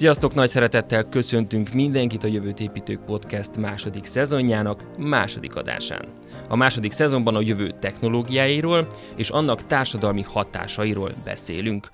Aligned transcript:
Sziasztok, 0.00 0.34
nagy 0.34 0.48
szeretettel 0.48 1.04
köszöntünk 1.04 1.72
mindenkit 1.72 2.24
a 2.24 2.26
Jövőt 2.26 2.60
Építők 2.60 3.04
Podcast 3.04 3.56
második 3.56 4.04
szezonjának 4.04 4.84
második 4.98 5.54
adásán. 5.54 6.04
A 6.48 6.56
második 6.56 6.92
szezonban 6.92 7.34
a 7.34 7.40
jövő 7.40 7.70
technológiáiról 7.80 8.86
és 9.16 9.30
annak 9.30 9.66
társadalmi 9.66 10.22
hatásairól 10.22 11.12
beszélünk. 11.24 11.90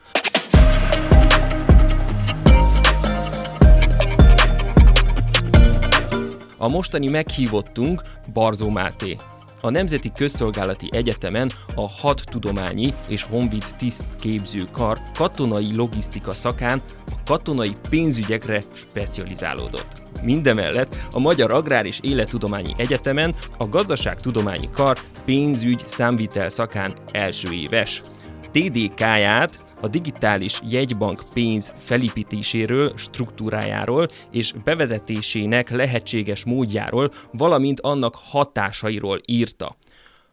A 6.59 6.69
mostani 6.69 7.09
meghívottunk 7.09 8.01
Barzó 8.33 8.69
Máté, 8.69 9.17
a 9.67 9.71
Nemzeti 9.71 10.13
Közszolgálati 10.13 10.89
Egyetemen 10.91 11.51
a 11.75 11.91
hat 11.91 12.23
tudományi 12.31 12.95
és 13.09 13.23
honvid 13.23 13.65
tisztképző 13.79 14.69
kar 14.73 14.99
katonai 15.15 15.77
logisztika 15.77 16.35
szakán 16.35 16.83
a 17.07 17.23
katonai 17.25 17.77
pénzügyekre 17.91 18.61
specializálódott. 18.75 20.03
Mindemellett 20.23 20.97
a 21.11 21.19
Magyar 21.19 21.53
Agrár 21.53 21.87
és 21.87 21.99
Élettudományi 22.03 22.75
Egyetemen 22.77 23.35
a 23.59 23.69
Gazdaságtudományi 23.69 24.71
Kar 24.73 24.99
pénzügy 25.25 25.83
számvitel 25.87 26.49
szakán 26.49 26.97
első 27.13 27.53
éves. 27.53 28.03
TDK-ját 28.51 29.66
a 29.87 29.89
digitális 29.89 30.61
jegybank 30.69 31.23
pénz 31.33 31.73
felépítéséről, 31.79 32.93
struktúrájáról 32.97 34.09
és 34.31 34.53
bevezetésének 34.65 35.71
lehetséges 35.71 36.45
módjáról, 36.45 37.13
valamint 37.33 37.81
annak 37.81 38.15
hatásairól 38.15 39.21
írta 39.27 39.77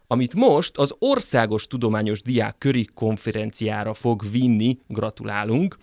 amit 0.08 0.34
most 0.34 0.78
az 0.78 0.96
Országos 1.00 1.68
Tudományos 1.68 2.22
Diák 2.22 2.56
Köri 2.58 2.88
konferenciára 2.94 3.94
fog 3.94 4.22
vinni, 4.32 4.78
gratulálunk. 4.88 5.78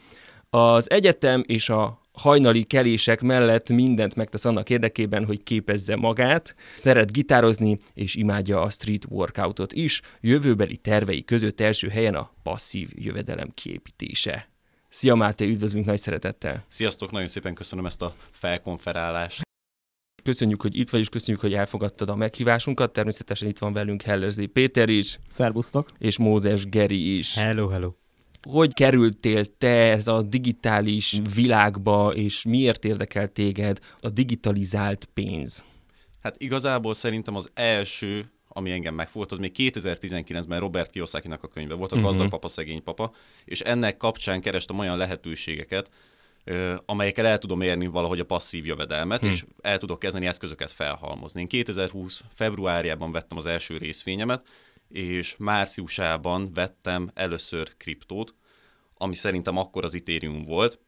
Az 0.50 0.90
egyetem 0.90 1.44
és 1.46 1.68
a 1.68 1.99
hajnali 2.20 2.64
kelések 2.64 3.20
mellett 3.20 3.68
mindent 3.68 4.14
megtesz 4.14 4.44
annak 4.44 4.70
érdekében, 4.70 5.24
hogy 5.24 5.42
képezze 5.42 5.96
magát, 5.96 6.54
szeret 6.76 7.12
gitározni, 7.12 7.78
és 7.94 8.14
imádja 8.14 8.60
a 8.60 8.70
street 8.70 9.06
workoutot 9.08 9.72
is, 9.72 10.00
jövőbeli 10.20 10.76
tervei 10.76 11.24
között 11.24 11.60
első 11.60 11.88
helyen 11.88 12.14
a 12.14 12.32
passzív 12.42 12.90
jövedelem 12.94 13.50
kiépítése. 13.54 14.48
Szia 14.88 15.14
Máté, 15.14 15.46
üdvözlünk 15.46 15.86
nagy 15.86 15.98
szeretettel! 15.98 16.64
Sziasztok, 16.68 17.10
nagyon 17.10 17.28
szépen 17.28 17.54
köszönöm 17.54 17.86
ezt 17.86 18.02
a 18.02 18.14
felkonferálást. 18.30 19.42
Köszönjük, 20.22 20.62
hogy 20.62 20.78
itt 20.78 20.90
vagy, 20.90 21.00
és 21.00 21.08
köszönjük, 21.08 21.42
hogy 21.42 21.54
elfogadtad 21.54 22.10
a 22.10 22.14
meghívásunkat. 22.14 22.92
Természetesen 22.92 23.48
itt 23.48 23.58
van 23.58 23.72
velünk 23.72 24.02
Hellerzé 24.02 24.46
Péter 24.46 24.88
is. 24.88 25.18
Szerbusztok. 25.28 25.88
És 25.98 26.18
Mózes 26.18 26.68
Geri 26.68 27.18
is. 27.18 27.34
Hello, 27.34 27.68
hello 27.68 27.99
hogy 28.42 28.74
kerültél 28.74 29.44
te 29.44 29.90
ez 29.90 30.08
a 30.08 30.22
digitális 30.22 31.20
világba, 31.34 32.14
és 32.14 32.44
miért 32.44 32.84
érdekel 32.84 33.28
téged 33.28 33.78
a 34.00 34.08
digitalizált 34.08 35.04
pénz? 35.14 35.64
Hát 36.22 36.34
igazából 36.38 36.94
szerintem 36.94 37.36
az 37.36 37.50
első, 37.54 38.24
ami 38.48 38.70
engem 38.70 38.94
megfogott, 38.94 39.32
az 39.32 39.38
még 39.38 39.52
2019-ben 39.56 40.60
Robert 40.60 40.90
kiyosaki 40.90 41.28
a 41.28 41.48
könyve 41.48 41.74
volt, 41.74 41.92
a 41.92 41.94
uh-huh. 41.94 42.10
Gazdag 42.10 42.30
Papa, 42.30 42.48
Szegény 42.48 42.82
Papa, 42.82 43.12
és 43.44 43.60
ennek 43.60 43.96
kapcsán 43.96 44.40
kerestem 44.40 44.78
olyan 44.78 44.96
lehetőségeket, 44.96 45.90
amelyekkel 46.84 47.26
el 47.26 47.38
tudom 47.38 47.60
érni 47.60 47.86
valahogy 47.86 48.20
a 48.20 48.24
passzív 48.24 48.66
jövedelmet, 48.66 49.20
hmm. 49.20 49.28
és 49.28 49.44
el 49.60 49.78
tudok 49.78 49.98
kezdeni 49.98 50.26
eszközöket 50.26 50.70
felhalmozni. 50.70 51.40
Én 51.40 51.46
2020 51.46 52.22
februárjában 52.34 53.12
vettem 53.12 53.36
az 53.36 53.46
első 53.46 53.76
részvényemet, 53.76 54.46
és 54.88 55.34
márciusában 55.38 56.52
vettem 56.52 57.10
először 57.14 57.76
kriptót, 57.76 58.34
ami 59.02 59.14
szerintem 59.14 59.56
akkor 59.56 59.84
az 59.84 59.94
Ethereum 59.94 60.44
volt, 60.44 60.78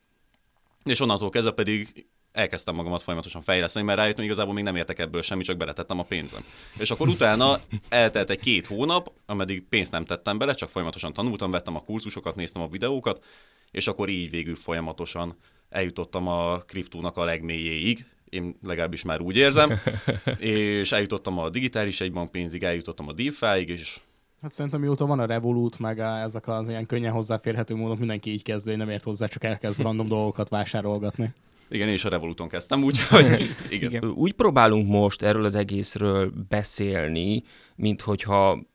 és 0.84 1.00
onnantól 1.00 1.31
kezdve 1.31 1.53
pedig 1.53 2.06
elkezdtem 2.33 2.75
magamat 2.75 3.03
folyamatosan 3.03 3.43
fejleszteni, 3.43 3.84
mert 3.84 3.99
rájöttem, 3.99 4.19
hogy 4.19 4.31
igazából 4.31 4.55
még 4.55 4.65
nem 4.65 4.77
értek 4.77 4.99
ebből 4.99 5.23
semmi, 5.23 5.43
csak 5.43 5.56
beletettem 5.56 5.99
a 5.99 6.03
pénzem. 6.03 6.45
És 6.78 6.91
akkor 6.91 7.09
utána 7.09 7.61
eltelt 7.89 8.31
egy 8.31 8.41
két 8.41 8.67
hónap, 8.67 9.12
ameddig 9.27 9.69
pénzt 9.69 9.91
nem 9.91 10.05
tettem 10.05 10.39
bele, 10.39 10.55
csak 10.55 10.69
folyamatosan 10.69 11.12
tanultam, 11.12 11.50
vettem 11.50 11.77
a 11.77 11.84
kurzusokat, 11.84 12.37
néztem 12.37 12.62
a 12.62 12.69
videókat, 12.69 13.25
és 13.71 13.87
akkor 13.87 14.09
így 14.09 14.31
végül 14.31 14.56
folyamatosan 14.56 15.37
eljutottam 15.69 16.29
a 16.29 16.59
kriptónak 16.59 17.17
a 17.17 17.25
legmélyéig, 17.25 18.06
én 18.29 18.59
legalábbis 18.62 19.03
már 19.03 19.21
úgy 19.21 19.37
érzem, 19.37 19.81
és 20.39 20.93
eljutottam 20.93 21.39
a 21.39 21.50
digitális 21.50 22.00
egybankpénzig, 22.00 22.62
eljutottam 22.62 23.09
a 23.09 23.12
DeFi-ig, 23.12 23.69
és 23.69 24.00
Hát 24.42 24.53
szerintem 24.53 24.80
mióta 24.80 25.06
van 25.06 25.19
a 25.20 25.25
Revolut, 25.25 25.78
meg 25.78 25.98
a, 25.98 26.20
ezek 26.20 26.48
az 26.48 26.69
ilyen 26.69 26.86
könnyen 26.86 27.12
hozzáférhető 27.12 27.75
módok, 27.75 27.98
mindenki 27.98 28.30
így 28.30 28.42
kezdő, 28.42 28.70
hogy 28.70 28.78
nem 28.78 28.91
ért 28.91 29.03
hozzá, 29.04 29.26
csak 29.26 29.44
elkezd 29.44 29.80
random 29.82 30.08
dolgokat 30.08 30.48
vásárolgatni. 30.48 31.32
Igen, 31.69 31.88
én 31.88 31.94
is 31.94 32.04
a 32.04 32.08
Revoluton 32.08 32.48
kezdtem, 32.48 32.84
úgyhogy 32.84 33.26
igen. 33.70 33.91
igen. 33.91 34.04
Úgy 34.04 34.32
próbálunk 34.32 34.88
most 34.88 35.22
erről 35.22 35.44
az 35.44 35.54
egészről 35.54 36.32
beszélni, 36.48 37.42
mint 37.75 38.00
hogyha 38.00 38.70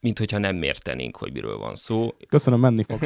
mint 0.00 0.18
hogyha 0.18 0.38
nem 0.38 0.62
értenénk, 0.62 1.16
hogy 1.16 1.32
miről 1.32 1.58
van 1.58 1.74
szó. 1.74 2.14
Köszönöm, 2.28 2.60
menni 2.60 2.82
fog. 2.82 2.98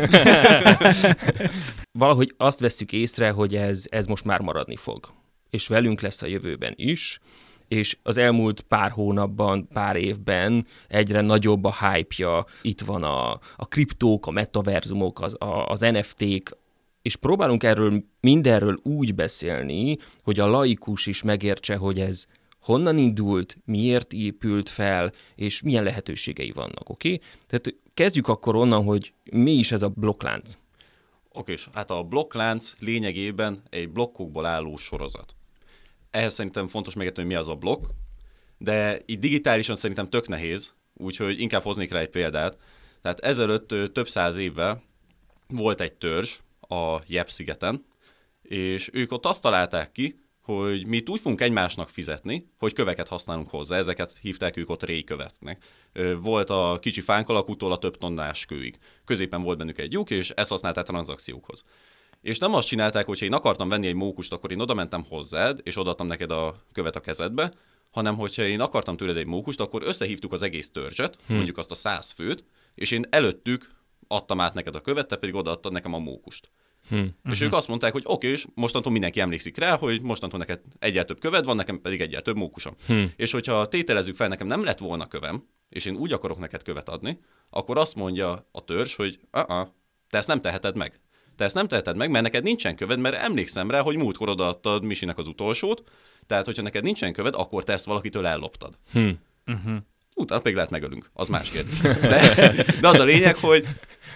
Valahogy 1.99 2.35
azt 2.37 2.61
vesszük 2.61 2.93
észre, 2.93 3.31
hogy 3.31 3.57
ez, 3.57 3.85
ez 3.89 4.07
most 4.07 4.25
már 4.25 4.41
maradni 4.41 4.77
fog. 4.77 5.13
És 5.51 5.67
velünk 5.67 6.01
lesz 6.01 6.23
a 6.23 6.27
jövőben 6.27 6.73
is, 6.77 7.21
és 7.69 7.97
az 8.03 8.17
elmúlt 8.17 8.61
pár 8.61 8.91
hónapban, 8.91 9.69
pár 9.73 9.97
évben 9.97 10.67
egyre 10.89 11.21
nagyobb 11.21 11.65
a 11.65 11.75
hype-ja. 11.81 12.47
Itt 12.63 12.81
van 12.81 13.03
a, 13.03 13.31
a 13.57 13.69
kriptók, 13.69 14.27
a 14.27 14.31
metaverzumok, 14.31 15.21
az, 15.21 15.37
a, 15.39 15.67
az 15.67 15.81
NFT-k, 15.81 16.57
és 17.03 17.17
próbálunk 17.17 17.63
erről 17.63 18.05
mindenről 18.21 18.81
úgy 18.83 19.15
beszélni, 19.15 19.97
hogy 20.23 20.41
a 20.41 20.47
laikus 20.47 21.07
is 21.07 21.23
megértse, 21.23 21.77
hogy 21.77 22.01
ez 22.01 22.27
honnan 22.61 22.99
indult, 22.99 23.59
miért 23.65 24.13
épült 24.13 24.69
fel, 24.69 25.13
és 25.35 25.63
milyen 25.63 25.85
lehetőségei 25.85 26.51
vannak, 26.51 26.89
oké? 26.89 27.13
Okay? 27.13 27.27
Tehát 27.47 27.75
kezdjük 27.95 28.29
akkor 28.29 28.57
onnan, 28.57 28.85
hogy 28.85 29.13
mi 29.33 29.53
is 29.53 29.73
ez 29.73 29.83
a 29.83 29.89
blokklánc. 29.89 30.59
Oké, 31.29 31.53
és 31.53 31.69
hát 31.73 31.91
a 31.91 32.03
blokklánc 32.03 32.73
lényegében 32.79 33.63
egy 33.71 33.89
blokkokból 33.89 34.47
álló 34.47 34.77
sorozat. 34.77 35.35
Ehhez 36.15 36.35
szerintem 36.35 36.69
fontos 36.69 36.95
megérteni, 36.95 37.27
hogy 37.27 37.37
mi 37.37 37.43
az 37.43 37.49
a 37.49 37.55
blokk, 37.55 37.85
de 38.59 39.03
így 39.07 39.19
digitálisan 39.19 39.77
szerintem 39.77 40.09
tök 40.09 40.29
nehéz, 40.29 40.75
úgyhogy 40.93 41.41
inkább 41.41 41.63
hoznék 41.63 41.91
rá 41.91 42.01
egy 42.01 42.09
példát. 42.09 42.59
Tehát 43.03 43.21
ezelőtt 43.21 43.93
több 43.93 44.09
száz 44.09 44.37
évvel 44.37 44.83
volt 45.49 45.81
egy 45.81 45.93
törzs 45.93 46.39
a 46.61 47.01
Jep-szigeten, 47.07 47.85
és 48.43 48.91
ők 48.93 49.13
ott 49.13 49.27
azt 49.27 49.43
találták 49.43 49.93
ki, 49.93 50.19
hogy 50.41 50.87
mi 50.87 51.03
úgy 51.07 51.21
fogunk 51.21 51.41
egymásnak 51.41 51.89
fizetni, 51.89 52.51
hogy 52.59 52.73
köveket 52.73 53.09
használunk 53.09 53.51
hozzá, 53.51 53.77
ezeket 53.77 54.19
hívták 54.21 54.57
ők 54.57 54.71
ott 54.71 54.83
réjkövetnek. 54.83 55.65
Volt 56.21 56.51
a 56.51 56.79
kicsi 56.81 57.01
fánk 57.01 57.29
alakútól 57.29 57.73
a 57.73 57.79
több 57.79 57.97
tonnás 57.97 58.45
kőig. 58.47 58.79
Középen 59.05 59.43
volt 59.43 59.59
bennük 59.59 59.79
egy 59.79 59.93
lyuk, 59.93 60.11
és 60.11 60.31
ezt 60.31 60.51
használták 60.51 60.85
tranzakciókhoz. 60.85 61.65
És 62.25 62.39
nem 62.39 62.55
azt 62.55 62.69
csinálták, 62.69 63.07
hogy 63.07 63.19
ha 63.19 63.25
én 63.25 63.33
akartam 63.33 63.69
venni 63.69 63.87
egy 63.87 63.95
mókust, 63.95 64.33
akkor 64.33 64.51
én 64.51 64.61
oda 64.61 64.75
mentem 64.75 65.05
hozzád, 65.09 65.61
és 65.63 65.77
odaadtam 65.77 66.07
neked 66.07 66.31
a 66.31 66.55
követ 66.73 66.97
a 66.97 67.01
kezedbe, 67.01 67.53
hanem 67.91 68.17
hogyha 68.17 68.43
én 68.43 68.61
akartam 68.61 68.97
tőled 68.97 69.17
egy 69.17 69.27
mókust, 69.27 69.61
akkor 69.61 69.83
összehívtuk 69.83 70.33
az 70.33 70.43
egész 70.43 70.71
törzset, 70.71 71.19
hmm. 71.27 71.37
mondjuk 71.37 71.59
azt 71.59 71.71
a 71.71 71.75
száz 71.75 72.11
főt, 72.11 72.45
és 72.75 72.91
én 72.91 73.07
előttük 73.11 73.71
adtam 74.09 74.41
át 74.41 74.55
neked 74.55 74.75
a 74.75 74.81
követ, 74.81 75.09
te 75.09 75.17
pedig 75.17 75.35
odaadtad 75.35 75.73
nekem 75.73 75.95
a 75.95 75.99
mókust. 75.99 76.51
Hmm. 76.89 77.05
És 77.05 77.15
uh-huh. 77.25 77.43
ők 77.43 77.53
azt 77.53 77.69
mondták, 77.69 77.93
hogy 77.93 78.03
oké, 78.07 78.29
és 78.29 78.47
mostantól 78.55 78.93
mindenki 78.93 79.21
emlékszik 79.21 79.57
rá, 79.57 79.77
hogy 79.77 80.03
mostantól 80.03 80.39
neked 80.39 80.61
egyel 80.79 81.05
több 81.05 81.21
köved 81.21 81.45
van, 81.45 81.57
nekem 81.57 81.81
pedig 81.81 82.01
egyel 82.01 82.23
több 82.23 82.37
mókusom. 82.37 82.75
Hmm. 82.87 83.13
És 83.17 83.33
hogyha 83.33 83.67
tételezzük 83.67 84.17
fel, 84.17 84.29
nekem 84.29 84.47
nem 84.47 84.65
lett 84.65 84.79
volna 84.79 85.07
kövem, 85.07 85.47
és 85.69 85.85
én 85.85 85.97
úgy 85.97 86.13
akarok 86.13 86.39
neked 86.39 86.63
követ 86.63 86.89
adni, 86.89 87.21
akkor 87.51 87.79
azt 87.79 87.95
mondja 87.95 88.49
a 88.53 88.65
törzs, 88.65 88.95
hogy 88.95 89.19
uh-uh, 89.33 89.69
te 90.11 90.19
ezt 90.19 90.29
nem 90.29 90.41
teheted 90.41 90.77
meg. 90.77 91.01
Te 91.37 91.45
ezt 91.45 91.55
nem 91.55 91.69
teheted 91.69 91.97
meg, 91.97 92.11
mert 92.11 92.25
neked 92.25 92.43
nincsen 92.43 92.77
köved, 92.77 92.99
mert 92.99 93.17
emlékszem 93.17 93.71
rá, 93.71 93.81
hogy 93.81 93.97
múltkor 93.97 94.29
odaadtad 94.29 94.83
Misinek 94.83 95.19
az 95.19 95.27
utolsót, 95.27 95.83
tehát 96.27 96.45
hogyha 96.45 96.63
neked 96.63 96.83
nincsen 96.83 97.13
köved, 97.13 97.35
akkor 97.35 97.65
te 97.65 97.73
ezt 97.73 97.85
valakitől 97.85 98.27
elloptad. 98.27 98.79
Hmm. 98.93 99.19
Uh-huh. 99.47 99.77
Utána 100.15 100.41
pedig 100.41 100.57
lehet 100.57 100.71
megölünk, 100.71 101.11
az 101.13 101.29
más 101.29 101.51
kérdés. 101.51 101.79
De, 102.01 102.35
de 102.81 102.89
az 102.89 102.99
a 102.99 103.05
lényeg, 103.05 103.37
hogy 103.37 103.67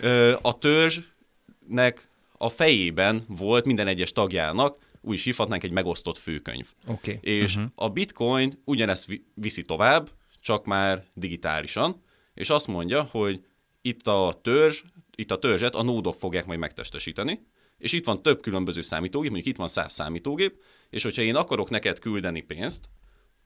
ö, 0.01 0.37
a 0.43 0.59
törzsnek 0.59 2.09
a 2.33 2.49
fejében 2.49 3.25
volt 3.29 3.65
minden 3.65 3.87
egyes 3.87 4.13
tagjának, 4.13 4.79
úgy 5.01 5.15
is 5.15 5.25
hívhatnánk 5.25 5.63
egy 5.63 5.71
megosztott 5.71 6.19
főkönyv. 6.19 6.67
Okay. 6.87 7.19
És 7.21 7.57
uh-huh. 7.57 7.71
a 7.75 7.89
bitcoin 7.89 8.63
ugyanezt 8.65 9.07
viszi 9.35 9.63
tovább, 9.63 10.11
csak 10.41 10.65
már 10.65 11.05
digitálisan, 11.15 12.03
és 12.35 12.51
azt 12.51 12.67
mondja, 12.67 13.03
hogy 13.03 13.45
itt 13.83 14.07
a 14.07 14.39
törzs, 14.43 14.83
itt 15.19 15.31
a 15.31 15.39
törzset 15.39 15.75
a 15.75 15.83
nódok 15.83 16.15
fogják 16.15 16.47
majd 16.47 16.59
megtestesíteni, 16.59 17.47
és 17.79 17.93
itt 17.93 18.05
van 18.05 18.23
több 18.23 18.41
különböző 18.41 18.81
számítógép, 18.81 19.31
mondjuk 19.31 19.53
itt 19.53 19.61
van 19.61 19.69
száz 19.69 19.93
számítógép, 19.93 20.63
és 20.91 21.03
hogyha 21.03 21.23
én 21.23 21.37
akarok 21.37 21.71
neked 21.71 21.99
küldeni 21.99 22.41
pénzt, 22.41 22.89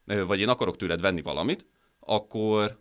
vagy 0.04 0.40
én 0.40 0.48
akarok 0.48 0.76
tőled 0.76 1.00
venni 1.00 1.22
valamit, 1.22 1.66
akkor 2.00 2.78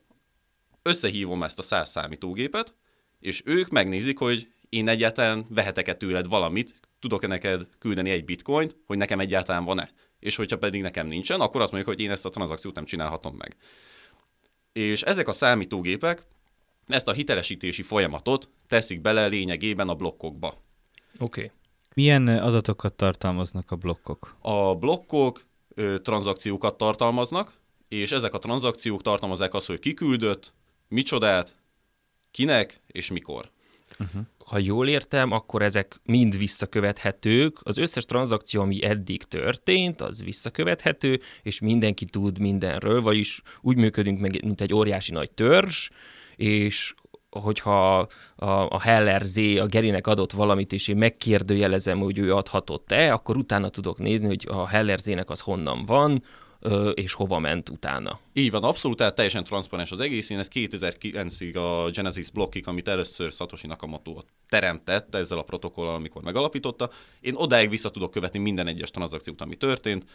összehívom 0.81 1.43
ezt 1.43 1.59
a 1.59 1.61
száz 1.61 1.89
számítógépet, 1.89 2.75
és 3.19 3.41
ők 3.45 3.69
megnézik, 3.69 4.17
hogy 4.17 4.51
én 4.69 4.87
egyáltalán 4.87 5.45
vehetek-e 5.49 5.95
tőled 5.95 6.27
valamit 6.27 6.79
tudok-e 6.99 7.27
neked 7.27 7.67
küldeni 7.79 8.09
egy 8.09 8.25
bitcoint, 8.25 8.75
hogy 8.85 8.97
nekem 8.97 9.19
egyáltalán 9.19 9.63
van-e. 9.63 9.91
És 10.19 10.35
hogyha 10.35 10.57
pedig 10.57 10.81
nekem 10.81 11.07
nincsen, 11.07 11.39
akkor 11.39 11.61
azt 11.61 11.71
mondjuk, 11.71 11.95
hogy 11.95 12.03
én 12.03 12.11
ezt 12.11 12.25
a 12.25 12.29
tranzakciót 12.29 12.75
nem 12.75 12.85
csinálhatom 12.85 13.35
meg. 13.35 13.55
És 14.73 15.01
ezek 15.01 15.27
a 15.27 15.33
számítógépek 15.33 16.25
ezt 16.91 17.07
a 17.07 17.11
hitelesítési 17.11 17.81
folyamatot 17.81 18.49
teszik 18.67 19.01
bele 19.01 19.27
lényegében 19.27 19.89
a 19.89 19.95
blokkokba. 19.95 20.47
Oké. 20.47 21.43
Okay. 21.43 21.51
Milyen 21.93 22.27
adatokat 22.27 22.93
tartalmaznak 22.93 23.71
a 23.71 23.75
blokkok? 23.75 24.35
A 24.41 24.75
blokkok 24.75 25.45
ö, 25.75 25.99
tranzakciókat 25.99 26.77
tartalmaznak, 26.77 27.53
és 27.87 28.11
ezek 28.11 28.33
a 28.33 28.39
tranzakciók 28.39 29.01
tartalmazzák 29.01 29.53
azt, 29.53 29.67
hogy 29.67 29.79
ki 29.79 29.93
küldött, 29.93 30.53
micsodát, 30.87 31.55
kinek 32.31 32.81
és 32.87 33.11
mikor. 33.11 33.51
Uh-huh. 33.99 34.21
Ha 34.45 34.57
jól 34.57 34.87
értem, 34.87 35.31
akkor 35.31 35.61
ezek 35.61 35.99
mind 36.03 36.37
visszakövethetők. 36.37 37.59
Az 37.63 37.77
összes 37.77 38.05
tranzakció, 38.05 38.61
ami 38.61 38.83
eddig 38.83 39.23
történt, 39.23 40.01
az 40.01 40.23
visszakövethető, 40.23 41.19
és 41.43 41.59
mindenki 41.59 42.05
tud 42.05 42.39
mindenről, 42.39 43.01
vagyis 43.01 43.41
úgy 43.61 43.77
működünk 43.77 44.19
meg, 44.19 44.43
mint 44.43 44.61
egy 44.61 44.73
óriási 44.73 45.11
nagy 45.11 45.31
törzs, 45.31 45.89
és 46.41 46.93
hogyha 47.29 47.97
a, 48.35 48.45
a 48.45 48.79
Heller 48.79 49.21
Z 49.21 49.37
a 49.37 49.65
Gerinek 49.65 50.07
adott 50.07 50.31
valamit, 50.31 50.73
és 50.73 50.87
én 50.87 50.97
megkérdőjelezem, 50.97 51.99
hogy 51.99 52.17
ő 52.17 52.33
adhatott-e, 52.33 53.13
akkor 53.13 53.37
utána 53.37 53.69
tudok 53.69 53.99
nézni, 53.99 54.27
hogy 54.27 54.45
a 54.47 54.67
Heller 54.67 54.99
Z-nek 54.99 55.29
az 55.29 55.39
honnan 55.39 55.85
van, 55.85 56.23
és 56.93 57.13
hova 57.13 57.39
ment 57.39 57.69
utána. 57.69 58.19
Így 58.33 58.51
van, 58.51 58.63
abszolút, 58.63 58.97
tehát 58.97 59.15
teljesen 59.15 59.43
transzparens 59.43 59.91
az 59.91 59.99
egész. 59.99 60.29
Én 60.29 60.39
ez 60.39 60.47
2009-ig 60.53 61.55
a 61.55 61.89
Genesis 61.89 62.31
blokkig, 62.31 62.67
amit 62.67 62.87
először 62.87 63.31
Satoshi 63.31 63.67
Nakamoto 63.67 64.17
teremtett 64.49 65.15
ezzel 65.15 65.37
a 65.37 65.41
protokollal, 65.41 65.95
amikor 65.95 66.21
megalapította, 66.21 66.89
én 67.19 67.35
odáig 67.35 67.69
vissza 67.69 67.89
tudok 67.89 68.11
követni 68.11 68.39
minden 68.39 68.67
egyes 68.67 68.91
tranzakciót, 68.91 69.41
ami 69.41 69.55
történt. 69.55 70.05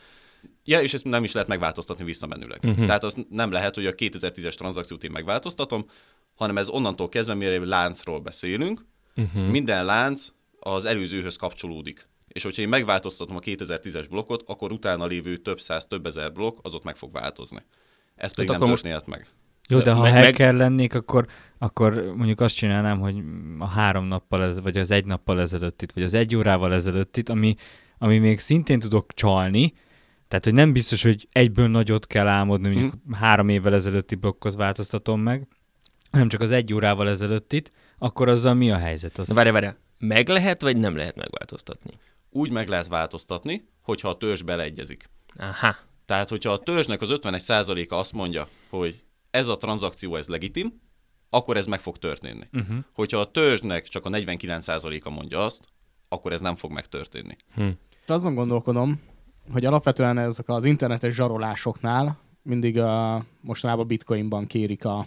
Ja, 0.64 0.80
és 0.80 0.94
ezt 0.94 1.04
nem 1.04 1.24
is 1.24 1.32
lehet 1.32 1.48
megváltoztatni 1.48 2.04
visszamenőleg. 2.04 2.60
Uh-huh. 2.62 2.86
Tehát 2.86 3.04
az 3.04 3.16
nem 3.30 3.50
lehet, 3.50 3.74
hogy 3.74 3.86
a 3.86 3.94
2010-es 3.94 4.54
tranzakciót 4.54 5.04
én 5.04 5.10
megváltoztatom, 5.10 5.86
hanem 6.36 6.58
ez 6.58 6.68
onnantól 6.68 7.08
kezdve, 7.08 7.34
mire 7.34 7.64
láncról 7.64 8.20
beszélünk, 8.20 8.84
uh-huh. 9.16 9.50
minden 9.50 9.84
lánc 9.84 10.28
az 10.60 10.84
előzőhöz 10.84 11.36
kapcsolódik. 11.36 12.08
És 12.28 12.42
hogyha 12.42 12.62
én 12.62 12.68
megváltoztatom 12.68 13.36
a 13.36 13.40
2010-es 13.40 14.06
blokkot, 14.10 14.42
akkor 14.46 14.72
utána 14.72 15.06
lévő 15.06 15.36
több 15.36 15.60
száz, 15.60 15.86
több 15.86 16.06
ezer 16.06 16.32
blokk, 16.32 16.58
az 16.62 16.74
ott 16.74 16.84
meg 16.84 16.96
fog 16.96 17.12
változni. 17.12 17.62
Ez 18.16 18.34
pedig 18.34 18.50
hát 18.50 18.58
nem 18.58 18.68
történhet 18.68 19.06
meg. 19.06 19.28
Jó, 19.68 19.78
de 19.78 19.92
ha 19.92 20.02
meg, 20.02 20.24
hacker 20.24 20.52
meg... 20.52 20.60
lennék, 20.60 20.94
akkor, 20.94 21.26
akkor 21.58 22.12
mondjuk 22.16 22.40
azt 22.40 22.54
csinálnám, 22.54 23.00
hogy 23.00 23.22
a 23.58 23.66
három 23.66 24.04
nappal, 24.04 24.42
ez, 24.42 24.60
vagy 24.60 24.76
az 24.76 24.90
egy 24.90 25.04
nappal 25.04 25.40
ezelőtt 25.40 25.82
itt, 25.82 25.92
vagy 25.92 26.02
az 26.02 26.14
egy 26.14 26.36
órával 26.36 26.74
ezelőtt 26.74 27.16
itt, 27.16 27.28
ami, 27.28 27.54
ami 27.98 28.18
még 28.18 28.38
szintén 28.38 28.78
tudok 28.78 29.12
csalni, 29.14 29.72
tehát, 30.28 30.44
hogy 30.44 30.54
nem 30.54 30.72
biztos, 30.72 31.02
hogy 31.02 31.28
egyből 31.32 31.68
nagyot 31.68 32.06
kell 32.06 32.26
álmodni, 32.26 32.68
mondjuk 32.68 32.94
hmm. 33.04 33.14
három 33.14 33.48
évvel 33.48 33.74
ezelőtti 33.74 34.14
blokkot 34.14 34.54
változtatom 34.54 35.20
meg, 35.20 35.48
hanem 36.10 36.28
csak 36.28 36.40
az 36.40 36.52
egy 36.52 36.74
órával 36.74 37.08
ezelőtt 37.08 37.52
itt, 37.52 37.70
akkor 37.98 38.28
azzal 38.28 38.54
mi 38.54 38.70
a 38.70 38.76
helyzet? 38.76 39.18
Az... 39.18 39.32
Várj, 39.32 39.50
várj, 39.50 39.68
meg 39.98 40.28
lehet, 40.28 40.60
vagy 40.60 40.76
nem 40.76 40.96
lehet 40.96 41.16
megváltoztatni? 41.16 41.90
Úgy 42.30 42.50
meg 42.50 42.68
lehet 42.68 42.88
változtatni, 42.88 43.68
hogyha 43.82 44.08
a 44.08 44.16
törzs 44.16 44.42
beleegyezik. 44.42 45.10
Aha. 45.38 45.76
Tehát, 46.06 46.28
hogyha 46.28 46.52
a 46.52 46.58
törzsnek 46.58 47.00
az 47.00 47.08
51%-a 47.12 47.94
azt 47.94 48.12
mondja, 48.12 48.48
hogy 48.68 49.02
ez 49.30 49.48
a 49.48 49.56
tranzakció, 49.56 50.16
ez 50.16 50.28
legitim, 50.28 50.80
akkor 51.30 51.56
ez 51.56 51.66
meg 51.66 51.80
fog 51.80 51.98
történni. 51.98 52.48
Uh-huh. 52.52 52.76
Hogyha 52.92 53.18
a 53.18 53.30
törzsnek 53.30 53.88
csak 53.88 54.04
a 54.04 54.10
49%-a 54.10 55.10
mondja 55.10 55.44
azt, 55.44 55.64
akkor 56.08 56.32
ez 56.32 56.40
nem 56.40 56.56
fog 56.56 56.70
megtörténni. 56.70 57.36
Hm. 57.54 57.68
Azon 58.06 58.34
gondolkodom, 58.34 59.00
hogy 59.52 59.64
alapvetően 59.64 60.18
ezek 60.18 60.48
az 60.48 60.64
internetes 60.64 61.14
zsarolásoknál 61.14 62.18
mindig 62.42 62.78
a, 62.78 63.24
mostanában 63.40 63.86
bitcoinban 63.86 64.46
kérik 64.46 64.84
a, 64.84 65.06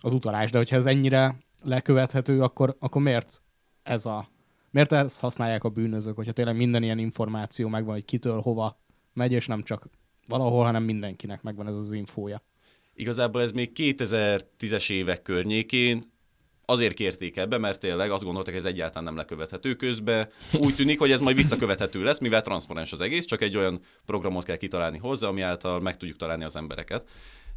az 0.00 0.12
utalás, 0.12 0.50
de 0.50 0.58
hogyha 0.58 0.76
ez 0.76 0.86
ennyire 0.86 1.38
lekövethető, 1.64 2.42
akkor, 2.42 2.76
akkor 2.78 3.02
miért 3.02 3.42
ez 3.82 4.06
a 4.06 4.28
miért 4.70 4.92
ezt 4.92 5.20
használják 5.20 5.64
a 5.64 5.68
bűnözők, 5.68 6.16
hogyha 6.16 6.32
tényleg 6.32 6.56
minden 6.56 6.82
ilyen 6.82 6.98
információ 6.98 7.68
megvan, 7.68 7.94
hogy 7.94 8.04
kitől 8.04 8.40
hova 8.40 8.80
megy, 9.12 9.32
és 9.32 9.46
nem 9.46 9.62
csak 9.62 9.88
valahol, 10.26 10.64
hanem 10.64 10.82
mindenkinek 10.82 11.42
megvan 11.42 11.66
ez 11.66 11.76
az 11.76 11.92
infója. 11.92 12.42
Igazából 12.94 13.42
ez 13.42 13.52
még 13.52 13.70
2010-es 13.74 14.90
évek 14.90 15.22
környékén 15.22 16.12
azért 16.64 16.94
kérték 16.94 17.36
ebbe, 17.36 17.58
mert 17.58 17.80
tényleg 17.80 18.10
azt 18.10 18.24
gondolták, 18.24 18.54
hogy 18.54 18.64
ez 18.64 18.72
egyáltalán 18.72 19.04
nem 19.04 19.16
lekövethető 19.16 19.74
közben. 19.74 20.28
Úgy 20.52 20.74
tűnik, 20.74 20.98
hogy 20.98 21.10
ez 21.10 21.20
majd 21.20 21.36
visszakövethető 21.36 22.02
lesz, 22.02 22.18
mivel 22.18 22.42
transzparens 22.42 22.92
az 22.92 23.00
egész, 23.00 23.24
csak 23.24 23.42
egy 23.42 23.56
olyan 23.56 23.80
programot 24.06 24.44
kell 24.44 24.56
kitalálni 24.56 24.98
hozzá, 24.98 25.28
ami 25.28 25.40
által 25.40 25.80
meg 25.80 25.96
tudjuk 25.96 26.16
találni 26.16 26.44
az 26.44 26.56
embereket. 26.56 27.08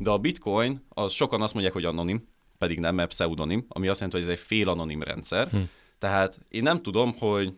De 0.01 0.09
a 0.09 0.17
bitcoin, 0.17 0.85
az 0.89 1.11
sokan 1.11 1.41
azt 1.41 1.53
mondják, 1.53 1.73
hogy 1.73 1.85
anonim, 1.85 2.27
pedig 2.57 2.79
nem, 2.79 2.95
mert 2.95 3.09
pseudonim, 3.09 3.65
ami 3.67 3.87
azt 3.87 3.99
jelenti, 3.99 4.21
hogy 4.21 4.31
ez 4.31 4.39
egy 4.39 4.45
fél 4.45 4.69
anonim 4.69 5.03
rendszer. 5.03 5.49
Hm. 5.49 5.57
Tehát 5.99 6.39
én 6.49 6.63
nem 6.63 6.81
tudom, 6.81 7.15
hogy 7.17 7.53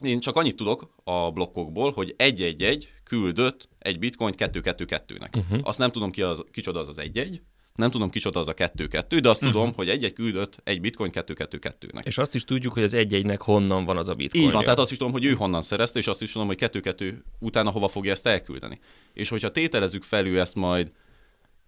én 0.00 0.20
csak 0.20 0.36
annyit 0.36 0.56
tudok 0.56 0.88
a 1.04 1.30
blokkokból, 1.30 1.92
hogy 1.92 2.14
egy-egy-egy 2.16 2.92
küldött 3.04 3.68
egy 3.78 3.98
bitcoin 3.98 4.34
2-2-2-nek. 4.36 5.36
Uh-huh. 5.36 5.60
Azt 5.62 5.78
nem 5.78 5.90
tudom, 5.90 6.10
ki 6.10 6.22
az, 6.22 6.44
kicsoda 6.50 6.78
az 6.78 6.88
az 6.88 6.98
egy-egy, 6.98 7.40
nem 7.74 7.90
tudom 7.90 8.10
kicsoda 8.10 8.40
az 8.40 8.48
a 8.48 8.54
2-2, 8.54 9.18
de 9.22 9.28
azt 9.28 9.42
uh-huh. 9.42 9.54
tudom, 9.54 9.72
hogy 9.74 9.88
egy-egy 9.88 10.12
küldött 10.12 10.60
egy 10.64 10.80
bitcoin 10.80 11.10
2-2-2-nek. 11.14 12.04
És 12.04 12.18
azt 12.18 12.34
is 12.34 12.44
tudjuk, 12.44 12.72
hogy 12.72 12.82
az 12.82 12.94
egy-egynek 12.94 13.42
honnan 13.42 13.84
van 13.84 13.96
az 13.96 14.08
a 14.08 14.14
bitcoin. 14.14 14.44
Így 14.44 14.52
van, 14.52 14.62
tehát 14.62 14.78
azt 14.78 14.90
is 14.90 14.96
tudom, 14.98 15.12
hogy 15.12 15.24
ő 15.24 15.32
honnan 15.32 15.62
szerezte, 15.62 15.98
és 15.98 16.06
azt 16.06 16.22
is 16.22 16.32
tudom, 16.32 16.46
hogy 16.46 16.58
2-2 16.60 17.14
utána 17.38 17.70
hova 17.70 17.88
fogja 17.88 18.12
ezt 18.12 18.26
elküldeni. 18.26 18.80
És 19.12 19.28
hogyha 19.28 19.52
tételezzük 19.52 20.02
felül 20.02 20.38
ezt 20.38 20.54
majd 20.54 20.90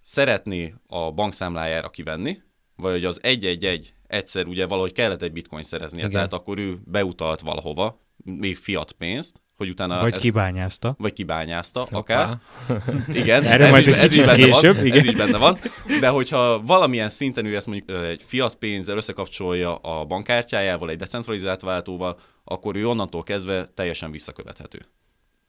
szeretné 0.09 0.75
a 0.87 1.13
bankszámlájára 1.13 1.89
kivenni, 1.89 2.43
vagy 2.77 3.05
az 3.05 3.19
egy-egy-egy 3.23 3.93
egyszer 4.07 4.47
ugye 4.47 4.67
valahogy 4.67 4.93
kellett 4.93 5.23
egy 5.23 5.33
bitcoin 5.33 5.63
szereznie, 5.63 6.01
Igen. 6.01 6.13
tehát 6.13 6.33
akkor 6.33 6.59
ő 6.59 6.79
beutalt 6.85 7.41
valahova, 7.41 8.01
még 8.25 8.57
fiat 8.57 8.93
pénzt, 8.93 9.43
hogy 9.57 9.69
utána... 9.69 10.01
Vagy 10.01 10.13
ezt, 10.13 10.21
kibányázta. 10.21 10.95
Vagy 10.99 11.13
kibányázta, 11.13 11.81
Hoppá. 11.81 11.99
akár. 11.99 12.39
Igen, 13.23 13.45
Erre 13.45 13.65
ez, 13.65 13.71
majd 13.71 13.87
is, 13.87 13.95
ez, 13.95 14.15
is 14.15 14.25
benne 14.25 14.35
később, 14.35 14.77
van, 14.77 14.87
igen. 14.87 14.99
ez 14.99 15.05
is 15.05 15.15
benne 15.15 15.38
van. 15.38 15.59
De 16.00 16.09
hogyha 16.09 16.62
valamilyen 16.62 17.11
szinten 17.11 17.45
ő 17.45 17.57
ezt 17.57 17.67
mondjuk 17.67 18.05
egy 18.05 18.23
fiat 18.25 18.55
pénzzel 18.55 18.97
összekapcsolja 18.97 19.77
a 19.77 20.05
bankkártyájával, 20.05 20.91
egy 20.91 20.99
decentralizált 20.99 21.61
váltóval, 21.61 22.21
akkor 22.45 22.77
ő 22.77 22.88
onnantól 22.88 23.23
kezdve 23.23 23.67
teljesen 23.75 24.11
visszakövethető. 24.11 24.79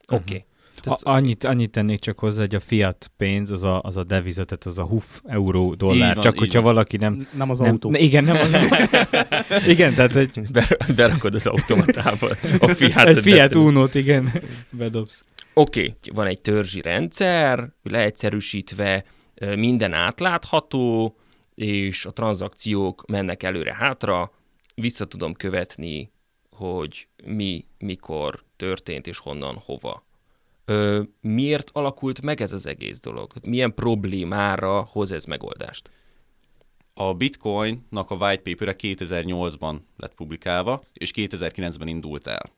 Oké. 0.07 0.15
Okay. 0.15 0.37
Uh-huh. 0.37 0.57
Tehát... 0.79 1.01
A, 1.01 1.11
annyit, 1.11 1.43
annyit 1.43 1.71
tennék 1.71 1.99
csak 1.99 2.19
hozzá, 2.19 2.39
hogy 2.39 2.55
a 2.55 2.59
fiat 2.59 3.11
pénz 3.17 3.51
az 3.51 3.63
a, 3.63 3.81
az 3.81 3.97
a 3.97 4.03
deviza, 4.03 4.43
tehát 4.43 4.65
az 4.65 4.77
a 4.77 4.83
huf, 4.83 5.21
euró, 5.25 5.73
dollár. 5.73 6.13
Van, 6.13 6.23
csak 6.23 6.37
hogyha 6.37 6.61
van. 6.61 6.73
valaki 6.73 6.97
nem... 6.97 7.27
Nem 7.33 7.49
az 7.49 7.59
nem, 7.59 7.69
autó. 7.69 7.89
Ne, 7.89 7.99
igen, 7.99 8.23
nem 8.23 8.37
az 8.37 8.55
Igen, 9.73 9.93
tehát 9.93 10.13
hogy... 10.13 10.31
berakod 10.95 11.35
az 11.35 11.47
automatába 11.47 12.29
a 12.59 12.67
fiat. 12.67 13.07
Egy 13.07 13.21
fiat 13.21 13.55
unót, 13.55 13.95
igen, 13.95 14.43
bedobsz. 14.69 15.23
Oké, 15.53 15.79
okay. 15.79 15.95
van 16.13 16.27
egy 16.27 16.41
törzsi 16.41 16.81
rendszer, 16.81 17.69
leegyszerűsítve 17.83 19.03
minden 19.55 19.93
átlátható, 19.93 21.15
és 21.55 22.05
a 22.05 22.11
tranzakciók 22.11 23.05
mennek 23.07 23.43
előre-hátra, 23.43 24.31
vissza 24.75 25.05
tudom 25.05 25.33
követni, 25.33 26.11
hogy 26.49 27.07
mi, 27.23 27.65
mikor 27.77 28.43
történt, 28.55 29.07
és 29.07 29.17
honnan, 29.17 29.61
hova. 29.65 30.07
Ö, 30.69 31.01
miért 31.21 31.69
alakult 31.73 32.21
meg 32.21 32.41
ez 32.41 32.53
az 32.53 32.65
egész 32.65 32.99
dolog? 32.99 33.33
Milyen 33.47 33.73
problémára 33.73 34.81
hoz 34.91 35.11
ez 35.11 35.25
megoldást? 35.25 35.89
A 36.93 37.13
Bitcoinnak 37.13 38.11
a 38.11 38.15
white 38.15 38.41
paper 38.41 38.75
2008-ban 38.77 39.75
lett 39.97 40.13
publikálva, 40.13 40.81
és 40.93 41.11
2009-ben 41.15 41.87
indult 41.87 42.27
el. 42.27 42.51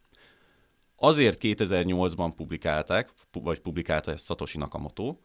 Azért 0.95 1.37
2008-ban 1.41 2.31
publikálták, 2.35 3.09
vagy 3.31 3.59
publikálta 3.59 4.11
ezt 4.11 4.25
Satoshi 4.25 4.57
Nakamoto, 4.57 5.17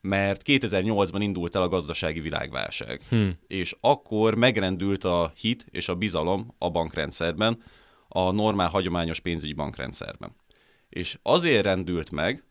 mert 0.00 0.42
2008-ban 0.44 1.18
indult 1.20 1.54
el 1.54 1.62
a 1.62 1.68
gazdasági 1.68 2.20
világválság, 2.20 3.00
hmm. 3.08 3.38
és 3.46 3.76
akkor 3.80 4.34
megrendült 4.34 5.04
a 5.04 5.32
hit 5.36 5.66
és 5.70 5.88
a 5.88 5.94
bizalom 5.94 6.54
a 6.58 6.70
bankrendszerben, 6.70 7.62
a 8.08 8.30
normál 8.30 8.68
hagyományos 8.68 9.20
pénzügyi 9.20 9.52
bankrendszerben. 9.52 10.30
És 10.88 11.18
azért 11.22 11.64
rendült 11.64 12.10
meg, 12.10 12.44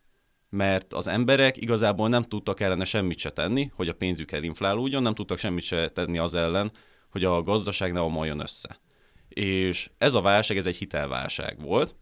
mert 0.50 0.94
az 0.94 1.08
emberek 1.08 1.58
igazából 1.58 2.10
nem 2.10 2.24
tudtak 2.24 2.60
ellene 2.60 2.84
semmit 2.84 3.18
se 3.18 3.30
tenni, 3.30 3.72
hogy 3.75 3.88
a 3.88 3.94
pénzük 3.94 4.32
elinflálódjon, 4.32 5.01
nem 5.01 5.13
tudtak 5.13 5.38
semmit 5.38 5.63
se 5.63 5.89
tenni 5.89 6.18
az 6.18 6.34
ellen, 6.34 6.72
hogy 7.10 7.24
a 7.24 7.42
gazdaság 7.42 7.94
ne 7.94 8.00
omoljon 8.00 8.39
össze. 8.39 8.80
És 9.27 9.89
ez 9.98 10.13
a 10.13 10.22
válság, 10.22 10.58
ez 10.58 10.65
egy 10.65 10.75
hitelválság 10.75 11.62
volt, 11.62 11.96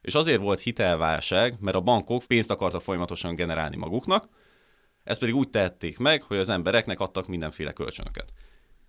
és 0.00 0.14
azért 0.14 0.40
volt 0.40 0.60
hitelválság, 0.60 1.56
mert 1.60 1.76
a 1.76 1.80
bankok 1.80 2.22
pénzt 2.26 2.50
akartak 2.50 2.82
folyamatosan 2.82 3.34
generálni 3.34 3.76
maguknak, 3.76 4.28
ezt 5.04 5.20
pedig 5.20 5.34
úgy 5.34 5.50
tehették 5.50 5.98
meg, 5.98 6.22
hogy 6.22 6.36
az 6.36 6.48
embereknek 6.48 7.00
adtak 7.00 7.26
mindenféle 7.26 7.72
kölcsönöket. 7.72 8.32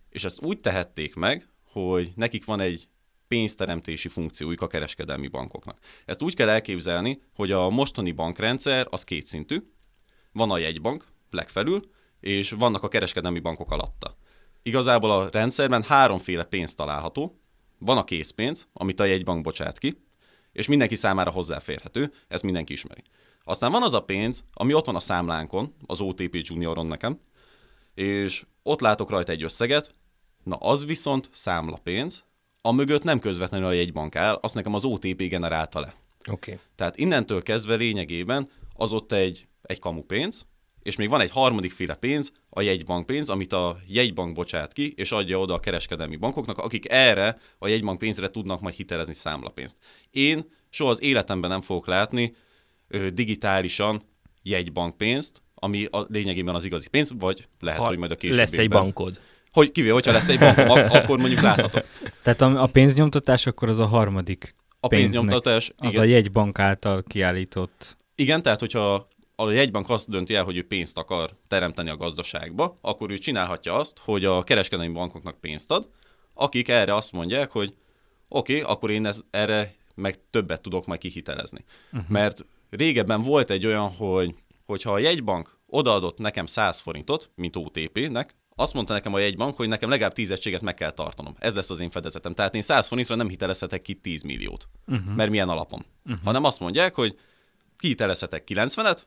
És 0.09 0.23
ezt 0.23 0.41
úgy 0.41 0.59
tehették 0.59 1.15
meg, 1.15 1.47
hogy 1.63 2.11
nekik 2.15 2.45
van 2.45 2.59
egy 2.59 2.87
pénzteremtési 3.31 4.07
funkciójuk 4.07 4.61
a 4.61 4.67
kereskedelmi 4.67 5.27
bankoknak. 5.27 5.79
Ezt 6.05 6.21
úgy 6.21 6.35
kell 6.35 6.49
elképzelni, 6.49 7.21
hogy 7.33 7.51
a 7.51 7.69
mostani 7.69 8.11
bankrendszer 8.11 8.87
az 8.89 9.03
kétszintű, 9.03 9.57
van 10.31 10.51
a 10.51 10.57
jegybank 10.57 11.05
legfelül, 11.29 11.89
és 12.19 12.51
vannak 12.51 12.83
a 12.83 12.87
kereskedelmi 12.87 13.39
bankok 13.39 13.71
alatta. 13.71 14.17
Igazából 14.63 15.11
a 15.11 15.29
rendszerben 15.29 15.83
háromféle 15.83 16.43
pénz 16.43 16.75
található. 16.75 17.39
Van 17.77 17.97
a 17.97 18.03
készpénz, 18.03 18.67
amit 18.73 18.99
a 18.99 19.05
jegybank 19.05 19.43
bocsát 19.43 19.77
ki, 19.77 20.03
és 20.51 20.67
mindenki 20.67 20.95
számára 20.95 21.31
hozzáférhető, 21.31 22.13
ezt 22.27 22.43
mindenki 22.43 22.73
ismeri. 22.73 23.03
Aztán 23.43 23.71
van 23.71 23.83
az 23.83 23.93
a 23.93 24.03
pénz, 24.03 24.43
ami 24.53 24.73
ott 24.73 24.85
van 24.85 24.95
a 24.95 24.99
számlánkon, 24.99 25.75
az 25.85 25.99
OTP 25.99 26.35
Junioron 26.41 26.87
nekem, 26.87 27.19
és 27.93 28.45
ott 28.63 28.81
látok 28.81 29.09
rajta 29.09 29.31
egy 29.31 29.43
összeget, 29.43 29.93
na 30.43 30.55
az 30.55 30.85
viszont 30.85 31.29
számlapénz, 31.31 32.23
a 32.61 32.71
mögött 32.71 33.03
nem 33.03 33.19
közvetlenül 33.19 33.67
a 33.67 33.71
jegybank 33.71 34.15
áll, 34.15 34.39
azt 34.41 34.55
nekem 34.55 34.73
az 34.73 34.85
OTP 34.85 35.23
generálta 35.23 35.79
le. 35.79 35.93
Oké. 36.19 36.31
Okay. 36.31 36.63
Tehát 36.75 36.97
innentől 36.97 37.43
kezdve 37.43 37.75
lényegében 37.75 38.49
az 38.73 38.93
ott 38.93 39.11
egy, 39.11 39.47
egy 39.61 39.79
kamu 39.79 40.01
pénz, 40.01 40.45
és 40.83 40.95
még 40.95 41.09
van 41.09 41.21
egy 41.21 41.31
harmadik 41.31 41.71
féle 41.71 41.95
pénz, 41.95 42.31
a 42.49 42.61
jegybankpénz, 42.61 43.29
amit 43.29 43.53
a 43.53 43.77
jegybank 43.87 44.33
bocsát 44.33 44.73
ki, 44.73 44.93
és 44.95 45.11
adja 45.11 45.39
oda 45.39 45.53
a 45.53 45.59
kereskedelmi 45.59 46.15
bankoknak, 46.15 46.57
akik 46.57 46.91
erre 46.91 47.39
a 47.57 47.67
jegybank 47.67 47.99
pénzre 47.99 48.29
tudnak 48.29 48.61
majd 48.61 48.75
hitelezni 48.75 49.13
számlapénzt. 49.13 49.77
Én 50.11 50.45
soha 50.69 50.89
az 50.89 51.01
életemben 51.01 51.49
nem 51.49 51.61
fogok 51.61 51.87
látni 51.87 52.35
ö, 52.87 53.09
digitálisan 53.09 54.01
jegybankpénzt, 54.43 55.41
ami 55.55 55.85
a 55.91 56.05
lényegében 56.07 56.55
az 56.55 56.65
igazi 56.65 56.89
pénz, 56.89 57.13
vagy 57.19 57.47
lehet, 57.59 57.79
Ha 57.79 57.87
hogy 57.87 57.97
majd 57.97 58.11
a 58.11 58.15
későbbiekben. 58.15 58.57
Lesz 58.57 58.65
egy 58.65 58.69
bankod. 58.69 59.19
Hogy 59.51 59.71
kivéve, 59.71 59.93
hogyha 59.93 60.11
lesz 60.11 60.29
egy 60.29 60.39
bankom, 60.39 60.69
ak- 60.69 60.93
akkor 60.93 61.17
mondjuk 61.17 61.41
láthatok. 61.41 61.85
Tehát 62.23 62.41
a, 62.41 62.63
a 62.63 62.67
pénznyomtatás 62.67 63.45
akkor 63.45 63.69
az 63.69 63.79
a 63.79 63.85
harmadik 63.85 64.55
A 64.79 64.87
pénznyomtatás, 64.87 65.71
az 65.77 65.91
igen, 65.91 66.01
a 66.01 66.05
jegybank 66.05 66.59
által 66.59 67.03
kiállított. 67.03 67.97
igen, 68.15 68.41
tehát 68.41 68.59
hogyha 68.59 69.07
a 69.35 69.51
jegybank 69.51 69.89
azt 69.89 70.09
dönti 70.09 70.33
el, 70.33 70.43
hogy 70.43 70.57
ő 70.57 70.67
pénzt 70.67 70.97
akar 70.97 71.29
teremteni 71.47 71.89
a 71.89 71.97
gazdaságba, 71.97 72.77
akkor 72.81 73.11
ő 73.11 73.17
csinálhatja 73.17 73.75
azt, 73.75 73.97
hogy 74.03 74.25
a 74.25 74.43
kereskedelmi 74.43 74.93
bankoknak 74.93 75.39
pénzt 75.39 75.71
ad, 75.71 75.87
akik 76.33 76.67
erre 76.67 76.95
azt 76.95 77.11
mondják, 77.11 77.51
hogy 77.51 77.73
oké, 78.27 78.59
okay, 78.59 78.73
akkor 78.73 78.89
én 78.89 79.05
ez, 79.05 79.21
erre 79.29 79.73
meg 79.95 80.15
többet 80.29 80.61
tudok 80.61 80.85
majd 80.85 80.99
kihitelezni. 80.99 81.65
Uh-huh. 81.91 82.09
Mert 82.09 82.45
régebben 82.69 83.21
volt 83.21 83.49
egy 83.49 83.65
olyan, 83.65 83.89
hogy 83.89 84.35
hogyha 84.65 84.91
a 84.91 84.99
jegybank 84.99 85.57
odaadott 85.67 86.17
nekem 86.17 86.45
100 86.45 86.79
forintot, 86.79 87.29
mint 87.35 87.55
OTP-nek, 87.55 88.35
azt 88.55 88.73
mondta 88.73 88.93
nekem 88.93 89.13
a 89.13 89.19
jegybank, 89.19 89.55
hogy 89.55 89.67
nekem 89.67 89.89
legalább 89.89 90.13
10 90.13 90.31
egységet 90.31 90.61
meg 90.61 90.73
kell 90.73 90.91
tartanom. 90.91 91.35
Ez 91.39 91.55
lesz 91.55 91.69
az 91.69 91.79
én 91.79 91.89
fedezetem. 91.89 92.33
Tehát 92.33 92.55
én 92.55 92.61
100 92.61 92.87
forintra 92.87 93.15
nem 93.15 93.29
hitelezhetek 93.29 93.81
ki 93.81 93.93
10 93.93 94.21
milliót. 94.21 94.67
Uh-huh. 94.87 95.15
Mert 95.15 95.29
milyen 95.29 95.49
alapon. 95.49 95.85
Uh-huh. 96.05 96.23
Hanem 96.23 96.43
azt 96.43 96.59
mondják, 96.59 96.95
hogy 96.95 97.19
kihitelezhetek 97.77 98.43
90-et, 98.47 98.99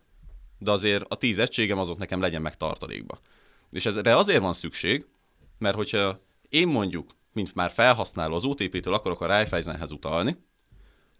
de 0.58 0.70
azért 0.70 1.04
a 1.08 1.16
10 1.16 1.38
egységem 1.38 1.78
azok 1.78 1.98
nekem 1.98 2.20
legyen 2.20 2.42
meg 2.42 2.56
tartalékba. 2.56 3.18
És 3.70 3.86
ezre 3.86 4.16
azért 4.16 4.40
van 4.40 4.52
szükség, 4.52 5.06
mert 5.58 5.76
hogyha 5.76 6.20
én 6.48 6.68
mondjuk, 6.68 7.10
mint 7.32 7.54
már 7.54 7.70
felhasználó 7.70 8.34
az 8.34 8.44
OTP-től 8.44 8.94
akarok 8.94 9.20
a 9.20 9.26
Raiffeisenhez 9.26 9.92
utalni, 9.92 10.36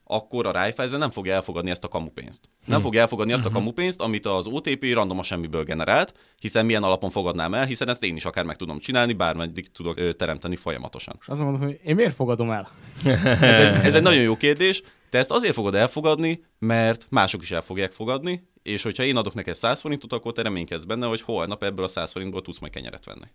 akkor 0.05 0.47
a 0.47 0.51
Raiffeisen 0.51 0.99
nem 0.99 1.11
fogja 1.11 1.35
elfogadni 1.35 1.71
ezt 1.71 1.85
a 1.85 1.89
kamupénzt. 1.89 2.49
Nem 2.67 2.81
fogja 2.81 3.01
elfogadni 3.01 3.33
azt 3.33 3.47
a 3.47 3.51
kamupénzt, 3.51 4.01
amit 4.01 4.27
az 4.27 4.47
OTP 4.47 4.93
random 4.93 5.19
a 5.19 5.23
semmiből 5.23 5.63
generált, 5.63 6.15
hiszen 6.39 6.67
milyen 6.67 6.83
alapon 6.83 7.11
fogadnám 7.11 7.55
el, 7.55 7.65
hiszen 7.65 7.89
ezt 7.89 8.03
én 8.03 8.17
is 8.17 8.25
akár 8.25 8.45
meg 8.45 8.57
tudom 8.57 8.79
csinálni, 8.79 9.13
bármeddig 9.13 9.73
tudok 9.73 9.99
ö, 9.99 10.13
teremteni 10.13 10.57
folyamatosan. 10.57 11.17
És 11.21 11.29
azt 11.29 11.41
mondom, 11.41 11.61
hogy 11.61 11.81
én 11.85 11.95
miért 11.95 12.15
fogadom 12.15 12.51
el? 12.51 12.69
Ez 13.41 13.59
egy, 13.59 13.85
ez 13.85 13.95
egy 13.95 14.03
nagyon 14.03 14.23
jó 14.23 14.37
kérdés. 14.37 14.83
Te 15.11 15.19
ezt 15.19 15.31
azért 15.31 15.55
fogod 15.55 15.75
elfogadni, 15.75 16.45
mert 16.59 17.07
mások 17.11 17.43
is 17.43 17.51
el 17.51 17.61
fogják 17.61 17.93
fogadni, 17.93 18.49
és 18.63 18.83
hogyha 18.83 19.03
én 19.03 19.17
adok 19.17 19.35
neked 19.35 19.55
100 19.55 19.81
forintot, 19.81 20.13
akkor 20.13 20.33
te 20.33 20.43
reménykedsz 20.43 20.85
benne, 20.85 21.07
hogy 21.07 21.21
holnap 21.21 21.63
ebből 21.63 21.85
a 21.85 21.89
100 21.89 22.13
forintból 22.13 22.43
tudsz 22.43 22.59
majd 22.59 22.73
kenyeret 22.73 23.05
venni. 23.05 23.27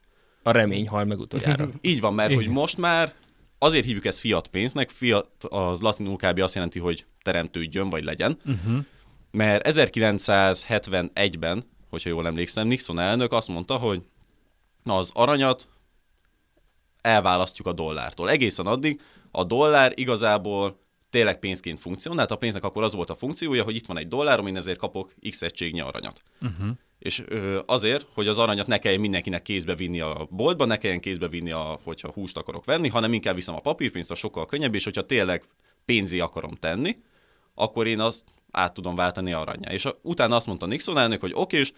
A 0.43 0.51
remény 0.51 0.87
hal 0.87 1.05
meg 1.05 1.19
utoljára. 1.19 1.69
Így 1.81 1.99
van, 1.99 2.13
mert 2.13 2.29
Igen. 2.29 2.43
hogy 2.43 2.53
most 2.53 2.77
már 2.77 3.13
azért 3.59 3.85
hívjuk 3.85 4.05
ezt 4.05 4.19
fiat 4.19 4.47
pénznek, 4.47 4.89
fiat 4.89 5.43
az 5.49 5.81
latinul 5.81 6.15
kb. 6.15 6.39
azt 6.39 6.55
jelenti, 6.55 6.79
hogy 6.79 7.05
teremtődjön, 7.21 7.89
vagy 7.89 8.03
legyen, 8.03 8.39
Uh-huh. 8.45 8.85
mert 9.31 9.67
1971-ben, 9.67 11.63
hogyha 11.89 12.09
jól 12.09 12.27
emlékszem, 12.27 12.67
Nixon 12.67 12.99
elnök 12.99 13.31
azt 13.31 13.47
mondta, 13.47 13.75
hogy 13.77 14.01
az 14.83 15.11
aranyat 15.13 15.67
elválasztjuk 17.01 17.67
a 17.67 17.73
dollártól. 17.73 18.29
Egészen 18.29 18.65
addig 18.65 19.01
a 19.31 19.43
dollár 19.43 19.91
igazából 19.95 20.79
tényleg 21.09 21.39
pénzként 21.39 21.79
funkcionált, 21.79 22.31
a 22.31 22.35
pénznek 22.35 22.63
akkor 22.63 22.83
az 22.83 22.93
volt 22.93 23.09
a 23.09 23.15
funkciója, 23.15 23.63
hogy 23.63 23.75
itt 23.75 23.85
van 23.85 23.97
egy 23.97 24.07
dollár, 24.07 24.39
amin 24.39 24.57
ezért 24.57 24.77
kapok 24.77 25.13
x 25.29 25.41
egységnyi 25.41 25.81
aranyat. 25.81 26.21
Uh-huh. 26.41 26.69
És 26.99 27.23
ö, 27.27 27.59
azért, 27.65 28.05
hogy 28.13 28.27
az 28.27 28.37
aranyat 28.37 28.67
ne 28.67 28.77
kelljen 28.77 29.01
mindenkinek 29.01 29.41
kézbe 29.41 29.75
vinni 29.75 29.99
a 29.99 30.27
boltba, 30.29 30.65
ne 30.65 30.77
kelljen 30.77 30.99
kézbe 30.99 31.27
vinni, 31.27 31.51
a, 31.51 31.79
hogyha 31.83 32.11
húst 32.11 32.37
akarok 32.37 32.65
venni, 32.65 32.87
hanem 32.87 33.13
inkább 33.13 33.35
viszem 33.35 33.55
a 33.55 33.59
papírpénzt, 33.59 34.11
a 34.11 34.15
sokkal 34.15 34.45
könnyebb, 34.45 34.75
és 34.75 34.83
hogyha 34.83 35.05
tényleg 35.05 35.43
pénzé 35.85 36.19
akarom 36.19 36.55
tenni, 36.55 36.97
akkor 37.53 37.87
én 37.87 37.99
azt 37.99 38.23
át 38.51 38.73
tudom 38.73 38.95
váltani 38.95 39.33
aranyá. 39.33 39.71
És 39.71 39.85
a, 39.85 39.99
utána 40.01 40.35
azt 40.35 40.47
mondta 40.47 40.65
Nixon 40.65 40.97
elnök, 40.97 41.21
hogy 41.21 41.31
oké, 41.33 41.57
és 41.57 41.71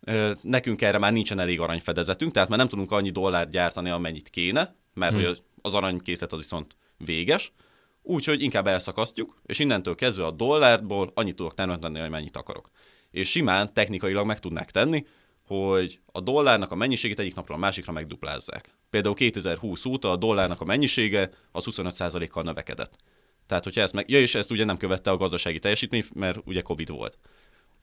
ö, 0.00 0.32
nekünk 0.42 0.82
erre 0.82 0.98
már 0.98 1.12
nincsen 1.12 1.38
elég 1.38 1.60
aranyfedezetünk, 1.60 2.32
tehát 2.32 2.48
már 2.48 2.58
nem 2.58 2.68
tudunk 2.68 2.92
annyi 2.92 3.10
dollárt 3.10 3.50
gyártani, 3.50 3.90
amennyit 3.90 4.30
kéne, 4.30 4.74
mert 4.94 5.12
hmm. 5.12 5.24
hogy 5.24 5.42
az 5.62 5.74
aranykészlet 5.74 6.32
az 6.32 6.38
viszont 6.38 6.76
véges, 6.96 7.52
úgyhogy 8.02 8.42
inkább 8.42 8.66
elszakasztjuk, 8.66 9.40
és 9.46 9.58
innentől 9.58 9.94
kezdve 9.94 10.26
a 10.26 10.30
dollárból 10.30 11.10
annyit 11.14 11.36
tudok 11.36 11.54
termelni, 11.54 11.98
hogy 11.98 12.10
mennyit 12.10 12.36
akarok. 12.36 12.70
És 13.18 13.30
simán 13.30 13.72
technikailag 13.74 14.26
meg 14.26 14.40
tudnák 14.40 14.70
tenni, 14.70 15.06
hogy 15.46 16.00
a 16.12 16.20
dollárnak 16.20 16.70
a 16.70 16.74
mennyiségét 16.74 17.18
egyik 17.18 17.34
napról 17.34 17.56
a 17.56 17.60
másikra 17.60 17.92
megduplázzák. 17.92 18.74
Például 18.90 19.14
2020 19.14 19.84
óta 19.84 20.10
a 20.10 20.16
dollárnak 20.16 20.60
a 20.60 20.64
mennyisége 20.64 21.30
az 21.52 21.64
25%-kal 21.70 22.42
növekedett. 22.42 22.96
Tehát, 23.46 23.64
hogyha 23.64 23.80
ezt 23.80 23.92
meg... 23.92 24.10
Ja, 24.10 24.20
és 24.20 24.34
ezt 24.34 24.50
ugye 24.50 24.64
nem 24.64 24.76
követte 24.76 25.10
a 25.10 25.16
gazdasági 25.16 25.58
teljesítmény, 25.58 26.04
mert 26.14 26.38
ugye 26.44 26.60
Covid 26.60 26.90
volt. 26.90 27.18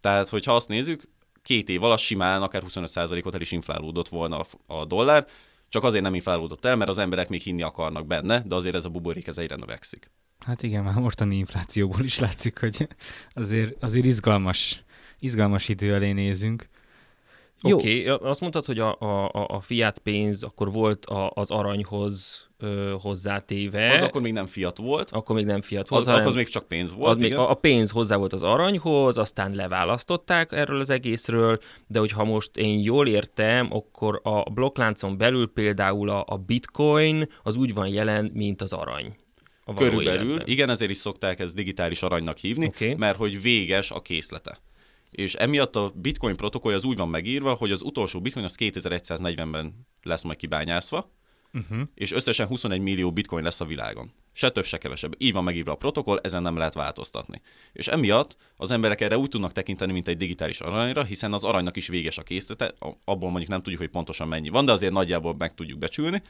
Tehát, 0.01 0.29
hogyha 0.29 0.55
azt 0.55 0.67
nézzük, 0.67 1.03
két 1.41 1.69
év 1.69 1.83
alatt 1.83 1.99
simán 1.99 2.41
akár 2.41 2.63
25%-ot 2.67 3.33
el 3.33 3.41
is 3.41 3.51
inflálódott 3.51 4.07
volna 4.07 4.45
a, 4.67 4.85
dollár, 4.85 5.27
csak 5.69 5.83
azért 5.83 6.03
nem 6.03 6.15
inflálódott 6.15 6.65
el, 6.65 6.75
mert 6.75 6.89
az 6.89 6.97
emberek 6.97 7.29
még 7.29 7.41
hinni 7.41 7.61
akarnak 7.61 8.07
benne, 8.07 8.43
de 8.45 8.55
azért 8.55 8.75
ez 8.75 8.85
a 8.85 8.89
buborék 8.89 9.27
ez 9.27 9.37
egyre 9.37 9.55
növekszik. 9.55 10.11
Hát 10.45 10.63
igen, 10.63 10.83
már 10.83 10.93
mostani 10.93 11.35
inflációból 11.35 12.03
is 12.03 12.19
látszik, 12.19 12.59
hogy 12.59 12.87
azért, 13.33 13.83
azért 13.83 14.05
izgalmas, 14.05 14.83
izgalmas 15.19 15.69
idő 15.69 15.93
elé 15.93 16.11
nézünk. 16.11 16.67
Oké, 17.61 18.09
okay. 18.09 18.29
azt 18.29 18.41
mondtad, 18.41 18.65
hogy 18.65 18.79
a, 18.79 18.95
a, 18.99 19.29
a- 19.47 19.59
fiat 19.59 19.99
pénz 19.99 20.43
akkor 20.43 20.71
volt 20.71 21.05
a, 21.05 21.31
az 21.35 21.51
aranyhoz 21.51 22.47
ö, 22.57 22.95
hozzátéve. 23.01 23.91
Az 23.93 24.01
akkor 24.01 24.21
még 24.21 24.33
nem 24.33 24.47
fiat 24.47 24.77
volt, 24.77 25.09
akkor 25.11 25.35
még 25.35 25.45
nem 25.45 25.61
fiat 25.61 25.83
az, 25.83 25.89
volt, 25.89 26.05
hanem 26.05 26.27
az 26.27 26.35
még 26.35 26.47
csak 26.47 26.67
pénz 26.67 26.93
volt, 26.93 27.11
az 27.11 27.17
még, 27.17 27.25
igen. 27.25 27.39
a, 27.39 27.49
a 27.49 27.53
pénz 27.53 27.91
hozzá 27.91 28.15
volt 28.15 28.33
az 28.33 28.43
aranyhoz, 28.43 29.17
aztán 29.17 29.53
leválasztották 29.53 30.51
erről 30.51 30.79
az 30.79 30.89
egészről, 30.89 31.59
de 31.87 31.99
hogyha 31.99 32.23
most 32.23 32.57
én 32.57 32.79
jól 32.79 33.07
értem, 33.07 33.67
akkor 33.71 34.19
a 34.23 34.49
blokkláncon 34.49 35.17
belül 35.17 35.51
például 35.53 36.09
a, 36.09 36.23
a 36.27 36.37
bitcoin 36.37 37.29
az 37.43 37.55
úgy 37.55 37.73
van 37.73 37.87
jelen, 37.87 38.31
mint 38.33 38.61
az 38.61 38.73
arany. 38.73 39.15
Körülbelül, 39.75 40.25
életben. 40.25 40.47
igen, 40.47 40.69
ezért 40.69 40.91
is 40.91 40.97
szokták 40.97 41.39
ezt 41.39 41.55
digitális 41.55 42.01
aranynak 42.01 42.37
hívni, 42.37 42.65
okay. 42.65 42.93
mert 42.93 43.17
hogy 43.17 43.41
véges 43.41 43.91
a 43.91 44.01
készlete. 44.01 44.59
És 45.15 45.33
emiatt 45.33 45.75
a 45.75 45.91
bitcoin 45.95 46.35
protokoll 46.35 46.73
az 46.73 46.83
úgy 46.83 46.97
van 46.97 47.09
megírva, 47.09 47.53
hogy 47.53 47.71
az 47.71 47.81
utolsó 47.81 48.21
bitcoin 48.21 48.45
az 48.45 48.55
2140-ben 48.59 49.87
lesz 50.03 50.21
majd 50.21 50.37
kibányászva, 50.37 51.13
Uh-huh. 51.55 51.81
és 51.93 52.11
összesen 52.11 52.47
21 52.47 52.81
millió 52.81 53.11
bitcoin 53.11 53.43
lesz 53.43 53.61
a 53.61 53.65
világon. 53.65 54.11
Se 54.33 54.49
több, 54.49 54.65
se 54.65 54.77
kevesebb. 54.77 55.15
Így 55.17 55.33
van 55.33 55.43
megírva 55.43 55.71
a 55.71 55.75
protokoll, 55.75 56.19
ezen 56.23 56.41
nem 56.41 56.57
lehet 56.57 56.73
változtatni. 56.73 57.41
És 57.73 57.87
emiatt 57.87 58.35
az 58.57 58.71
emberek 58.71 59.01
erre 59.01 59.17
úgy 59.17 59.29
tudnak 59.29 59.51
tekinteni, 59.51 59.91
mint 59.91 60.07
egy 60.07 60.17
digitális 60.17 60.59
aranyra, 60.59 61.03
hiszen 61.03 61.33
az 61.33 61.43
aranynak 61.43 61.75
is 61.75 61.87
véges 61.87 62.17
a 62.17 62.23
készlete, 62.23 62.73
abból 63.05 63.29
mondjuk 63.29 63.49
nem 63.49 63.61
tudjuk, 63.61 63.81
hogy 63.81 63.89
pontosan 63.89 64.27
mennyi 64.27 64.49
van, 64.49 64.65
de 64.65 64.71
azért 64.71 64.93
nagyjából 64.93 65.35
meg 65.37 65.53
tudjuk 65.53 65.79
becsülni. 65.79 66.21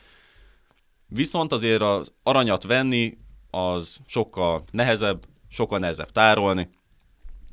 Viszont 1.08 1.52
azért 1.52 1.82
az 1.82 2.12
aranyat 2.24 2.64
venni 2.64 3.18
az 3.50 3.98
sokkal 4.08 4.64
nehezebb, 4.72 5.26
sokkal 5.50 5.80
nehezebb 5.80 6.12
tárolni, 6.12 6.70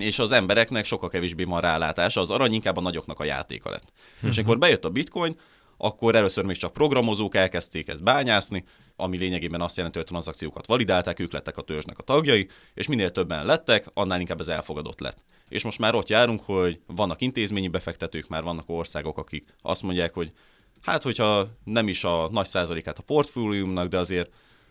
és 0.02 0.18
az 0.18 0.32
embereknek 0.32 0.84
sokkal 0.84 1.08
kevésbé 1.08 1.44
van 1.44 1.60
rálátása, 1.60 2.20
az 2.20 2.30
arany 2.30 2.52
inkább 2.52 2.76
a 2.76 2.80
nagyoknak 2.80 3.20
a 3.20 3.24
játéka 3.24 3.70
lett. 3.70 3.92
És 4.22 4.36
amikor 4.36 4.58
bejött 4.58 4.84
a 4.84 4.90
bitcoin, 4.90 5.36
akkor 5.76 6.14
először 6.14 6.44
még 6.44 6.56
csak 6.56 6.72
programozók 6.72 7.34
elkezdték 7.34 7.88
ezt 7.88 8.02
bányászni, 8.02 8.64
ami 8.96 9.18
lényegében 9.18 9.60
azt 9.60 9.76
jelenti, 9.76 9.98
hogy 9.98 10.06
a 10.06 10.10
tranzakciókat 10.10 10.66
validálták, 10.66 11.18
ők 11.18 11.32
lettek 11.32 11.56
a 11.56 11.62
törzsnek 11.62 11.98
a 11.98 12.02
tagjai, 12.02 12.48
és 12.74 12.86
minél 12.86 13.10
többen 13.10 13.46
lettek, 13.46 13.86
annál 13.94 14.20
inkább 14.20 14.40
ez 14.40 14.48
elfogadott 14.48 15.00
lett. 15.00 15.24
És 15.48 15.62
most 15.62 15.78
már 15.78 15.94
ott 15.94 16.08
járunk, 16.08 16.40
hogy 16.44 16.80
vannak 16.86 17.20
intézményi 17.20 17.68
befektetők, 17.68 18.28
már 18.28 18.42
vannak 18.42 18.68
országok, 18.68 19.18
akik 19.18 19.54
azt 19.62 19.82
mondják, 19.82 20.14
hogy 20.14 20.32
hát, 20.82 21.02
hogyha 21.02 21.48
nem 21.64 21.88
is 21.88 22.04
a 22.04 22.28
nagy 22.30 22.46
százalékát 22.46 22.98
a 22.98 23.02
portfóliumnak, 23.02 23.88
de 23.88 23.98
azért 23.98 24.30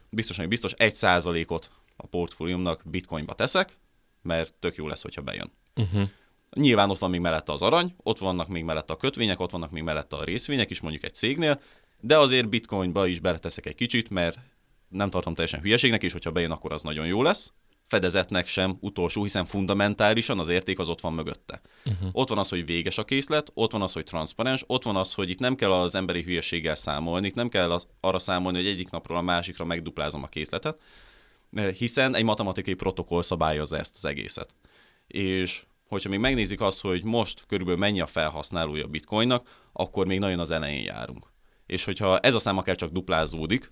biztosan 0.09 0.47
biztos 0.47 0.71
egy 0.71 0.95
százalékot 0.95 1.69
a 1.95 2.07
portfóliumnak 2.07 2.81
bitcoinba 2.85 3.33
teszek, 3.33 3.77
mert 4.21 4.53
tök 4.53 4.75
jó 4.75 4.87
lesz, 4.87 5.01
hogyha 5.01 5.21
bejön. 5.21 5.51
Uh-huh. 5.75 6.09
Nyilván 6.55 6.89
ott 6.89 6.97
van 6.97 7.09
még 7.09 7.19
mellette 7.19 7.51
az 7.51 7.61
arany, 7.61 7.95
ott 7.97 8.17
vannak 8.17 8.47
még 8.47 8.63
mellette 8.63 8.93
a 8.93 8.97
kötvények, 8.97 9.39
ott 9.39 9.51
vannak 9.51 9.71
még 9.71 9.83
mellette 9.83 10.15
a 10.15 10.23
részvények 10.23 10.69
is 10.69 10.79
mondjuk 10.79 11.03
egy 11.03 11.15
cégnél, 11.15 11.61
de 11.99 12.17
azért 12.17 12.49
bitcoinba 12.49 13.07
is 13.07 13.19
beleteszek 13.19 13.65
egy 13.65 13.75
kicsit, 13.75 14.09
mert 14.09 14.39
nem 14.87 15.09
tartom 15.09 15.33
teljesen 15.33 15.61
hülyeségnek, 15.61 16.03
és 16.03 16.11
hogyha 16.11 16.31
bejön, 16.31 16.51
akkor 16.51 16.71
az 16.71 16.81
nagyon 16.81 17.05
jó 17.05 17.21
lesz. 17.21 17.51
Fedezetnek 17.87 18.47
sem 18.47 18.77
utolsó, 18.79 19.23
hiszen 19.23 19.45
fundamentálisan 19.45 20.39
az 20.39 20.49
érték 20.49 20.79
az 20.79 20.89
ott 20.89 21.01
van 21.01 21.13
mögötte. 21.13 21.61
Uh-huh. 21.85 22.09
Ott 22.11 22.29
van 22.29 22.37
az, 22.37 22.49
hogy 22.49 22.65
véges 22.65 22.97
a 22.97 23.03
készlet, 23.03 23.51
ott 23.53 23.71
van 23.71 23.81
az, 23.81 23.93
hogy 23.93 24.03
transzparens, 24.03 24.63
ott 24.67 24.83
van 24.83 24.95
az, 24.95 25.13
hogy 25.13 25.29
itt 25.29 25.39
nem 25.39 25.55
kell 25.55 25.71
az 25.71 25.95
emberi 25.95 26.23
hülyeséggel 26.23 26.75
számolni, 26.75 27.27
itt 27.27 27.35
nem 27.35 27.49
kell 27.49 27.71
az, 27.71 27.87
arra 27.99 28.19
számolni, 28.19 28.57
hogy 28.57 28.67
egyik 28.67 28.89
napról 28.89 29.17
a 29.17 29.21
másikra 29.21 29.65
megduplázom 29.65 30.23
a 30.23 30.27
készletet, 30.27 30.79
hiszen 31.77 32.15
egy 32.15 32.23
matematikai 32.23 32.73
protokoll 32.73 33.21
szabályozza 33.21 33.77
ezt 33.77 33.95
az 33.95 34.05
egészet. 34.05 34.49
És 35.07 35.63
hogyha 35.87 36.09
még 36.09 36.19
megnézik 36.19 36.61
azt, 36.61 36.81
hogy 36.81 37.03
most 37.03 37.43
körülbelül 37.47 37.79
mennyi 37.79 38.01
a 38.01 38.05
felhasználója 38.05 38.85
a 38.85 38.87
bitcoinnak, 38.87 39.47
akkor 39.73 40.05
még 40.05 40.19
nagyon 40.19 40.39
az 40.39 40.51
elején 40.51 40.83
járunk. 40.83 41.25
És 41.65 41.83
hogyha 41.83 42.19
ez 42.19 42.35
a 42.35 42.39
szám 42.39 42.57
akár 42.57 42.75
csak 42.75 42.91
duplázódik, 42.91 43.71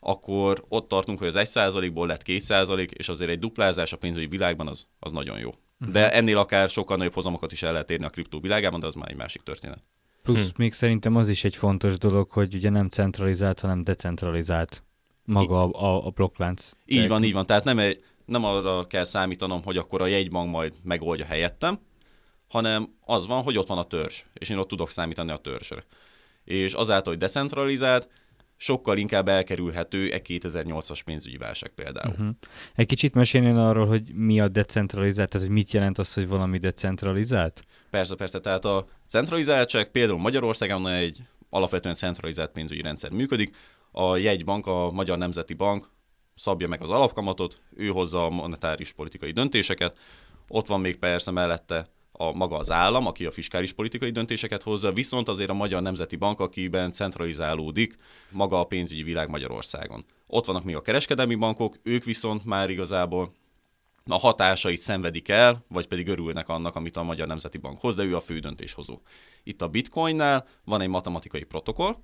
akkor 0.00 0.64
ott 0.68 0.88
tartunk, 0.88 1.18
hogy 1.18 1.28
az 1.28 1.38
1%-ból 1.38 2.06
lett 2.06 2.22
2%, 2.26 2.90
és 2.90 3.08
azért 3.08 3.30
egy 3.30 3.38
duplázás 3.38 3.92
a 3.92 3.96
pénzügyi 3.96 4.26
világban 4.26 4.68
az, 4.68 4.86
az 4.98 5.12
nagyon 5.12 5.38
jó. 5.38 5.48
Uh-huh. 5.48 5.94
De 5.94 6.12
ennél 6.12 6.38
akár 6.38 6.68
sokkal 6.68 6.96
nagyobb 6.96 7.14
hozamokat 7.14 7.52
is 7.52 7.62
el 7.62 7.72
lehet 7.72 7.90
érni 7.90 8.04
a 8.04 8.10
kriptó 8.10 8.40
világában, 8.40 8.80
de 8.80 8.86
az 8.86 8.94
már 8.94 9.10
egy 9.10 9.16
másik 9.16 9.42
történet. 9.42 9.84
Plusz 10.22 10.46
hm. 10.46 10.52
még 10.56 10.72
szerintem 10.72 11.16
az 11.16 11.28
is 11.28 11.44
egy 11.44 11.56
fontos 11.56 11.98
dolog, 11.98 12.30
hogy 12.30 12.54
ugye 12.54 12.70
nem 12.70 12.88
centralizált, 12.88 13.60
hanem 13.60 13.84
decentralizált 13.84 14.84
maga 15.26 15.62
a, 15.62 15.84
a, 15.84 16.06
a 16.06 16.10
blokklánc. 16.10 16.70
Így 16.84 17.08
van, 17.08 17.24
így 17.24 17.32
van. 17.32 17.46
Tehát 17.46 17.64
nem, 17.64 17.78
egy, 17.78 18.04
nem 18.24 18.44
arra 18.44 18.86
kell 18.86 19.04
számítanom, 19.04 19.62
hogy 19.62 19.76
akkor 19.76 20.02
a 20.02 20.06
jegybank 20.06 20.50
majd 20.50 20.72
megoldja 20.82 21.24
helyettem, 21.24 21.78
hanem 22.48 22.88
az 23.04 23.26
van, 23.26 23.42
hogy 23.42 23.58
ott 23.58 23.66
van 23.66 23.78
a 23.78 23.84
törzs, 23.84 24.22
és 24.34 24.48
én 24.48 24.56
ott 24.56 24.68
tudok 24.68 24.90
számítani 24.90 25.30
a 25.30 25.36
törzsre. 25.36 25.84
És 26.44 26.72
azáltal, 26.72 27.12
hogy 27.12 27.22
decentralizált, 27.22 28.08
sokkal 28.56 28.98
inkább 28.98 29.28
elkerülhető 29.28 30.10
egy 30.12 30.22
2008-as 30.28 31.00
pénzügyi 31.04 31.36
válság 31.36 31.72
például. 31.74 32.12
Uh-huh. 32.12 32.28
Egy 32.74 32.86
kicsit 32.86 33.14
mesélnél 33.14 33.56
arról, 33.58 33.86
hogy 33.86 34.14
mi 34.14 34.40
a 34.40 34.48
decentralizált, 34.48 35.28
tehát 35.28 35.46
hogy 35.46 35.56
mit 35.56 35.72
jelent 35.72 35.98
az, 35.98 36.14
hogy 36.14 36.28
valami 36.28 36.58
decentralizált? 36.58 37.64
Persze, 37.90 38.14
persze. 38.14 38.40
Tehát 38.40 38.64
a 38.64 38.86
centralizáltság 39.06 39.90
például 39.90 40.18
Magyarországon 40.18 40.88
egy 40.88 41.22
alapvetően 41.50 41.94
centralizált 41.94 42.50
pénzügyi 42.50 42.82
rendszer 42.82 43.10
működik. 43.10 43.56
A 43.98 44.16
jegybank, 44.16 44.66
a 44.66 44.90
Magyar 44.90 45.18
Nemzeti 45.18 45.54
Bank 45.54 45.90
szabja 46.34 46.68
meg 46.68 46.82
az 46.82 46.90
alapkamatot, 46.90 47.60
ő 47.74 47.88
hozza 47.88 48.24
a 48.24 48.30
monetáris 48.30 48.92
politikai 48.92 49.30
döntéseket, 49.30 49.98
ott 50.48 50.66
van 50.66 50.80
még 50.80 50.96
persze 50.96 51.30
mellette 51.30 51.88
a 52.12 52.32
maga 52.32 52.56
az 52.56 52.70
állam, 52.70 53.06
aki 53.06 53.26
a 53.26 53.30
fiskális 53.30 53.72
politikai 53.72 54.10
döntéseket 54.10 54.62
hozza, 54.62 54.92
viszont 54.92 55.28
azért 55.28 55.50
a 55.50 55.54
Magyar 55.54 55.82
Nemzeti 55.82 56.16
Bank, 56.16 56.40
akiben 56.40 56.92
centralizálódik 56.92 57.96
maga 58.30 58.60
a 58.60 58.64
pénzügyi 58.64 59.02
világ 59.02 59.28
Magyarországon. 59.28 60.04
Ott 60.26 60.44
vannak 60.44 60.64
még 60.64 60.76
a 60.76 60.82
kereskedelmi 60.82 61.34
bankok, 61.34 61.76
ők 61.82 62.04
viszont 62.04 62.44
már 62.44 62.70
igazából 62.70 63.32
a 64.04 64.18
hatásait 64.18 64.80
szenvedik 64.80 65.28
el, 65.28 65.64
vagy 65.68 65.86
pedig 65.86 66.08
örülnek 66.08 66.48
annak, 66.48 66.76
amit 66.76 66.96
a 66.96 67.02
Magyar 67.02 67.26
Nemzeti 67.26 67.58
Bank 67.58 67.78
hoz, 67.78 67.96
de 67.96 68.02
ő 68.02 68.16
a 68.16 68.20
fő 68.20 68.38
döntéshozó. 68.38 69.00
Itt 69.42 69.62
a 69.62 69.68
bitcoinnál 69.68 70.46
van 70.64 70.80
egy 70.80 70.88
matematikai 70.88 71.42
protokoll, 71.44 71.96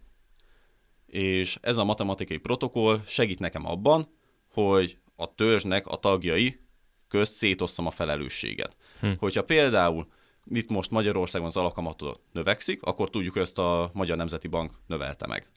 és 1.12 1.59
ez 1.61 1.77
a 1.77 1.85
matematikai 1.85 2.37
protokoll 2.37 3.01
segít 3.07 3.38
nekem 3.38 3.66
abban, 3.66 4.09
hogy 4.53 4.98
a 5.16 5.35
törzsnek 5.35 5.87
a 5.87 5.96
tagjai 5.96 6.61
közt 7.09 7.33
szétosszam 7.33 7.87
a 7.87 7.90
felelősséget. 7.90 8.77
Hm. 9.01 9.11
Hogyha 9.18 9.44
például 9.44 10.07
itt 10.51 10.70
most 10.70 10.90
Magyarországon 10.90 11.46
az 11.46 11.57
alakamatot 11.57 12.20
növekszik, 12.33 12.83
akkor 12.83 13.11
tudjuk, 13.11 13.33
hogy 13.33 13.42
ezt 13.42 13.59
a 13.59 13.90
Magyar 13.94 14.16
Nemzeti 14.16 14.48
Bank 14.48 14.72
növelte 14.87 15.27
meg. 15.27 15.51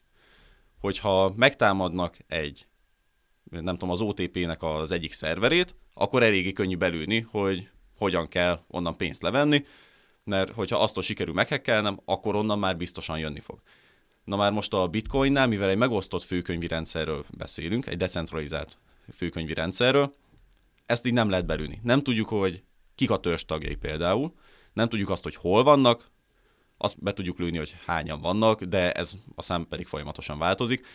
Hogyha 0.80 1.32
megtámadnak 1.36 2.16
egy, 2.26 2.66
nem 3.50 3.74
tudom, 3.74 3.90
az 3.90 4.00
OTP-nek 4.00 4.62
az 4.62 4.90
egyik 4.90 5.12
szerverét, 5.12 5.74
akkor 5.94 6.22
eléggé 6.22 6.52
könnyű 6.52 6.76
belülni, 6.76 7.20
hogy 7.30 7.68
hogyan 7.98 8.28
kell 8.28 8.60
onnan 8.68 8.96
pénzt 8.96 9.22
levenni, 9.22 9.64
mert 10.24 10.52
hogyha 10.52 10.82
azt 10.82 11.02
sikerül 11.02 11.34
meghekkelnem, 11.34 12.00
akkor 12.04 12.34
onnan 12.34 12.58
már 12.58 12.76
biztosan 12.76 13.18
jönni 13.18 13.40
fog. 13.40 13.60
Na 14.26 14.36
már 14.36 14.52
most 14.52 14.72
a 14.72 14.86
bitcoinnál, 14.86 15.46
mivel 15.46 15.68
egy 15.68 15.76
megosztott 15.76 16.22
főkönyvi 16.22 16.66
rendszerről 16.66 17.24
beszélünk, 17.30 17.86
egy 17.86 17.96
decentralizált 17.96 18.78
főkönyvi 19.14 19.54
rendszerről, 19.54 20.14
ezt 20.86 21.06
így 21.06 21.12
nem 21.12 21.30
lehet 21.30 21.46
belülni. 21.46 21.80
Nem 21.82 22.02
tudjuk, 22.02 22.28
hogy 22.28 22.62
kik 22.94 23.10
a 23.10 23.20
törzs 23.20 23.44
tagjai 23.44 23.74
például, 23.74 24.32
nem 24.72 24.88
tudjuk 24.88 25.10
azt, 25.10 25.22
hogy 25.22 25.34
hol 25.34 25.62
vannak, 25.62 26.10
azt 26.76 27.02
be 27.02 27.12
tudjuk 27.12 27.38
lőni, 27.38 27.56
hogy 27.56 27.76
hányan 27.86 28.20
vannak, 28.20 28.62
de 28.62 28.92
ez 28.92 29.12
a 29.34 29.42
szám 29.42 29.66
pedig 29.68 29.86
folyamatosan 29.86 30.38
változik. 30.38 30.86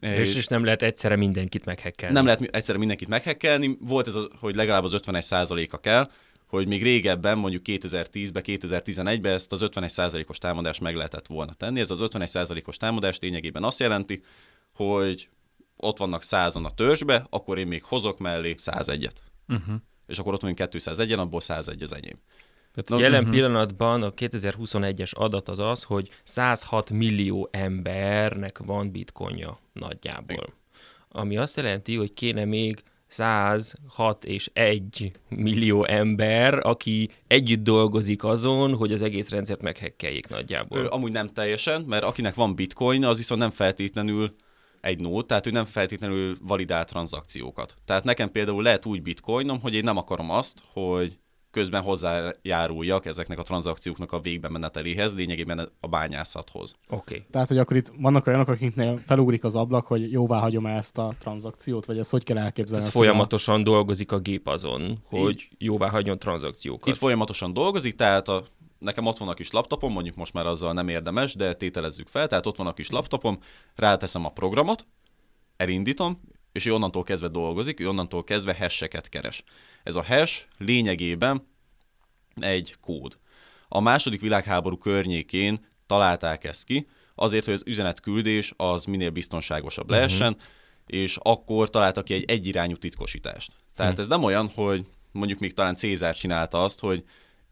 És, 0.00 0.34
és 0.34 0.46
nem 0.46 0.64
lehet 0.64 0.82
egyszerre 0.82 1.16
mindenkit 1.16 1.64
meghekkelni. 1.64 2.14
Nem 2.14 2.24
lehet 2.24 2.40
egyszerre 2.40 2.78
mindenkit 2.78 3.08
meghekkelni. 3.08 3.76
Volt 3.80 4.06
ez, 4.06 4.14
a, 4.14 4.28
hogy 4.38 4.54
legalább 4.54 4.84
az 4.84 4.96
51%-a 4.96 5.80
kell, 5.80 6.10
hogy 6.50 6.68
még 6.68 6.82
régebben, 6.82 7.38
mondjuk 7.38 7.62
2010-ben, 7.66 8.42
2011-ben 8.46 9.32
ezt 9.32 9.52
az 9.52 9.60
51%-os 9.62 10.38
támadást 10.38 10.80
meg 10.80 10.94
lehetett 10.94 11.26
volna 11.26 11.54
tenni. 11.54 11.80
Ez 11.80 11.90
az 11.90 11.98
51%-os 12.02 12.76
támadás 12.76 13.18
lényegében 13.18 13.64
azt 13.64 13.80
jelenti, 13.80 14.22
hogy 14.74 15.28
ott 15.76 15.98
vannak 15.98 16.22
százan 16.22 16.64
a 16.64 16.70
törzsbe, 16.70 17.26
akkor 17.30 17.58
én 17.58 17.66
még 17.66 17.82
hozok 17.82 18.18
mellé 18.18 18.54
101-et. 18.58 19.16
Uh-huh. 19.48 19.74
És 20.06 20.18
akkor 20.18 20.32
ott 20.32 20.40
vagyunk 20.40 20.60
201-en, 20.62 21.18
abból 21.18 21.40
101 21.40 21.82
az 21.82 21.92
enyém. 21.92 22.20
Tehát 22.74 22.88
no, 22.88 22.98
jelen 22.98 23.18
uh-huh. 23.18 23.34
pillanatban 23.34 24.02
a 24.02 24.10
2021-es 24.10 25.14
adat 25.14 25.48
az 25.48 25.58
az, 25.58 25.82
hogy 25.82 26.10
106 26.22 26.90
millió 26.90 27.48
embernek 27.52 28.58
van 28.58 28.90
bitcoinja 28.90 29.58
nagyjából. 29.72 30.36
Igen. 30.36 30.54
Ami 31.08 31.36
azt 31.36 31.56
jelenti, 31.56 31.96
hogy 31.96 32.12
kéne 32.12 32.44
még 32.44 32.82
106 33.10 34.24
és 34.24 34.50
1 34.52 35.12
millió 35.28 35.84
ember, 35.84 36.66
aki 36.66 37.10
együtt 37.26 37.62
dolgozik 37.62 38.24
azon, 38.24 38.74
hogy 38.74 38.92
az 38.92 39.02
egész 39.02 39.28
rendszert 39.28 39.62
meghekkeljék 39.62 40.28
nagyjából. 40.28 40.78
Ö, 40.78 40.86
amúgy 40.88 41.12
nem 41.12 41.28
teljesen, 41.28 41.82
mert 41.82 42.04
akinek 42.04 42.34
van 42.34 42.54
bitcoin, 42.54 43.04
az 43.04 43.16
viszont 43.16 43.40
nem 43.40 43.50
feltétlenül 43.50 44.34
egy 44.80 44.98
nót, 44.98 45.26
tehát 45.26 45.46
ő 45.46 45.50
nem 45.50 45.64
feltétlenül 45.64 46.36
validál 46.40 46.84
tranzakciókat. 46.84 47.74
Tehát 47.84 48.04
nekem 48.04 48.30
például 48.30 48.62
lehet 48.62 48.86
úgy 48.86 49.02
bitcoinom, 49.02 49.60
hogy 49.60 49.74
én 49.74 49.84
nem 49.84 49.96
akarom 49.96 50.30
azt, 50.30 50.62
hogy 50.72 51.18
közben 51.50 51.82
hozzájáruljak 51.82 53.06
ezeknek 53.06 53.38
a 53.38 53.42
tranzakcióknak 53.42 54.12
a 54.12 54.20
végbe 54.20 54.48
meneteléhez, 54.48 55.14
lényegében 55.14 55.68
a 55.80 55.86
bányászathoz. 55.88 56.74
Oké. 56.88 56.96
Okay. 56.96 57.26
Tehát, 57.30 57.48
hogy 57.48 57.58
akkor 57.58 57.76
itt 57.76 57.92
vannak 57.98 58.26
olyanok, 58.26 58.48
akiknél 58.48 58.98
felugrik 58.98 59.44
az 59.44 59.56
ablak, 59.56 59.86
hogy 59.86 60.12
jóvá 60.12 60.38
hagyom 60.38 60.66
-e 60.66 60.76
ezt 60.76 60.98
a 60.98 61.12
tranzakciót, 61.18 61.86
vagy 61.86 61.98
ezt 61.98 62.10
hogy 62.10 62.24
kell 62.24 62.38
elképzelni? 62.38 62.84
Ez 62.84 62.90
folyamatosan 62.90 63.60
a... 63.60 63.62
dolgozik 63.62 64.12
a 64.12 64.18
gép 64.18 64.46
azon, 64.46 64.98
hogy 65.04 65.30
Így. 65.30 65.48
jóvá 65.58 65.88
hagyjon 65.88 66.18
tranzakciókat. 66.18 66.88
Itt 66.88 67.00
folyamatosan 67.00 67.52
dolgozik, 67.52 67.94
tehát 67.94 68.28
a 68.28 68.44
nekem 68.78 69.06
ott 69.06 69.18
van 69.18 69.28
a 69.28 69.34
kis 69.34 69.50
laptopom, 69.50 69.92
mondjuk 69.92 70.16
most 70.16 70.32
már 70.32 70.46
azzal 70.46 70.72
nem 70.72 70.88
érdemes, 70.88 71.34
de 71.34 71.54
tételezzük 71.54 72.06
fel, 72.08 72.26
tehát 72.26 72.46
ott 72.46 72.56
van 72.56 72.66
a 72.66 72.72
kis 72.72 72.90
laptopom, 72.90 73.38
ráteszem 73.74 74.24
a 74.24 74.28
programot, 74.28 74.86
elindítom, 75.56 76.20
és 76.52 76.66
ő 76.66 76.72
onnantól 76.74 77.02
kezdve 77.02 77.28
dolgozik, 77.28 77.80
ő 77.80 77.88
onnantól 77.88 78.24
kezdve 78.24 78.54
hasheket 78.54 79.08
keres. 79.08 79.42
Ez 79.82 79.96
a 79.96 80.04
hash 80.04 80.44
lényegében 80.58 81.46
egy 82.34 82.76
kód. 82.80 83.18
A 83.68 83.80
második 83.80 84.20
világháború 84.20 84.76
környékén 84.76 85.66
találták 85.86 86.44
ezt 86.44 86.64
ki, 86.64 86.86
azért, 87.14 87.44
hogy 87.44 87.54
az 87.54 87.62
üzenetküldés 87.66 88.54
az 88.56 88.84
minél 88.84 89.10
biztonságosabb 89.10 89.84
uh-huh. 89.84 89.98
lehessen, 89.98 90.36
és 90.86 91.18
akkor 91.22 91.70
találtak 91.70 92.04
ki 92.04 92.14
egy 92.14 92.24
egyirányú 92.24 92.76
titkosítást. 92.76 93.52
Tehát 93.74 93.92
uh-huh. 93.92 94.04
ez 94.04 94.08
nem 94.08 94.24
olyan, 94.24 94.48
hogy 94.48 94.86
mondjuk 95.12 95.38
még 95.38 95.54
talán 95.54 95.74
Cézár 95.74 96.14
csinálta 96.14 96.64
azt, 96.64 96.80
hogy 96.80 97.04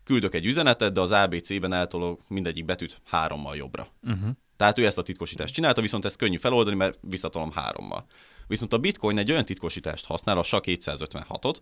küldök 0.05 0.35
egy 0.35 0.47
üzenetet, 0.47 0.93
de 0.93 1.01
az 1.01 1.11
ABC-ben 1.11 1.73
eltolok 1.73 2.29
mindegyik 2.29 2.65
betűt 2.65 3.01
hárommal 3.05 3.57
jobbra. 3.57 3.89
Uh-huh. 4.03 4.31
Tehát 4.59 4.79
ő 4.79 4.87
ezt 4.87 4.99
a 4.99 5.03
titkosítást 5.03 5.55
csinálta, 5.55 5.81
viszont 5.81 6.05
ez 6.05 6.17
könnyű 6.17 6.37
feloldani, 6.37 6.77
mert 6.77 6.99
visszatolom 7.01 7.51
hárommal. 7.51 8.07
Viszont 8.47 8.73
a 8.73 8.79
Bitcoin 8.79 9.19
egy 9.19 9.31
olyan 9.31 9.45
titkosítást 9.45 10.07
használ, 10.07 10.39
a 10.39 10.43
SHA-256-ot, 10.43 11.57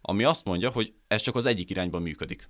ami 0.00 0.24
azt 0.24 0.44
mondja, 0.44 0.70
hogy 0.70 0.92
ez 1.08 1.22
csak 1.22 1.34
az 1.34 1.46
egyik 1.46 1.70
irányban 1.70 2.02
működik. 2.02 2.48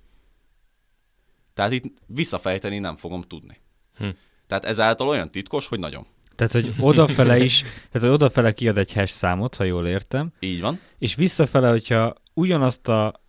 Tehát 1.54 1.72
itt 1.72 1.84
visszafejteni 2.06 2.78
nem 2.78 2.96
fogom 2.96 3.22
tudni. 3.22 3.60
Hm. 3.96 4.08
Tehát 4.46 4.64
ezáltal 4.64 5.08
olyan 5.08 5.30
titkos, 5.30 5.66
hogy 5.66 5.78
nagyon. 5.78 6.06
Tehát, 6.36 6.52
hogy 6.52 6.74
odafele 6.80 7.38
is, 7.38 7.60
tehát, 7.60 8.00
hogy 8.00 8.08
odafele 8.08 8.52
kiad 8.52 8.78
egy 8.78 8.92
hash 8.92 9.12
számot, 9.12 9.54
ha 9.54 9.64
jól 9.64 9.86
értem. 9.86 10.32
Így 10.40 10.60
van. 10.60 10.80
És 10.98 11.14
visszafele, 11.14 11.70
hogyha 11.70 12.14
ugyanazt 12.34 12.88
a 12.88 13.20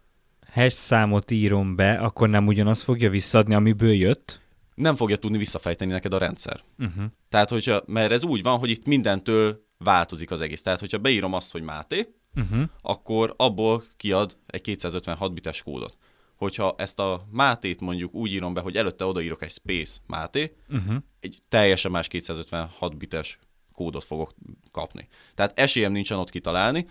hash 0.52 0.76
számot 0.76 1.32
írom 1.32 1.76
be, 1.76 1.94
akkor 1.94 2.30
nem 2.30 2.48
ugyanazt 2.48 2.84
fogja 2.84 3.10
visszadni, 3.10 3.54
amiből 3.54 3.94
jött? 3.94 4.42
Nem 4.82 4.96
fogja 4.96 5.16
tudni 5.18 5.38
visszafejteni 5.38 5.92
neked 5.92 6.14
a 6.14 6.18
rendszer. 6.18 6.64
Uh-huh. 6.80 7.04
Tehát, 7.30 7.50
hogyha, 7.50 7.84
mert 7.86 8.12
ez 8.12 8.24
úgy 8.24 8.42
van, 8.42 8.60
hogy 8.60 8.70
itt 8.70 8.86
mindentől 8.86 9.64
változik 9.78 10.32
az 10.32 10.42
egész. 10.42 10.62
Tehát, 10.62 10.80
hogyha 10.80 10.98
beírom 10.98 11.34
azt, 11.34 11.52
hogy 11.52 11.62
Máté, 11.62 12.08
Uh-huh. 12.36 12.64
akkor 12.82 13.34
abból 13.38 13.84
kiad 13.98 14.38
egy 14.46 14.62
256 14.62 15.34
bites 15.34 15.62
kódot. 15.62 15.98
Hogyha 16.36 16.76
ezt 16.78 17.00
a 17.00 17.28
Mátét 17.32 17.80
mondjuk 17.80 18.14
úgy 18.14 18.32
írom 18.34 18.54
be, 18.54 18.62
hogy 18.62 18.78
előtte 18.78 19.06
odaírok 19.06 19.44
egy 19.44 19.52
space 19.52 20.00
Máté, 20.08 20.56
Uh-huh. 20.70 20.96
egy 21.20 21.40
teljesen 21.50 21.92
más 21.92 22.08
256 22.08 22.98
bites 22.98 23.40
kódot 23.74 24.04
fogok 24.04 24.34
kapni. 24.72 25.08
Tehát 25.36 25.60
esélyem 25.60 25.92
nincsen 25.92 26.18
ott 26.18 26.30
kitalálni, 26.30 26.88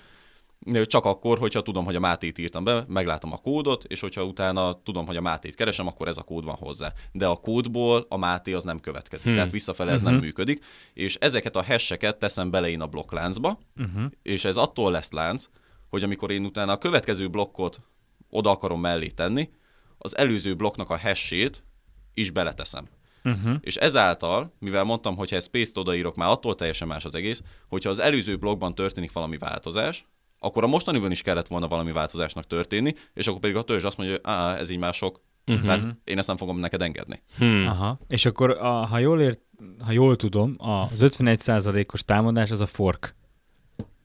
csak 0.86 1.04
akkor, 1.04 1.38
hogyha 1.38 1.62
tudom, 1.62 1.84
hogy 1.84 1.94
a 1.94 2.00
Mátét 2.00 2.38
írtam 2.38 2.64
be, 2.64 2.84
meglátom 2.88 3.32
a 3.32 3.36
kódot, 3.36 3.84
és 3.84 4.00
hogyha 4.00 4.24
utána 4.24 4.82
tudom, 4.82 5.06
hogy 5.06 5.16
a 5.16 5.20
Mátét 5.20 5.54
keresem, 5.54 5.86
akkor 5.86 6.08
ez 6.08 6.18
a 6.18 6.22
kód 6.22 6.44
van 6.44 6.54
hozzá. 6.54 6.92
De 7.12 7.26
a 7.26 7.36
kódból 7.36 8.06
a 8.08 8.16
Máté 8.16 8.52
az 8.52 8.64
nem 8.64 8.80
következik, 8.80 9.26
hmm. 9.26 9.34
tehát 9.34 9.50
visszafele 9.50 9.92
ez 9.92 10.02
nem 10.02 10.14
működik, 10.14 10.64
és 10.94 11.14
ezeket 11.14 11.56
a 11.56 11.64
hasheket 11.64 12.18
teszem 12.18 12.50
bele 12.50 12.68
én 12.68 12.80
a 12.80 12.86
blokkláncba, 12.86 13.58
Uh-huh. 13.76 14.10
és 14.22 14.44
ez 14.44 14.56
attól 14.56 14.90
lesz 14.90 15.10
lánc, 15.10 15.48
hogy 15.88 16.02
amikor 16.02 16.30
én 16.30 16.44
utána 16.44 16.72
a 16.72 16.78
következő 16.78 17.28
blokkot 17.28 17.80
oda 18.30 18.50
akarom 18.50 18.80
mellé 18.80 19.06
tenni, 19.06 19.50
az 19.98 20.16
előző 20.16 20.54
blokknak 20.54 20.90
a 20.90 20.98
hashét 20.98 21.62
is 22.14 22.30
beleteszem. 22.30 22.88
Uh-huh. 23.24 23.56
És 23.60 23.76
ezáltal, 23.76 24.54
mivel 24.58 24.84
mondtam, 24.84 25.16
hogy 25.16 25.30
ha 25.30 25.36
ezt 25.36 25.46
space-t 25.46 25.78
odaírok, 25.78 26.16
már 26.16 26.28
attól 26.28 26.54
teljesen 26.54 26.88
más 26.88 27.04
az 27.04 27.14
egész, 27.14 27.42
hogyha 27.68 27.90
az 27.90 27.98
előző 27.98 28.36
blokkban 28.36 28.74
történik 28.74 29.12
valami 29.12 29.38
változás, 29.38 30.06
akkor 30.40 30.64
a 30.64 30.66
mostaniban 30.66 31.10
is 31.10 31.22
kellett 31.22 31.46
volna 31.46 31.68
valami 31.68 31.92
változásnak 31.92 32.46
történni, 32.46 32.94
és 33.14 33.26
akkor 33.26 33.40
pedig 33.40 33.56
a 33.56 33.62
törzs 33.62 33.84
azt 33.84 33.96
mondja, 33.96 34.16
hogy 34.16 34.24
Á, 34.32 34.56
ez 34.56 34.70
így 34.70 34.78
már 34.78 34.94
sok, 34.94 35.20
uh-huh. 35.46 35.64
tehát 35.64 35.96
én 36.04 36.18
ezt 36.18 36.26
nem 36.26 36.36
fogom 36.36 36.58
neked 36.58 36.82
engedni. 36.82 37.22
Hmm. 37.38 37.66
Aha. 37.66 37.98
És 38.08 38.24
akkor, 38.24 38.50
a, 38.50 38.86
ha, 38.86 38.98
jól 38.98 39.20
ért, 39.20 39.40
ha 39.84 39.92
jól 39.92 40.16
tudom, 40.16 40.54
az 40.58 40.98
51%-os 40.98 42.04
támadás 42.04 42.50
az 42.50 42.60
a 42.60 42.66
fork. 42.66 43.14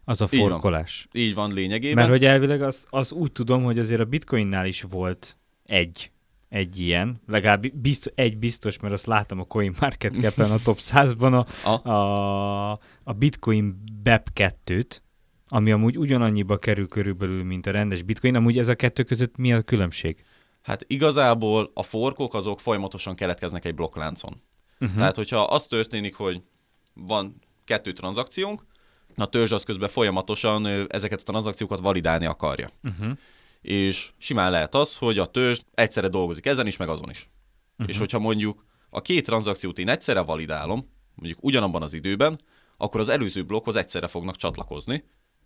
Az 0.06 0.22
a 0.22 0.28
Így 0.32 0.40
van. 0.40 0.50
forkolás. 0.50 1.08
Így 1.14 1.34
van 1.34 1.54
lényegében. 1.54 1.96
Mert 1.96 2.10
hogy 2.10 2.26
elvileg 2.26 2.62
az, 2.62 2.86
az 2.90 3.12
úgy 3.12 3.32
tudom, 3.32 3.64
hogy 3.64 3.80
azért 3.80 4.02
a 4.02 4.06
bitcoinnál 4.06 4.66
is 4.66 4.82
volt 4.82 5.38
egy, 5.64 6.12
egy 6.50 6.80
ilyen, 6.80 7.22
legalább 7.28 7.68
biztos, 7.74 8.14
egy 8.16 8.38
biztos, 8.38 8.80
mert 8.80 8.94
azt 8.94 9.06
látom 9.06 9.40
a 9.40 9.44
CoinMarketCap-en 9.44 10.52
a 10.58 10.60
top 10.64 10.78
100-ban 10.82 11.46
a, 11.64 11.70
A? 11.70 11.90
a, 11.90 12.72
a 13.04 13.14
bitcoin 13.14 13.84
BEP 14.04 14.30
2-t, 14.36 15.04
ami 15.56 15.72
amúgy 15.72 15.98
ugyanannyiba 15.98 16.58
kerül 16.58 16.88
körülbelül, 16.88 17.44
mint 17.44 17.66
a 17.66 17.72
rendes 17.72 18.02
bitcoin. 18.02 18.36
Amúgy 18.36 18.58
ez 18.58 18.68
a 18.68 18.76
kettő 18.76 19.04
között 19.04 19.38
mi 19.38 19.54
a 19.54 19.62
különbség? 19.62 20.24
Hát 20.62 20.84
igazából 20.88 21.72
a 21.74 21.84
forkok 21.84 22.34
azok 22.34 22.60
folyamatosan 22.60 23.16
keletkeznek 23.16 23.66
egy 23.66 23.76
blokkláncon. 23.76 24.42
Uh-huh. 24.80 24.98
Tehát, 24.98 25.16
hogyha 25.16 25.44
az 25.44 25.68
történik, 25.68 26.16
hogy 26.16 26.42
van 26.94 27.42
kettő 27.66 27.92
tranzakciónk, 27.92 28.66
a 29.16 29.26
törzs 29.26 29.52
az 29.52 29.64
közben 29.64 29.90
folyamatosan 29.90 30.66
ezeket 30.90 31.20
a 31.20 31.24
tranzakciókat 31.24 31.80
validálni 31.80 32.26
akarja. 32.26 32.70
Uh-huh. 32.84 33.18
És 33.62 34.12
simán 34.18 34.52
lehet 34.52 34.76
az, 34.76 34.96
hogy 34.96 35.18
a 35.18 35.26
törzs 35.26 35.60
egyszerre 35.74 36.08
dolgozik 36.08 36.46
ezen 36.46 36.68
is, 36.68 36.78
meg 36.78 36.90
azon 36.90 37.10
is. 37.10 37.30
Uh-huh. 37.72 37.90
És 37.90 37.98
hogyha 37.98 38.20
mondjuk 38.20 38.66
a 38.90 39.02
két 39.02 39.26
tranzakciót 39.26 39.80
én 39.80 39.90
egyszerre 39.90 40.22
validálom, 40.22 40.90
mondjuk 41.16 41.44
ugyanabban 41.44 41.82
az 41.82 41.94
időben, 41.94 42.40
akkor 42.78 43.00
az 43.00 43.10
előző 43.10 43.44
blokkhoz 43.44 43.76
egyszerre 43.76 44.08
fognak 44.08 44.36
csatlakozni, 44.36 45.04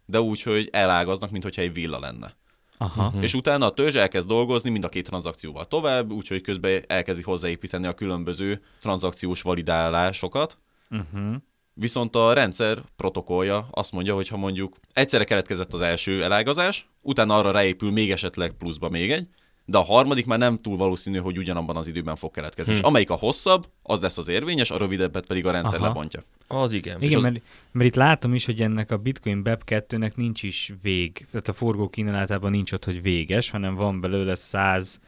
de 0.10 0.22
úgy, 0.22 0.41
hogy 0.41 0.69
elágaznak, 0.72 1.32
mint 1.32 1.43
hogyha 1.43 1.62
egy 1.62 1.74
villa 1.74 2.00
lenne. 2.00 2.36
Aha. 2.78 3.06
Uh-huh. 3.06 3.24
És 3.24 3.34
utána 3.34 3.65
a 3.65 3.74
törzs 3.74 3.95
elkezd 3.95 4.28
dolgozni 4.28 4.69
mind 4.69 4.84
a 4.84 4.89
két 4.89 5.06
tranzakcióval 5.08 5.67
tovább, 5.67 6.12
úgyhogy 6.12 6.41
közben 6.41 6.84
elkezdi 6.88 7.22
hozzáépíteni 7.22 7.88
a 7.88 7.93
különböző 7.93 8.62
tranzakciós 8.80 9.41
validálásokat, 9.41 10.58
Uh-huh. 10.89 11.36
Viszont 11.74 12.15
a 12.15 12.34
rendszer 12.34 12.82
protokollja 12.95 13.67
azt 13.72 13.91
mondja, 13.91 14.13
hogy 14.13 14.28
ha 14.28 14.38
mondjuk 14.38 14.76
egyszerre 14.93 15.24
keletkezett 15.24 15.74
az 15.74 15.82
első 15.82 16.24
elágazás, 16.24 16.89
utána 17.02 17.38
arra 17.38 17.52
ráépül 17.52 17.91
még 17.91 18.12
esetleg 18.12 18.52
pluszba 18.52 18.89
még 18.89 19.12
egy, 19.12 19.28
de 19.69 19.77
a 19.77 19.84
harmadik 19.84 20.25
már 20.25 20.39
nem 20.39 20.62
túl 20.62 20.77
valószínű, 20.77 21.17
hogy 21.17 21.38
ugyanabban 21.38 21.75
az 21.75 21.88
időben 21.88 22.15
fog 22.15 22.32
keletkezni. 22.32 22.73
Hm. 22.73 22.79
És 22.79 22.86
amelyik 22.86 23.10
a 23.10 23.15
hosszabb, 23.15 23.67
az 23.84 24.01
lesz 24.01 24.17
az 24.17 24.27
érvényes, 24.27 24.71
a 24.71 24.77
rövidebbet 24.77 25.25
pedig 25.25 25.45
a 25.45 25.51
rendszer 25.51 25.77
Aha. 25.77 25.88
lebontja. 25.88 26.23
Az 26.47 26.71
igen. 26.71 27.01
Igen, 27.01 27.17
az, 27.17 27.23
mert, 27.23 27.41
mert 27.71 27.89
itt 27.89 27.95
látom 27.95 28.34
is, 28.34 28.45
hogy 28.45 28.62
ennek 28.62 28.91
a 28.91 28.97
Bitcoin 28.97 29.43
BEP 29.43 29.63
2-nek 29.65 30.15
nincs 30.15 30.43
is 30.43 30.73
vég. 30.82 31.27
Tehát 31.32 31.47
a 31.47 31.53
forgó 31.53 31.89
kínálatában 31.89 32.51
nincs 32.51 32.71
ott, 32.71 32.86
hogy 32.86 33.01
véges, 33.01 33.49
hanem 33.49 33.75
van 33.75 34.01
belőle 34.01 34.36
100, 34.36 34.99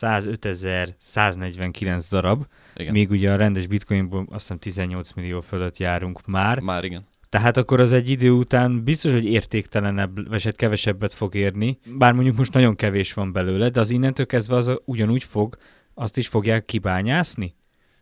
105.149 0.00 2.04
darab, 2.10 2.46
Igen. 2.76 2.92
míg 2.92 3.10
ugye 3.10 3.32
a 3.32 3.36
rendes 3.36 3.66
Bitcoinból 3.66 4.26
azt 4.30 4.40
hiszem 4.40 4.58
18 4.58 5.12
millió 5.12 5.40
fölött 5.40 5.78
járunk 5.78 6.26
már. 6.26 6.60
Már 6.60 6.84
igen. 6.84 7.07
Tehát 7.28 7.56
akkor 7.56 7.80
az 7.80 7.92
egy 7.92 8.08
idő 8.08 8.30
után 8.30 8.84
biztos, 8.84 9.12
hogy 9.12 9.24
értéktelenebb, 9.24 10.28
vagy 10.28 10.44
hát 10.44 10.56
kevesebbet 10.56 11.12
fog 11.12 11.34
érni. 11.34 11.78
Bár 11.98 12.12
mondjuk 12.12 12.36
most 12.36 12.52
nagyon 12.52 12.76
kevés 12.76 13.12
van 13.12 13.32
belőle, 13.32 13.68
de 13.68 13.80
az 13.80 13.90
innentől 13.90 14.26
kezdve 14.26 14.56
az 14.56 14.66
a- 14.66 14.80
ugyanúgy 14.84 15.22
fog, 15.24 15.56
azt 15.94 16.16
is 16.16 16.28
fogják 16.28 16.64
kibányászni? 16.64 17.56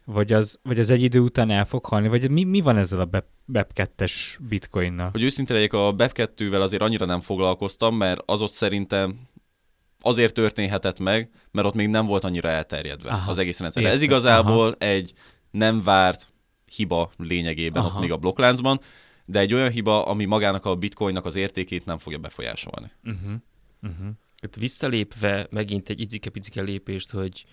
Vagy 0.05 0.33
az, 0.33 0.59
vagy 0.63 0.79
az 0.79 0.91
egy 0.91 1.03
idő 1.03 1.21
után 1.21 1.51
el 1.51 1.65
fog 1.65 1.85
halni? 1.85 2.09
Vagy 2.09 2.31
mi, 2.31 2.45
mi 2.45 2.61
van 2.61 2.77
ezzel 2.77 3.01
a 3.01 3.05
BEP, 3.05 3.25
BEP 3.45 3.71
2-es 3.75 4.13
bitcoinnal? 4.49 5.09
Hogy 5.11 5.23
őszinte 5.23 5.53
legyek, 5.53 5.73
a 5.73 5.95
BEP2-vel 5.97 6.61
azért 6.61 6.83
annyira 6.83 7.05
nem 7.07 7.21
foglalkoztam, 7.21 7.97
mert 7.97 8.21
az 8.27 8.43
ott 8.43 8.53
szerintem 8.53 9.19
azért 10.01 10.35
történhetett 10.35 10.99
meg, 10.99 11.31
mert 11.51 11.67
ott 11.67 11.75
még 11.75 11.89
nem 11.89 12.07
volt 12.07 12.25
annyira 12.25 12.49
elterjedve 12.49 13.11
Aha, 13.11 13.31
az 13.31 13.39
egész 13.39 13.59
rendszer. 13.59 13.85
Ez 13.85 14.03
igazából 14.03 14.75
egy 14.79 15.13
nem 15.51 15.83
várt 15.83 16.29
hiba 16.77 17.11
lényegében 17.17 17.83
Aha. 17.83 17.95
ott 17.95 18.01
még 18.01 18.13
a 18.13 18.17
blokkláncban, 18.17 18.81
de 19.27 19.39
egy 19.39 19.55
olyan 19.55 19.71
hiba, 19.71 20.07
ami 20.07 20.25
magának 20.25 20.65
a 20.65 20.77
bitcoinnak 20.77 21.25
az 21.25 21.37
értékét 21.37 21.85
nem 21.85 21.99
fogja 21.99 22.19
befolyásolni. 22.19 22.91
Uh-huh. 23.05 23.33
Uh-huh. 23.83 24.09
Hát 24.41 24.57
visszalépve 24.57 25.47
megint 25.51 25.89
egy 25.89 26.01
icike-picike 26.01 26.63
lépést, 26.63 27.11
hogy 27.11 27.45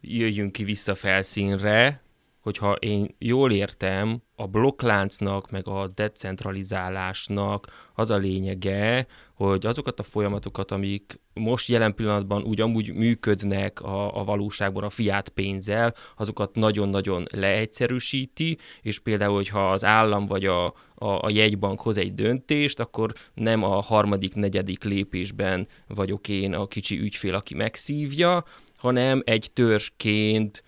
jöjjünk 0.00 0.52
ki 0.52 0.64
vissza 0.64 0.94
felszínre, 0.94 2.02
hogyha 2.40 2.72
én 2.72 3.14
jól 3.18 3.52
értem, 3.52 4.22
a 4.36 4.46
blokkláncnak, 4.46 5.50
meg 5.50 5.68
a 5.68 5.88
decentralizálásnak 5.94 7.90
az 7.94 8.10
a 8.10 8.16
lényege, 8.16 9.06
hogy 9.34 9.66
azokat 9.66 10.00
a 10.00 10.02
folyamatokat, 10.02 10.70
amik 10.70 11.20
most 11.34 11.68
jelen 11.68 11.94
pillanatban 11.94 12.42
úgy 12.42 12.60
amúgy 12.60 12.94
működnek 12.94 13.80
a, 13.80 14.20
a 14.20 14.24
valóságban 14.24 14.84
a 14.84 14.90
fiát 14.90 15.28
pénzzel, 15.28 15.94
azokat 16.16 16.54
nagyon-nagyon 16.54 17.26
leegyszerűsíti, 17.30 18.58
és 18.82 18.98
például, 18.98 19.34
hogyha 19.34 19.70
az 19.70 19.84
állam 19.84 20.26
vagy 20.26 20.44
a, 20.44 20.74
a, 21.02 21.24
a 21.24 21.30
jegybank 21.30 21.80
hoz 21.80 21.96
egy 21.96 22.14
döntést, 22.14 22.80
akkor 22.80 23.12
nem 23.34 23.62
a 23.62 23.80
harmadik, 23.80 24.34
negyedik 24.34 24.84
lépésben 24.84 25.68
vagyok 25.86 26.28
én 26.28 26.54
a 26.54 26.66
kicsi 26.66 26.98
ügyfél, 26.98 27.34
aki 27.34 27.54
megszívja, 27.54 28.44
hanem 28.76 29.22
egy 29.24 29.50
törzsként 29.52 30.62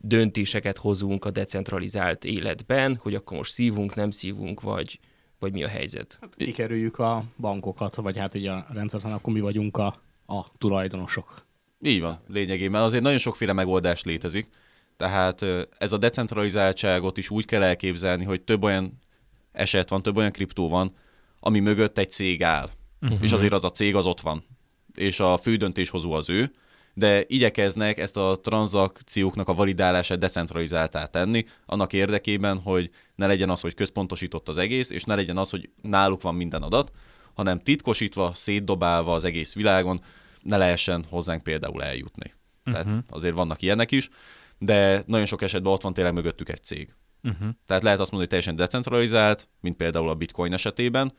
döntéseket 0.00 0.76
hozunk 0.76 1.24
a 1.24 1.30
decentralizált 1.30 2.24
életben, 2.24 2.96
hogy 3.02 3.14
akkor 3.14 3.36
most 3.36 3.52
szívunk, 3.52 3.94
nem 3.94 4.10
szívunk, 4.10 4.60
vagy, 4.60 4.98
vagy 5.38 5.52
mi 5.52 5.62
a 5.62 5.68
helyzet. 5.68 6.18
Kikerüljük 6.36 6.98
a 6.98 7.24
bankokat, 7.38 7.94
vagy 7.94 8.18
hát 8.18 8.34
ugye 8.34 8.50
a 8.50 8.66
rendszert, 8.72 9.02
hanem 9.02 9.18
akkor 9.18 9.32
mi 9.32 9.40
vagyunk 9.40 9.76
a, 9.76 10.00
a 10.26 10.44
tulajdonosok. 10.58 11.46
Így 11.82 12.00
van, 12.00 12.20
lényegében. 12.28 12.82
Azért 12.82 13.02
nagyon 13.02 13.18
sokféle 13.18 13.52
megoldás 13.52 14.02
létezik. 14.02 14.48
Tehát 14.96 15.44
ez 15.78 15.92
a 15.92 15.98
decentralizáltságot 15.98 17.18
is 17.18 17.30
úgy 17.30 17.44
kell 17.44 17.62
elképzelni, 17.62 18.24
hogy 18.24 18.42
több 18.42 18.62
olyan 18.62 18.98
eset 19.52 19.88
van, 19.88 20.02
több 20.02 20.16
olyan 20.16 20.32
kriptó 20.32 20.68
van, 20.68 20.94
ami 21.40 21.60
mögött 21.60 21.98
egy 21.98 22.10
cég 22.10 22.42
áll. 22.42 22.70
Uh-huh. 23.02 23.18
És 23.22 23.32
azért 23.32 23.52
az 23.52 23.64
a 23.64 23.70
cég 23.70 23.94
az 23.94 24.06
ott 24.06 24.20
van. 24.20 24.44
És 24.94 25.20
a 25.20 25.36
fő 25.36 25.56
döntéshozó 25.56 26.12
az 26.12 26.28
ő, 26.28 26.52
de 26.94 27.24
igyekeznek 27.26 27.98
ezt 27.98 28.16
a 28.16 28.38
tranzakcióknak 28.42 29.48
a 29.48 29.54
validálását 29.54 30.18
decentralizáltá 30.18 31.06
tenni, 31.06 31.44
annak 31.66 31.92
érdekében, 31.92 32.58
hogy 32.58 32.90
ne 33.14 33.26
legyen 33.26 33.50
az, 33.50 33.60
hogy 33.60 33.74
központosított 33.74 34.48
az 34.48 34.58
egész, 34.58 34.90
és 34.90 35.04
ne 35.04 35.14
legyen 35.14 35.36
az, 35.36 35.50
hogy 35.50 35.70
náluk 35.82 36.22
van 36.22 36.34
minden 36.34 36.62
adat, 36.62 36.90
hanem 37.34 37.60
titkosítva, 37.60 38.30
szétdobálva 38.34 39.14
az 39.14 39.24
egész 39.24 39.54
világon, 39.54 40.02
ne 40.42 40.56
lehessen 40.56 41.04
hozzánk 41.08 41.42
például 41.42 41.82
eljutni. 41.82 42.34
Tehát 42.64 42.86
Mhm. 42.86 42.98
azért 43.08 43.34
vannak 43.34 43.62
ilyenek 43.62 43.90
is, 43.90 44.08
de 44.58 45.02
nagyon 45.06 45.26
sok 45.26 45.42
esetben 45.42 45.72
ott 45.72 45.82
van 45.82 45.94
tényleg 45.94 46.14
mögöttük 46.14 46.48
egy 46.48 46.64
cég. 46.64 46.94
Uh-huh. 47.22 47.48
Tehát 47.66 47.82
lehet 47.82 48.00
azt 48.00 48.10
mondani, 48.10 48.18
hogy 48.18 48.28
teljesen 48.28 48.56
decentralizált, 48.56 49.48
mint 49.60 49.76
például 49.76 50.08
a 50.08 50.14
bitcoin 50.14 50.52
esetében, 50.52 51.12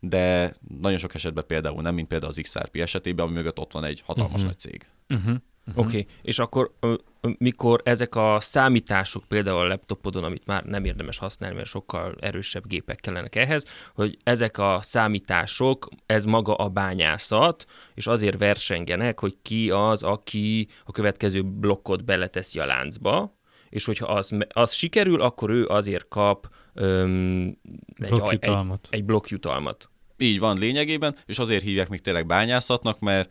de 0.00 0.54
nagyon 0.80 0.98
sok 0.98 1.14
esetben 1.14 1.44
például 1.46 1.82
nem, 1.82 1.94
mint 1.94 2.08
például 2.08 2.30
az 2.30 2.38
XRP 2.42 2.76
esetében, 2.76 3.26
ami 3.26 3.34
mögött 3.34 3.58
ott 3.58 3.72
van 3.72 3.84
egy 3.84 4.02
hatalmas 4.06 4.36
Mhm. 4.36 4.44
nagy 4.44 4.58
cég. 4.58 4.86
Uh-huh. 5.08 5.36
Oké, 5.74 5.80
okay. 5.80 6.06
és 6.22 6.38
akkor 6.38 6.72
mikor 7.20 7.80
ezek 7.84 8.14
a 8.14 8.36
számítások 8.40 9.24
például 9.24 9.58
a 9.58 9.66
laptopodon, 9.66 10.24
amit 10.24 10.46
már 10.46 10.64
nem 10.64 10.84
érdemes 10.84 11.18
használni, 11.18 11.56
mert 11.56 11.68
sokkal 11.68 12.14
erősebb 12.20 12.66
gépek 12.66 13.00
kellenek 13.00 13.36
ehhez, 13.36 13.66
hogy 13.94 14.18
ezek 14.22 14.58
a 14.58 14.78
számítások, 14.82 15.88
ez 16.06 16.24
maga 16.24 16.54
a 16.54 16.68
bányászat, 16.68 17.66
és 17.94 18.06
azért 18.06 18.38
versengenek, 18.38 19.20
hogy 19.20 19.36
ki 19.42 19.70
az, 19.70 20.02
aki 20.02 20.68
a 20.84 20.92
következő 20.92 21.42
blokkot 21.44 22.04
beleteszi 22.04 22.58
a 22.58 22.66
láncba, 22.66 23.38
és 23.70 23.84
hogyha 23.84 24.06
az, 24.06 24.32
az 24.48 24.72
sikerül, 24.72 25.20
akkor 25.20 25.50
ő 25.50 25.66
azért 25.66 26.08
kap 26.08 26.48
öm, 26.74 27.58
egy, 27.96 28.20
egy, 28.28 28.50
egy 28.90 29.04
blokkjutalmat. 29.04 29.90
Így 30.16 30.38
van 30.38 30.58
lényegében, 30.58 31.16
és 31.26 31.38
azért 31.38 31.62
hívják 31.62 31.88
még 31.88 32.00
tényleg 32.00 32.26
bányászatnak, 32.26 33.00
mert 33.00 33.30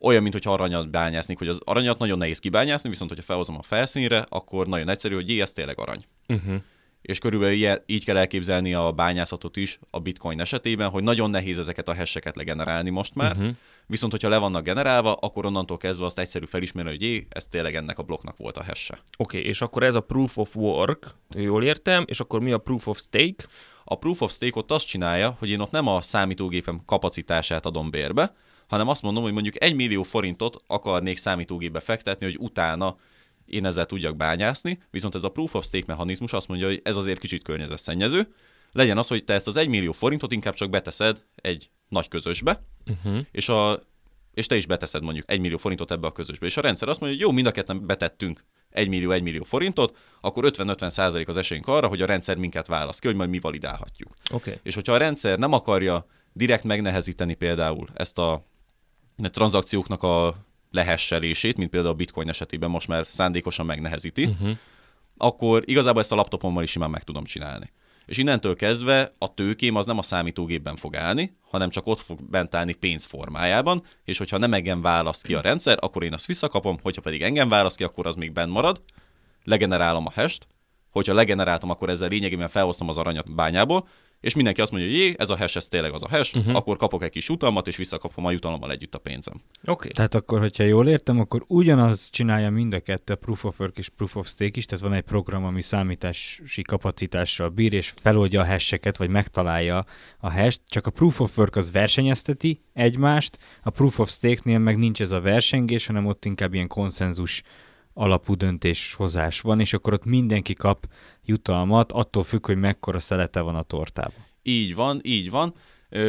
olyan, 0.00 0.22
mintha 0.22 0.52
aranyat 0.52 0.90
bányászni, 0.90 1.34
hogy 1.38 1.48
az 1.48 1.60
aranyat 1.64 1.98
nagyon 1.98 2.18
nehéz 2.18 2.38
kibányászni, 2.38 2.88
viszont 2.88 3.10
hogyha 3.10 3.24
felhozom 3.24 3.58
a 3.58 3.62
felszínre, 3.62 4.26
akkor 4.28 4.66
nagyon 4.66 4.88
egyszerű, 4.88 5.14
hogy 5.14 5.28
jé, 5.28 5.40
ez 5.40 5.52
tényleg 5.52 5.78
arany. 5.78 6.04
Uh-huh. 6.28 6.54
És 7.02 7.18
körülbelül 7.18 7.54
ilyen, 7.54 7.82
így 7.86 8.04
kell 8.04 8.16
elképzelni 8.16 8.74
a 8.74 8.92
bányászatot 8.92 9.56
is 9.56 9.78
a 9.90 10.00
bitcoin 10.00 10.40
esetében, 10.40 10.90
hogy 10.90 11.02
nagyon 11.02 11.30
nehéz 11.30 11.58
ezeket 11.58 11.88
a 11.88 11.94
hasheket 11.94 12.36
legenerálni 12.36 12.90
most 12.90 13.14
már, 13.14 13.36
uh-huh. 13.36 13.56
Viszont 13.86 14.12
hogyha 14.12 14.28
le 14.28 14.38
vannak 14.38 14.64
generálva, 14.64 15.12
akkor 15.14 15.44
onnantól 15.46 15.76
kezdve 15.76 16.04
azt 16.04 16.18
egyszerű 16.18 16.44
felismerni, 16.44 16.90
hogy 16.90 17.02
jé, 17.02 17.26
ez 17.30 17.46
tényleg 17.46 17.74
ennek 17.74 17.98
a 17.98 18.02
blokknak 18.02 18.36
volt 18.36 18.56
a 18.56 18.64
hash 18.64 18.90
Oké, 18.90 19.02
okay, 19.16 19.50
és 19.50 19.60
akkor 19.60 19.82
ez 19.82 19.94
a 19.94 20.00
proof 20.00 20.36
of 20.36 20.56
work, 20.56 21.14
jól 21.34 21.64
értem, 21.64 22.04
és 22.06 22.20
akkor 22.20 22.40
mi 22.40 22.52
a 22.52 22.58
proof 22.58 22.86
of 22.86 22.98
stake? 22.98 23.46
A 23.84 23.94
proof 23.94 24.20
of 24.20 24.32
stake 24.32 24.58
ott 24.58 24.70
azt 24.70 24.86
csinálja, 24.86 25.36
hogy 25.38 25.50
én 25.50 25.60
ott 25.60 25.70
nem 25.70 25.86
a 25.86 26.02
számítógépem 26.02 26.82
kapacitását 26.86 27.66
adom 27.66 27.90
bérbe, 27.90 28.34
hanem 28.66 28.88
azt 28.88 29.02
mondom, 29.02 29.22
hogy 29.22 29.32
mondjuk 29.32 29.62
egy 29.62 29.74
millió 29.74 30.02
forintot 30.02 30.62
akarnék 30.66 31.16
számítógépbe 31.16 31.80
fektetni, 31.80 32.26
hogy 32.26 32.36
utána 32.38 32.96
én 33.46 33.64
ezzel 33.64 33.86
tudjak 33.86 34.16
bányászni, 34.16 34.82
viszont 34.90 35.14
ez 35.14 35.24
a 35.24 35.28
proof 35.28 35.54
of 35.54 35.64
stake 35.64 35.84
mechanizmus 35.86 36.32
azt 36.32 36.48
mondja, 36.48 36.66
hogy 36.66 36.80
ez 36.84 36.96
azért 36.96 37.20
kicsit 37.20 37.42
környezetszennyező, 37.42 38.34
legyen 38.72 38.98
az, 38.98 39.08
hogy 39.08 39.24
te 39.24 39.34
ezt 39.34 39.46
az 39.46 39.56
egy 39.56 39.68
millió 39.68 39.92
forintot 39.92 40.32
inkább 40.32 40.54
csak 40.54 40.70
beteszed 40.70 41.24
egy 41.34 41.70
nagy 41.88 42.08
közösbe, 42.08 42.62
uh-huh. 42.86 43.26
és, 43.30 43.48
a, 43.48 43.82
és 44.34 44.46
te 44.46 44.56
is 44.56 44.66
beteszed 44.66 45.02
mondjuk 45.02 45.30
egy 45.30 45.40
millió 45.40 45.56
forintot 45.56 45.90
ebbe 45.90 46.06
a 46.06 46.12
közösbe. 46.12 46.46
És 46.46 46.56
a 46.56 46.60
rendszer 46.60 46.88
azt 46.88 47.00
mondja, 47.00 47.18
hogy 47.18 47.28
jó, 47.28 47.34
mind 47.34 47.46
a 47.46 47.50
ketten 47.50 47.86
betettünk 47.86 48.44
1 48.70 48.88
millió, 48.88 49.10
1 49.10 49.22
millió 49.22 49.42
forintot, 49.42 49.96
akkor 50.20 50.44
50-50 50.46 50.88
százalék 50.88 51.28
az 51.28 51.36
esélyünk 51.36 51.66
arra, 51.66 51.86
hogy 51.86 52.02
a 52.02 52.06
rendszer 52.06 52.36
minket 52.36 52.66
választ 52.66 53.00
ki, 53.00 53.06
hogy 53.06 53.16
majd 53.16 53.30
mi 53.30 53.38
validálhatjuk. 53.40 54.14
Okay. 54.30 54.58
És 54.62 54.74
hogyha 54.74 54.92
a 54.92 54.96
rendszer 54.96 55.38
nem 55.38 55.52
akarja 55.52 56.06
direkt 56.32 56.64
megnehezíteni 56.64 57.34
például 57.34 57.88
ezt 57.94 58.18
a 58.18 58.44
tranzakcióknak 59.16 60.02
a 60.02 60.34
lehesselését, 60.70 61.56
mint 61.56 61.70
például 61.70 61.92
a 61.92 61.96
bitcoin 61.96 62.28
esetében 62.28 62.70
most 62.70 62.88
már 62.88 63.06
szándékosan 63.06 63.66
megnehezíti, 63.66 64.24
uh-huh. 64.24 64.50
akkor 65.16 65.62
igazából 65.66 66.00
ezt 66.00 66.12
a 66.12 66.14
laptopommal 66.14 66.62
is 66.62 66.70
simán 66.70 66.90
meg 66.90 67.02
tudom 67.02 67.24
csinálni. 67.24 67.70
És 68.06 68.18
innentől 68.18 68.56
kezdve 68.56 69.14
a 69.18 69.34
tőkém 69.34 69.76
az 69.76 69.86
nem 69.86 69.98
a 69.98 70.02
számítógépben 70.02 70.76
fog 70.76 70.96
állni, 70.96 71.36
hanem 71.50 71.70
csak 71.70 71.86
ott 71.86 72.00
fog 72.00 72.30
bent 72.30 72.54
állni 72.54 72.72
pénz 72.72 73.04
formájában, 73.04 73.84
és 74.04 74.18
hogyha 74.18 74.38
nem 74.38 74.54
engem 74.54 74.82
választ 74.82 75.22
ki 75.26 75.34
a 75.34 75.40
rendszer, 75.40 75.78
akkor 75.80 76.02
én 76.02 76.12
azt 76.12 76.26
visszakapom, 76.26 76.78
hogyha 76.82 77.02
pedig 77.02 77.22
engem 77.22 77.48
választ 77.48 77.76
ki, 77.76 77.84
akkor 77.84 78.06
az 78.06 78.14
még 78.14 78.32
benn 78.32 78.50
marad, 78.50 78.82
legenerálom 79.44 80.06
a 80.06 80.12
hash 80.14 80.40
hogyha 80.94 81.14
legeneráltam, 81.14 81.70
akkor 81.70 81.88
ezzel 81.88 82.08
lényegében 82.08 82.48
felhoztam 82.48 82.88
az 82.88 82.98
aranyat 82.98 83.34
bányából, 83.34 83.88
és 84.24 84.34
mindenki 84.34 84.60
azt 84.60 84.70
mondja, 84.70 84.90
hogy 84.90 84.98
jé, 84.98 85.14
ez 85.18 85.30
a 85.30 85.36
hash, 85.36 85.56
ez 85.56 85.68
tényleg 85.68 85.92
az 85.92 86.02
a 86.02 86.08
hash, 86.08 86.36
uh-huh. 86.36 86.56
akkor 86.56 86.76
kapok 86.76 87.02
egy 87.02 87.10
kis 87.10 87.28
jutalmat, 87.28 87.66
és 87.66 87.76
visszakapom 87.76 88.24
a 88.24 88.30
jutalommal 88.30 88.70
együtt 88.70 88.94
a 88.94 88.98
pénzem. 88.98 89.34
Oké. 89.34 89.70
Okay. 89.70 89.90
Tehát 89.90 90.14
akkor, 90.14 90.40
hogyha 90.40 90.64
jól 90.64 90.88
értem, 90.88 91.20
akkor 91.20 91.44
ugyanaz 91.46 92.08
csinálja 92.10 92.50
mind 92.50 92.72
a 92.72 92.80
kettő, 92.80 93.12
a 93.12 93.16
Proof 93.16 93.44
of 93.44 93.60
Work 93.60 93.78
és 93.78 93.88
Proof 93.88 94.16
of 94.16 94.28
Stake 94.28 94.52
is, 94.54 94.64
tehát 94.64 94.84
van 94.84 94.92
egy 94.92 95.02
program, 95.02 95.44
ami 95.44 95.62
számítási 95.62 96.62
kapacitással 96.62 97.48
bír, 97.48 97.72
és 97.72 97.92
feloldja 97.96 98.40
a 98.40 98.46
hasheket, 98.46 98.96
vagy 98.96 99.08
megtalálja 99.08 99.84
a 100.18 100.32
hash 100.32 100.58
csak 100.68 100.86
a 100.86 100.90
Proof 100.90 101.20
of 101.20 101.38
Work 101.38 101.56
az 101.56 101.70
versenyezteti 101.70 102.60
egymást, 102.72 103.38
a 103.62 103.70
Proof 103.70 103.98
of 103.98 104.10
Stake-nél 104.10 104.58
meg 104.58 104.78
nincs 104.78 105.00
ez 105.00 105.10
a 105.10 105.20
versengés, 105.20 105.86
hanem 105.86 106.06
ott 106.06 106.24
inkább 106.24 106.54
ilyen 106.54 106.68
konszenzus 106.68 107.42
alapú 107.94 108.34
döntéshozás 108.34 109.40
van, 109.40 109.60
és 109.60 109.72
akkor 109.72 109.92
ott 109.92 110.04
mindenki 110.04 110.54
kap 110.54 110.86
jutalmat, 111.24 111.92
attól 111.92 112.22
függ, 112.22 112.46
hogy 112.46 112.56
mekkora 112.56 112.98
szelete 112.98 113.40
van 113.40 113.54
a 113.54 113.62
tortában. 113.62 114.24
Így 114.42 114.74
van, 114.74 115.00
így 115.02 115.30
van. 115.30 115.54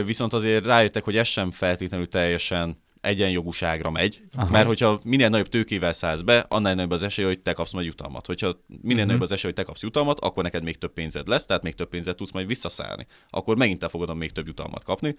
Viszont 0.05 0.33
azért 0.33 0.65
rájöttek, 0.65 1.03
hogy 1.03 1.17
ez 1.17 1.27
sem 1.27 1.51
feltétlenül 1.51 2.07
teljesen 2.07 2.83
egyenjogúságra 3.01 3.91
megy, 3.91 4.21
Aha. 4.33 4.51
mert 4.51 4.67
hogyha 4.67 4.99
minél 5.03 5.29
nagyobb 5.29 5.49
tőkével 5.49 5.93
szállsz 5.93 6.21
be, 6.21 6.45
annál 6.47 6.75
nagyobb 6.75 6.91
az 6.91 7.03
esély, 7.03 7.25
hogy 7.25 7.39
te 7.39 7.53
kapsz 7.53 7.71
majd 7.71 7.85
jutalmat. 7.85 8.25
Hogyha 8.25 8.47
minél 8.67 8.93
uh-huh. 8.93 9.05
nagyobb 9.05 9.21
az 9.21 9.31
esély, 9.31 9.43
hogy 9.45 9.53
te 9.53 9.63
kapsz 9.63 9.81
jutalmat, 9.81 10.19
akkor 10.19 10.43
neked 10.43 10.63
még 10.63 10.77
több 10.77 10.93
pénzed 10.93 11.27
lesz, 11.27 11.45
tehát 11.45 11.63
még 11.63 11.73
több 11.73 11.89
pénzed 11.89 12.15
tudsz 12.15 12.31
majd 12.31 12.47
visszaszállni. 12.47 13.07
Akkor 13.29 13.57
megint 13.57 13.79
te 13.79 13.89
fogod 13.89 14.15
még 14.15 14.31
több 14.31 14.47
jutalmat 14.47 14.83
kapni. 14.83 15.15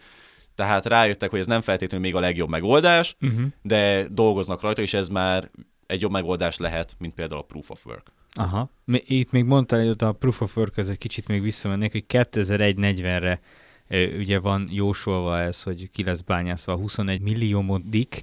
Tehát 0.55 0.87
rájöttek, 0.87 1.31
hogy 1.31 1.39
ez 1.39 1.47
nem 1.47 1.61
feltétlenül 1.61 2.07
még 2.07 2.17
a 2.17 2.21
legjobb 2.21 2.49
megoldás, 2.49 3.17
uh-huh. 3.21 3.47
de 3.63 4.07
dolgoznak 4.09 4.61
rajta, 4.61 4.83
és 4.83 4.95
ez 4.95 5.09
már 5.09 5.51
egy 5.87 6.01
jobb 6.01 6.11
megoldás 6.11 6.57
lehet, 6.57 6.97
mint 6.99 7.15
például 7.15 7.41
a 7.41 7.45
Proof 7.45 7.71
of 7.71 7.87
Work. 7.87 8.13
Aha. 8.33 8.71
Itt 9.07 9.31
még 9.31 9.45
mondtál, 9.45 9.87
hogy 9.87 9.95
a 9.99 10.13
Proof 10.13 10.41
of 10.41 10.57
Work 10.57 10.77
egy 10.77 10.99
kicsit 10.99 11.29
még 11.29 11.43
visszamennék, 11.43 11.93
hogy 11.93 12.05
2001-40-re 12.09 13.41
ugye 14.19 14.39
van 14.39 14.69
jósolva 14.71 15.39
ez, 15.39 15.63
hogy 15.63 15.91
ki 15.91 16.05
lesz 16.05 16.21
bányászva 16.21 16.73
a 16.73 16.77
21 16.77 17.21
milliómodik 17.21 18.23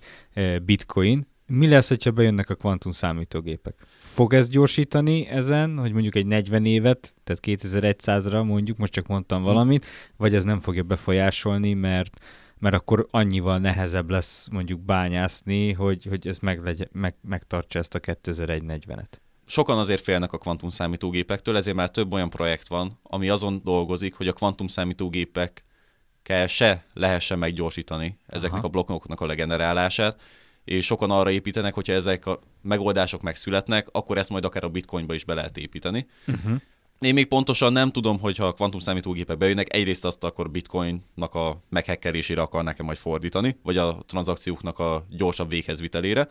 bitcoin. 0.66 1.28
Mi 1.48 1.68
lesz, 1.68 1.88
hogyha 1.88 2.12
bejönnek 2.12 2.50
a 2.50 2.56
kvantum 2.56 2.92
számítógépek? 2.92 3.86
Fog 4.00 4.34
ez 4.34 4.50
gyorsítani 4.50 5.28
ezen, 5.28 5.78
hogy 5.78 5.92
mondjuk 5.92 6.16
egy 6.16 6.26
40 6.26 6.66
évet, 6.66 7.16
tehát 7.24 7.42
2100-ra 7.46 8.46
mondjuk, 8.46 8.78
most 8.78 8.94
csak 8.94 9.08
mondtam 9.08 9.44
valamit, 9.44 9.86
vagy 10.18 10.36
ez 10.36 10.44
nem 10.44 10.60
fogja 10.60 10.84
befolyásolni, 10.84 11.74
mert 11.74 12.20
mert 12.64 12.76
akkor 12.76 13.08
annyival 13.12 13.58
nehezebb 13.58 14.10
lesz 14.10 14.48
mondjuk 14.52 14.80
bányászni, 14.80 15.72
hogy, 15.72 16.06
hogy 16.06 16.28
ez 16.28 16.40
meglegye, 16.40 16.88
meg, 16.92 17.16
megtartsa 17.22 17.80
ezt 17.80 17.96
a 17.96 18.00
2040 18.00 19.00
et 19.00 19.22
Sokan 19.46 19.78
azért 19.78 20.02
félnek 20.02 20.34
a 20.34 20.38
kvantum 20.38 20.70
számítógépektől, 20.70 21.58
ezért 21.58 21.76
már 21.76 21.90
több 21.90 22.14
olyan 22.14 22.30
projekt 22.30 22.68
van, 22.68 23.00
ami 23.04 23.30
azon 23.30 23.62
dolgozik, 23.64 24.14
hogy 24.14 24.28
a 24.28 24.34
kvantum 24.34 24.68
számítógépekkel 24.68 26.48
se 26.48 26.86
lehessen 26.94 27.40
meggyorsítani 27.40 28.18
ezeknek 28.28 28.60
Aha. 28.60 28.68
a 28.68 28.72
blokkoknak 28.72 29.22
a 29.22 29.26
legenerálását, 29.26 30.22
és 30.64 30.86
sokan 30.86 31.12
arra 31.12 31.32
építenek, 31.32 31.74
hogyha 31.74 31.94
ezek 31.94 32.26
a 32.26 32.40
megoldások 32.62 33.22
megszületnek, 33.22 33.88
akkor 33.92 34.18
ezt 34.18 34.30
majd 34.30 34.46
akár 34.46 34.64
a 34.64 34.70
bitcoinba 34.70 35.14
is 35.14 35.24
be 35.24 35.34
lehet 35.34 35.58
építeni. 35.58 36.08
Uh-huh. 36.28 36.62
Én 37.04 37.14
még 37.14 37.28
pontosan 37.28 37.72
nem 37.72 37.92
tudom, 37.92 38.20
hogy 38.20 38.38
ha 38.38 38.46
a 38.46 38.54
kvantum 38.54 38.80
számítógépek 38.80 39.38
bejönnek, 39.38 39.74
egyrészt 39.74 40.06
azt 40.06 40.24
akkor 40.24 40.52
bitcoinnak 40.52 41.36
a 41.36 41.62
meghekkelésére 41.70 42.42
akarnák-e 42.42 42.84
majd 42.84 42.98
fordítani, 42.98 43.58
vagy 43.64 43.78
a 43.78 43.98
tranzakcióknak 44.08 44.80
a 44.80 45.06
gyorsabb 45.10 45.50
véghezvitelére. 45.50 46.28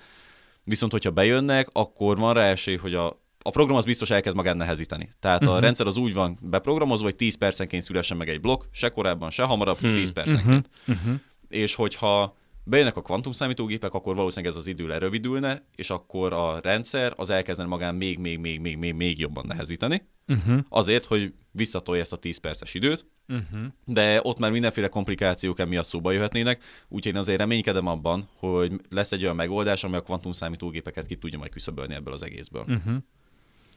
Viszont, 0.65 0.93
hogyha 0.93 1.11
bejönnek, 1.11 1.69
akkor 1.73 2.19
van 2.19 2.35
rá 2.35 2.45
esély, 2.45 2.77
hogy 2.77 2.95
a, 2.95 3.07
a 3.43 3.51
program 3.51 3.77
az 3.77 3.85
biztos 3.85 4.11
elkezd 4.11 4.37
magán 4.37 4.57
nehezíteni. 4.57 5.09
Tehát 5.21 5.39
uh-huh. 5.39 5.53
a 5.53 5.57
mhm. 5.57 5.65
rendszer 5.65 5.87
az 5.87 5.97
úgy 5.97 6.15
van 6.15 6.39
beprogramozva, 6.41 7.05
hogy 7.05 7.17
10 7.17 7.35
percenként 7.35 7.83
szülessen 7.83 8.17
meg 8.17 8.29
egy 8.29 8.41
blokk, 8.41 8.63
se 8.71 8.89
korábban, 8.89 9.31
se 9.31 9.43
hamarabb, 9.43 9.79
hmm. 9.79 9.95
10 9.95 10.13
percenként. 10.13 10.69
Uh-huh. 10.87 10.97
Uh-huh. 10.97 11.21
És 11.49 11.75
hogyha 11.75 12.37
bejönnek 12.64 12.96
a 12.96 13.03
kvantum 13.03 13.33
számítógépek, 13.33 13.94
akkor 13.94 14.14
valószínűleg 14.14 14.51
ez 14.51 14.59
az 14.59 14.66
idő 14.66 14.87
lerövidülne, 14.87 15.64
és 15.75 15.90
akkor 15.90 16.33
a 16.33 16.61
rendszer 16.61 17.12
az 17.16 17.31
elkezdene 17.31 17.68
magán 17.68 17.94
még, 17.94 18.18
még, 18.18 18.38
még, 18.38 18.61
még, 18.61 18.77
még, 18.77 18.94
még 18.94 19.18
jobban 19.18 19.44
nehezíteni. 19.46 20.03
Uh-huh. 20.29 20.59
Azért, 20.68 21.05
hogy 21.05 21.35
visszatolja 21.51 22.03
ezt 22.03 22.12
a 22.12 22.16
10 22.16 22.37
perces 22.37 22.75
időt, 22.75 23.07
uh-huh. 23.29 23.61
de 23.85 24.20
ott 24.22 24.38
már 24.38 24.51
mindenféle 24.51 24.88
komplikációk 24.88 25.59
emiatt 25.59 25.85
szóba 25.85 26.12
jöhetnének, 26.12 26.62
úgyhogy 26.88 27.12
én 27.12 27.18
azért 27.18 27.38
reménykedem 27.38 27.87
abban, 27.87 28.29
hogy 28.37 28.72
lesz 28.88 29.12
egy 29.12 29.22
olyan 29.22 29.37
megoldás, 29.37 29.85
ami 29.85 29.96
a 29.96 30.03
kvantum 30.03 30.33
számítógépeket 30.33 31.07
ki 31.07 31.16
tudja 31.16 31.38
majd 31.38 31.51
küszöbölni 31.51 31.94
ebből 31.94 32.12
az 32.12 32.22
egészből. 32.22 32.62
Uh-huh. 32.62 32.94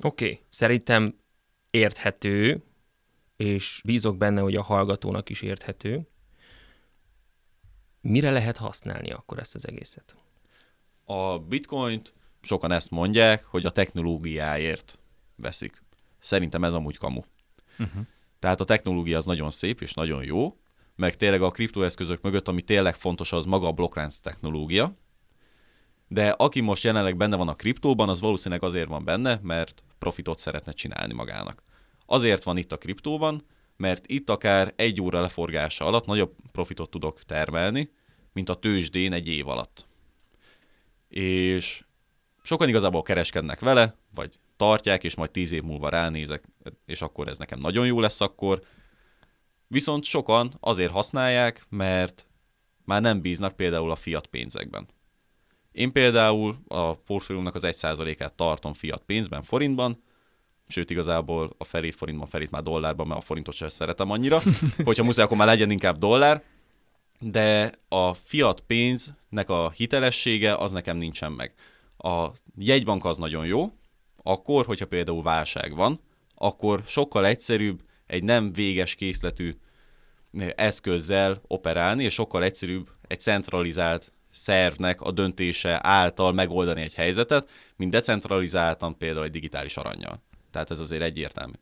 Oké, 0.01 0.25
okay. 0.25 0.39
szerintem 0.49 1.15
érthető, 1.69 2.63
és 3.37 3.81
bízok 3.85 4.17
benne, 4.17 4.41
hogy 4.41 4.55
a 4.55 4.63
hallgatónak 4.63 5.29
is 5.29 5.41
érthető. 5.41 6.07
Mire 8.07 8.31
lehet 8.31 8.57
használni 8.57 9.11
akkor 9.11 9.39
ezt 9.39 9.55
az 9.55 9.67
egészet? 9.67 10.15
A 11.05 11.39
bitcoint 11.39 12.13
sokan 12.41 12.71
ezt 12.71 12.91
mondják, 12.91 13.43
hogy 13.43 13.65
a 13.65 13.69
technológiáért 13.69 14.99
veszik. 15.35 15.83
Szerintem 16.19 16.63
ez 16.63 16.73
amúgy 16.73 16.97
kamu. 16.97 17.21
Uh-huh. 17.79 18.01
Tehát 18.39 18.59
a 18.59 18.65
technológia 18.65 19.17
az 19.17 19.25
nagyon 19.25 19.51
szép 19.51 19.81
és 19.81 19.93
nagyon 19.93 20.23
jó, 20.23 20.57
meg 20.95 21.15
tényleg 21.15 21.41
a 21.41 21.51
kriptoeszközök 21.51 22.21
mögött, 22.21 22.47
ami 22.47 22.61
tényleg 22.61 22.95
fontos, 22.95 23.31
az 23.31 23.45
maga 23.45 23.67
a 23.67 23.71
blokkránc 23.71 24.17
technológia. 24.17 24.97
De 26.07 26.29
aki 26.29 26.61
most 26.61 26.83
jelenleg 26.83 27.17
benne 27.17 27.35
van 27.35 27.47
a 27.47 27.55
kriptóban, 27.55 28.09
az 28.09 28.19
valószínűleg 28.19 28.63
azért 28.63 28.87
van 28.87 29.03
benne, 29.03 29.39
mert 29.41 29.83
profitot 29.97 30.39
szeretne 30.39 30.71
csinálni 30.71 31.13
magának. 31.13 31.63
Azért 32.05 32.43
van 32.43 32.57
itt 32.57 32.71
a 32.71 32.77
kriptóban, 32.77 33.45
mert 33.77 34.07
itt 34.07 34.29
akár 34.29 34.73
egy 34.75 35.01
óra 35.01 35.21
leforgása 35.21 35.85
alatt 35.85 36.05
nagyobb 36.05 36.35
profitot 36.51 36.89
tudok 36.89 37.23
termelni, 37.23 37.91
mint 38.33 38.49
a 38.49 38.55
tőzsdén 38.55 39.13
egy 39.13 39.27
év 39.27 39.47
alatt. 39.47 39.87
És 41.07 41.83
sokan 42.41 42.69
igazából 42.69 43.01
kereskednek 43.01 43.59
vele, 43.59 43.95
vagy 44.15 44.39
tartják, 44.57 45.03
és 45.03 45.15
majd 45.15 45.31
tíz 45.31 45.51
év 45.51 45.63
múlva 45.63 45.89
ránézek, 45.89 46.43
és 46.85 47.01
akkor 47.01 47.27
ez 47.27 47.37
nekem 47.37 47.59
nagyon 47.59 47.85
jó 47.85 47.99
lesz 47.99 48.21
akkor. 48.21 48.63
Viszont 49.67 50.03
sokan 50.03 50.57
azért 50.59 50.91
használják, 50.91 51.65
mert 51.69 52.27
már 52.83 53.01
nem 53.01 53.21
bíznak 53.21 53.55
például 53.55 53.91
a 53.91 53.95
fiat 53.95 54.27
pénzekben. 54.27 54.87
Én 55.71 55.91
például 55.91 56.57
a 56.67 56.93
portfóliómnak 56.93 57.55
az 57.55 57.63
1%-át 57.65 58.33
tartom 58.33 58.73
fiat 58.73 59.03
pénzben, 59.03 59.43
forintban, 59.43 60.03
sőt 60.67 60.89
igazából 60.89 61.49
a 61.57 61.63
felét 61.63 61.95
forintban, 61.95 62.27
felét 62.27 62.51
már 62.51 62.63
dollárban, 62.63 63.07
mert 63.07 63.19
a 63.19 63.23
forintot 63.23 63.55
sem 63.55 63.69
szeretem 63.69 64.11
annyira. 64.11 64.41
Hogyha 64.83 65.03
muszáj, 65.03 65.25
akkor 65.25 65.37
már 65.37 65.47
legyen 65.47 65.71
inkább 65.71 65.97
dollár. 65.97 66.43
De 67.19 67.71
a 67.87 68.13
fiat 68.13 68.59
pénznek 68.59 69.49
a 69.49 69.69
hitelessége 69.69 70.55
az 70.55 70.71
nekem 70.71 70.97
nincsen 70.97 71.31
meg. 71.31 71.53
A 71.97 72.27
jegybank 72.57 73.05
az 73.05 73.17
nagyon 73.17 73.45
jó, 73.45 73.71
akkor, 74.23 74.65
hogyha 74.65 74.85
például 74.85 75.23
válság 75.23 75.75
van, 75.75 75.99
akkor 76.35 76.83
sokkal 76.85 77.25
egyszerűbb 77.25 77.81
egy 78.07 78.23
nem 78.23 78.53
véges 78.53 78.95
készletű 78.95 79.55
eszközzel 80.55 81.41
operálni, 81.47 82.03
és 82.03 82.13
sokkal 82.13 82.43
egyszerűbb 82.43 82.89
egy 83.07 83.19
centralizált 83.19 84.11
szervnek 84.31 85.01
a 85.01 85.11
döntése 85.11 85.79
által 85.81 86.31
megoldani 86.31 86.81
egy 86.81 86.93
helyzetet, 86.93 87.49
mint 87.75 87.91
decentralizáltan 87.91 88.97
például 88.97 89.25
egy 89.25 89.31
digitális 89.31 89.77
aranyjal. 89.77 90.23
Tehát 90.55 90.71
ez 90.71 90.79
azért 90.79 91.01
egyértelmű. 91.01 91.53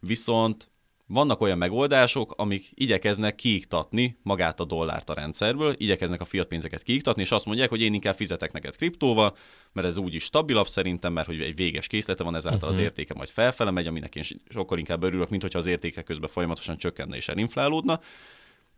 Viszont 0.00 0.68
vannak 1.06 1.40
olyan 1.40 1.58
megoldások, 1.58 2.32
amik 2.36 2.70
igyekeznek 2.74 3.34
kiiktatni 3.34 4.18
magát 4.22 4.60
a 4.60 4.64
dollárt 4.64 5.10
a 5.10 5.14
rendszerből, 5.14 5.74
igyekeznek 5.76 6.20
a 6.20 6.24
fiat 6.24 6.46
pénzeket 6.46 6.82
kiiktatni, 6.82 7.22
és 7.22 7.30
azt 7.30 7.44
mondják, 7.46 7.68
hogy 7.68 7.80
én 7.80 7.94
inkább 7.94 8.14
fizetek 8.14 8.52
neked 8.52 8.76
kriptóval, 8.76 9.36
mert 9.72 9.86
ez 9.86 9.96
úgyis 9.96 10.24
stabilabb 10.24 10.68
szerintem, 10.68 11.12
mert 11.12 11.26
hogy 11.26 11.40
egy 11.40 11.56
véges 11.56 11.86
készlete 11.86 12.24
van, 12.24 12.34
ezáltal 12.34 12.68
az 12.68 12.74
mhm. 12.74 12.84
értéke 12.84 13.14
majd 13.14 13.28
felfele 13.28 13.70
megy, 13.70 13.86
aminek 13.86 14.14
én 14.14 14.24
sokkal 14.48 14.78
inkább 14.78 15.02
örülök, 15.02 15.28
mint 15.28 15.42
hogyha 15.42 15.58
az 15.58 15.66
értéke 15.66 16.02
közben 16.02 16.30
folyamatosan 16.30 16.76
csökkenne 16.76 17.16
és 17.16 17.28
elinflálódna 17.28 18.00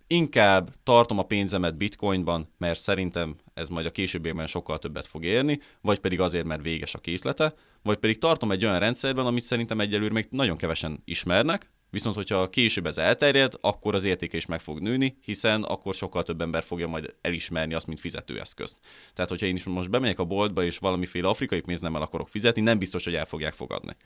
inkább 0.06 0.70
tartom 0.82 1.18
a 1.18 1.22
pénzemet 1.22 1.76
bitcoinban, 1.76 2.48
mert 2.58 2.78
szerintem 2.78 3.36
ez 3.54 3.68
majd 3.68 3.86
a 3.86 3.90
későbbiekben 3.90 4.46
sokkal 4.46 4.78
többet 4.78 5.06
fog 5.06 5.24
érni, 5.24 5.60
vagy 5.80 5.98
pedig 5.98 6.20
azért, 6.20 6.46
mert 6.46 6.62
véges 6.62 6.94
a 6.94 6.98
készlete, 6.98 7.54
vagy 7.82 7.96
pedig 7.96 8.18
tartom 8.18 8.50
egy 8.50 8.64
olyan 8.64 8.78
rendszerben, 8.78 9.26
amit 9.26 9.44
szerintem 9.44 9.80
egyelőre 9.80 10.12
még 10.12 10.26
nagyon 10.30 10.56
kevesen 10.56 11.02
ismernek, 11.04 11.70
viszont 11.90 12.16
hogyha 12.16 12.50
később 12.50 12.86
ez 12.86 12.98
elterjed, 12.98 13.52
akkor 13.60 13.94
az 13.94 14.04
értéke 14.04 14.36
is 14.36 14.46
meg 14.46 14.60
fog 14.60 14.80
nőni, 14.80 15.16
hiszen 15.22 15.62
akkor 15.62 15.94
sokkal 15.94 16.22
több 16.22 16.40
ember 16.40 16.62
fogja 16.62 16.86
majd 16.86 17.14
elismerni 17.20 17.74
azt, 17.74 17.86
mint 17.86 18.00
fizetőeszközt. 18.00 18.76
Tehát, 19.14 19.30
hogyha 19.30 19.46
én 19.46 19.54
is 19.54 19.64
most 19.64 19.90
bemegyek 19.90 20.18
a 20.18 20.24
boltba, 20.24 20.64
és 20.64 20.78
valamiféle 20.78 21.28
afrikai 21.28 21.60
pénznemmel 21.60 22.02
akarok 22.02 22.28
fizetni, 22.28 22.60
nem 22.60 22.78
biztos, 22.78 23.04
hogy 23.04 23.14
el 23.14 23.26
fogják 23.26 23.54
fogadni. 23.54 23.96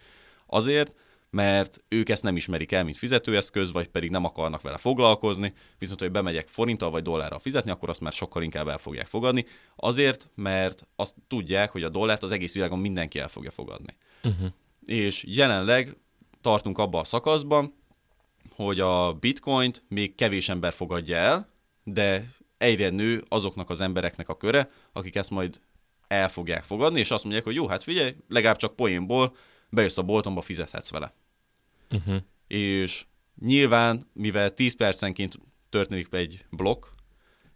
Azért, 0.47 0.95
mert 1.31 1.85
ők 1.88 2.09
ezt 2.09 2.23
nem 2.23 2.37
ismerik 2.37 2.73
el, 2.73 2.85
mint 2.85 2.97
fizetőeszköz, 2.97 3.73
vagy 3.73 3.88
pedig 3.88 4.11
nem 4.11 4.25
akarnak 4.25 4.62
vele 4.62 4.77
foglalkozni, 4.77 5.53
viszont 5.79 6.01
hogy 6.01 6.11
bemegyek 6.11 6.49
forinttal 6.49 6.90
vagy 6.90 7.03
dollárral 7.03 7.38
fizetni, 7.38 7.71
akkor 7.71 7.88
azt 7.88 8.01
már 8.01 8.12
sokkal 8.12 8.43
inkább 8.43 8.69
el 8.69 8.79
fogják 8.79 9.07
fogadni, 9.07 9.47
azért, 9.77 10.29
mert 10.35 10.87
azt 10.97 11.14
tudják, 11.29 11.71
hogy 11.71 11.83
a 11.83 11.88
dollárt 11.88 12.23
az 12.23 12.31
egész 12.31 12.55
világon 12.55 12.79
mindenki 12.79 13.19
el 13.19 13.29
fogja 13.29 13.51
fogadni. 13.51 13.97
Uh-huh. 14.25 14.49
És 14.87 15.25
jelenleg 15.27 15.97
tartunk 16.40 16.79
abba 16.79 16.99
a 16.99 17.05
szakaszban, 17.05 17.75
hogy 18.55 18.81
a 18.81 19.12
bitcoint 19.12 19.83
még 19.88 20.14
kevés 20.14 20.49
ember 20.49 20.73
fogadja 20.73 21.16
el, 21.16 21.49
de 21.85 22.29
egyre 22.59 22.90
nő 22.90 23.25
azoknak 23.29 23.71
az 23.71 23.81
embereknek 23.81 24.29
a 24.29 24.37
köre, 24.37 24.71
akik 24.93 25.16
ezt 25.16 25.31
majd 25.31 25.61
el 26.09 26.29
fogják 26.29 26.64
fogadni, 26.64 26.99
és 26.99 27.11
azt 27.11 27.23
mondják, 27.23 27.45
hogy 27.45 27.55
jó, 27.55 27.66
hát 27.66 27.83
figyelj, 27.83 28.14
legalább 28.29 28.57
csak 28.57 28.77
poénból 28.77 29.37
bejössz 29.69 29.99
a 29.99 30.03
boltomba, 30.03 30.40
fizethetsz 30.40 30.90
vele. 30.90 31.12
Uh-huh. 31.94 32.16
És 32.46 33.05
nyilván, 33.40 34.11
mivel 34.12 34.55
10 34.55 34.76
percenként 34.76 35.38
történik 35.70 36.09
egy 36.11 36.44
blokk, 36.50 36.87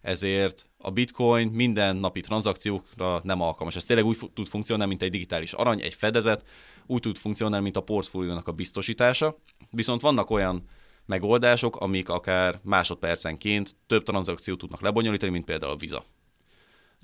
ezért 0.01 0.67
a 0.77 0.91
bitcoin 0.91 1.49
minden 1.49 1.97
napi 1.97 2.21
tranzakciókra 2.21 3.21
nem 3.23 3.41
alkalmas. 3.41 3.77
Ez 3.77 3.85
tényleg 3.85 4.07
úgy 4.07 4.19
tud 4.35 4.47
funkcionálni, 4.47 4.91
mint 4.91 5.03
egy 5.03 5.11
digitális 5.11 5.53
arany, 5.53 5.81
egy 5.81 5.95
fedezet, 5.95 6.49
úgy 6.87 7.01
tud 7.01 7.17
funkcionálni, 7.17 7.65
mint 7.65 7.77
a 7.77 7.83
portfóliónak 7.83 8.49
a 8.49 8.53
biztosítása. 8.53 9.37
Viszont 9.71 10.01
vannak 10.01 10.31
olyan 10.31 10.69
megoldások, 11.07 11.77
amik 11.77 12.09
akár 12.09 12.61
másodpercenként 12.63 13.77
több 13.87 14.03
tranzakciót 14.03 14.59
tudnak 14.59 14.81
lebonyolítani, 14.81 15.33
mint 15.33 15.45
például 15.45 15.73
a 15.73 15.77
Visa. 15.77 16.05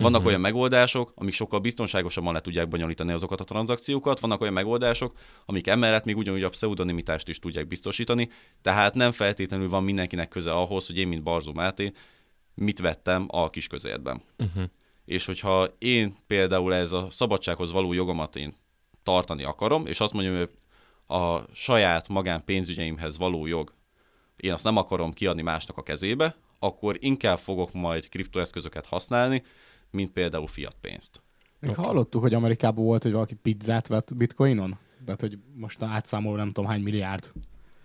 Vannak 0.00 0.18
uh-huh. 0.18 0.26
olyan 0.26 0.40
megoldások, 0.40 1.12
amik 1.14 1.34
sokkal 1.34 1.60
biztonságosabban 1.60 2.32
le 2.32 2.40
tudják 2.40 2.68
bonyolítani 2.68 3.12
azokat 3.12 3.40
a 3.40 3.44
tranzakciókat, 3.44 4.20
vannak 4.20 4.40
olyan 4.40 4.52
megoldások, 4.52 5.12
amik 5.46 5.66
emellett 5.66 6.04
még 6.04 6.16
ugyanúgy 6.16 6.42
a 6.42 6.48
pseudonimitást 6.48 7.28
is 7.28 7.38
tudják 7.38 7.66
biztosítani, 7.66 8.30
tehát 8.62 8.94
nem 8.94 9.12
feltétlenül 9.12 9.68
van 9.68 9.84
mindenkinek 9.84 10.28
köze 10.28 10.52
ahhoz, 10.52 10.86
hogy 10.86 10.96
én, 10.96 11.08
mint 11.08 11.22
Barzó 11.22 11.52
Máté, 11.52 11.92
mit 12.54 12.80
vettem 12.80 13.26
a 13.28 13.50
kis 13.50 13.66
közértben. 13.66 14.22
Uh-huh. 14.38 14.64
És 15.04 15.24
hogyha 15.24 15.68
én 15.78 16.14
például 16.26 16.74
ez 16.74 16.92
a 16.92 17.06
szabadsághoz 17.10 17.72
való 17.72 17.92
jogomat 17.92 18.36
én 18.36 18.54
tartani 19.02 19.44
akarom, 19.44 19.86
és 19.86 20.00
azt 20.00 20.12
mondjam, 20.12 20.36
hogy 20.36 20.50
a 21.16 21.44
saját 21.52 22.08
magán 22.08 22.44
pénzügyeimhez 22.44 23.18
való 23.18 23.46
jog, 23.46 23.74
én 24.36 24.52
azt 24.52 24.64
nem 24.64 24.76
akarom 24.76 25.12
kiadni 25.12 25.42
másnak 25.42 25.76
a 25.76 25.82
kezébe, 25.82 26.36
akkor 26.58 26.96
inkább 26.98 27.38
fogok 27.38 27.72
majd 27.72 28.08
kriptoeszközöket 28.08 28.86
használni, 28.86 29.42
mint 29.90 30.10
például 30.10 30.46
fiat 30.46 30.76
pénzt. 30.80 31.22
Még 31.60 31.70
okay. 31.70 31.84
hallottuk, 31.84 32.22
hogy 32.22 32.34
Amerikában 32.34 32.84
volt, 32.84 33.02
hogy 33.02 33.12
valaki 33.12 33.34
pizzát 33.34 33.86
vett 33.86 34.16
bitcoinon? 34.16 34.78
Tehát, 35.04 35.20
hogy 35.20 35.38
most 35.54 35.82
átszámol 35.82 36.36
nem 36.36 36.52
tudom 36.52 36.70
hány 36.70 36.80
milliárd. 36.80 37.32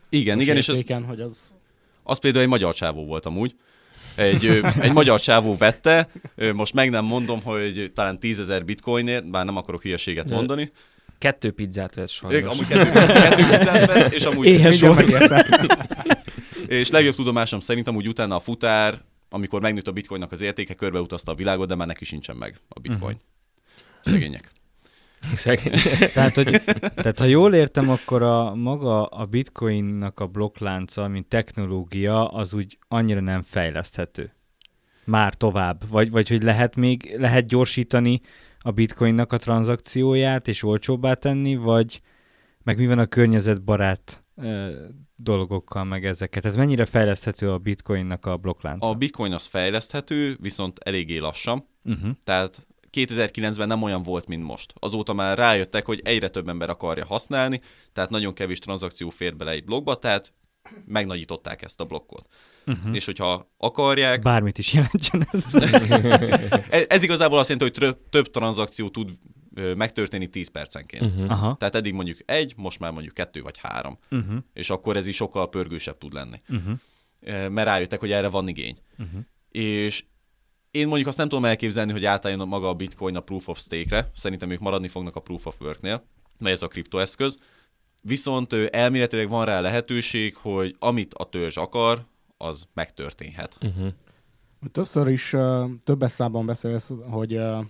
Igen, 0.09 0.39
igen, 0.39 0.57
és 0.57 0.67
ez, 0.67 0.81
hogy 1.07 1.21
az... 1.21 1.55
az 2.03 2.19
például 2.19 2.43
egy 2.43 2.49
magyar 2.49 2.73
csávó 2.73 3.05
volt 3.05 3.25
amúgy. 3.25 3.55
Egy, 4.15 4.45
egy 4.79 4.93
magyar 4.93 5.19
csávó 5.19 5.55
vette, 5.55 6.09
most 6.53 6.73
meg 6.73 6.89
nem 6.89 7.05
mondom, 7.05 7.41
hogy 7.41 7.91
talán 7.93 8.19
tízezer 8.19 8.65
bitcoinért, 8.65 9.29
bár 9.29 9.45
nem 9.45 9.57
akarok 9.57 9.81
hülyeséget 9.81 10.29
mondani. 10.29 10.71
Kettő 11.17 11.51
pizzát 11.51 11.95
vett 11.95 12.09
sajnos. 12.09 12.49
Amúgy 12.49 12.67
kettő, 12.67 12.91
kettő 12.91 13.35
pizzát 13.35 13.93
vett, 13.93 14.13
és 14.13 14.23
amúgy... 14.23 14.45
Éhes 14.45 14.81
volt. 14.81 15.11
és 16.67 16.89
legjobb 16.89 17.15
tudomásom 17.15 17.59
szerint 17.59 17.87
amúgy 17.87 18.07
utána 18.07 18.35
a 18.35 18.39
futár 18.39 19.01
amikor 19.35 19.61
megnőtt 19.61 19.87
a 19.87 19.91
bitcoinnak 19.91 20.31
az 20.31 20.41
értéke, 20.41 20.73
körbeutazta 20.73 21.31
a 21.31 21.35
világot, 21.35 21.67
de 21.67 21.75
már 21.75 21.87
neki 21.87 22.05
sincsen 22.05 22.35
meg 22.35 22.59
a 22.67 22.79
bitcoin. 22.79 23.15
Uh-huh. 23.15 24.01
Szegények. 24.01 24.51
Szegény. 25.35 25.73
tehát, 26.13 26.35
hogy, 26.35 26.61
tehát, 26.95 27.19
ha 27.19 27.25
jól 27.25 27.53
értem, 27.53 27.89
akkor 27.89 28.21
a 28.21 28.55
maga 28.55 29.05
a 29.05 29.25
bitcoinnak 29.25 30.19
a 30.19 30.27
blokklánca, 30.27 31.07
mint 31.07 31.27
technológia, 31.27 32.27
az 32.27 32.53
úgy 32.53 32.77
annyira 32.87 33.19
nem 33.19 33.41
fejleszthető. 33.41 34.33
Már 35.03 35.33
tovább. 35.33 35.89
Vagy, 35.89 36.09
vagy 36.09 36.27
hogy 36.27 36.43
lehet 36.43 36.75
még, 36.75 37.15
lehet 37.17 37.47
gyorsítani 37.47 38.21
a 38.59 38.71
bitcoinnak 38.71 39.33
a 39.33 39.37
tranzakcióját, 39.37 40.47
és 40.47 40.63
olcsóbbá 40.63 41.13
tenni, 41.13 41.55
vagy 41.55 42.01
meg 42.63 42.77
mi 42.77 42.87
van 42.87 42.99
a 42.99 43.05
környezetbarát 43.05 44.23
dolgokkal, 45.15 45.83
meg 45.83 46.05
ezeket. 46.05 46.41
Tehát 46.41 46.57
mennyire 46.57 46.85
fejleszthető 46.85 47.51
a 47.51 47.57
bitcoinnak 47.57 48.25
a 48.25 48.37
blokklánca? 48.37 48.87
A 48.87 48.93
bitcoin 48.93 49.33
az 49.33 49.45
fejleszthető, 49.45 50.37
viszont 50.41 50.79
eléggé 50.79 51.17
lassan. 51.17 51.67
Uh-huh. 51.83 52.09
Tehát 52.23 52.67
2009-ben 52.91 53.67
nem 53.67 53.83
olyan 53.83 54.01
volt, 54.01 54.27
mint 54.27 54.43
most. 54.43 54.73
Azóta 54.79 55.13
már 55.13 55.37
rájöttek, 55.37 55.85
hogy 55.85 56.01
egyre 56.03 56.29
több 56.29 56.47
ember 56.47 56.69
akarja 56.69 57.05
használni, 57.05 57.61
tehát 57.93 58.09
nagyon 58.09 58.33
kevés 58.33 58.59
tranzakció 58.59 59.09
fér 59.09 59.35
bele 59.35 59.51
egy 59.51 59.65
blokkba, 59.65 59.95
tehát 59.95 60.33
megnagyították 60.85 61.61
ezt 61.61 61.81
a 61.81 61.85
blokkot. 61.85 62.27
Uh-huh. 62.65 62.95
És 62.95 63.05
hogyha 63.05 63.51
akarják... 63.57 64.21
Bármit 64.21 64.57
is 64.57 64.73
jelentsen 64.73 65.27
ez. 65.31 65.55
ez, 66.69 66.85
ez 66.89 67.03
igazából 67.03 67.37
azt 67.37 67.49
jelenti, 67.49 67.79
hogy 67.79 67.89
több, 67.89 68.09
több 68.09 68.29
tranzakció 68.29 68.89
tud 68.89 69.09
megtörténni 69.77 70.27
10 70.27 70.47
percenként. 70.47 71.05
Uh-huh. 71.05 71.31
Aha. 71.31 71.55
Tehát 71.55 71.75
eddig 71.75 71.93
mondjuk 71.93 72.17
egy, 72.25 72.53
most 72.57 72.79
már 72.79 72.91
mondjuk 72.91 73.13
kettő 73.13 73.41
vagy 73.41 73.57
három. 73.57 73.97
Uh-huh. 74.11 74.37
És 74.53 74.69
akkor 74.69 74.97
ez 74.97 75.07
is 75.07 75.15
sokkal 75.15 75.49
pörgősebb 75.49 75.97
tud 75.97 76.13
lenni. 76.13 76.41
Uh-huh. 76.49 77.49
Mert 77.49 77.67
rájöttek, 77.67 77.99
hogy 77.99 78.11
erre 78.11 78.27
van 78.27 78.47
igény. 78.47 78.77
Uh-huh. 78.97 79.19
És 79.51 80.03
én 80.71 80.87
mondjuk 80.87 81.07
azt 81.07 81.17
nem 81.17 81.29
tudom 81.29 81.45
elképzelni, 81.45 81.91
hogy 81.91 82.05
átálljon 82.05 82.47
maga 82.47 82.69
a 82.69 82.73
bitcoin 82.73 83.15
a 83.15 83.19
proof 83.19 83.47
of 83.47 83.59
stake-re. 83.59 84.11
Szerintem 84.13 84.49
ők 84.49 84.59
maradni 84.59 84.87
fognak 84.87 85.15
a 85.15 85.19
proof 85.19 85.45
of 85.45 85.61
work-nél, 85.61 86.07
mert 86.39 86.55
ez 86.55 86.61
a 86.61 86.67
kriptoeszköz. 86.67 87.37
Viszont 88.01 88.53
elméletileg 88.53 89.29
van 89.29 89.45
rá 89.45 89.59
lehetőség, 89.59 90.35
hogy 90.35 90.75
amit 90.79 91.13
a 91.13 91.23
törzs 91.23 91.57
akar, 91.57 92.05
az 92.37 92.67
megtörténhet. 92.73 93.57
Uh-huh. 93.61 93.87
Többször 94.71 95.07
is 95.07 95.33
uh, 95.33 95.69
több 95.83 96.03
számban 96.07 96.45
beszélsz, 96.45 96.91
hogy 97.09 97.35
uh, 97.35 97.65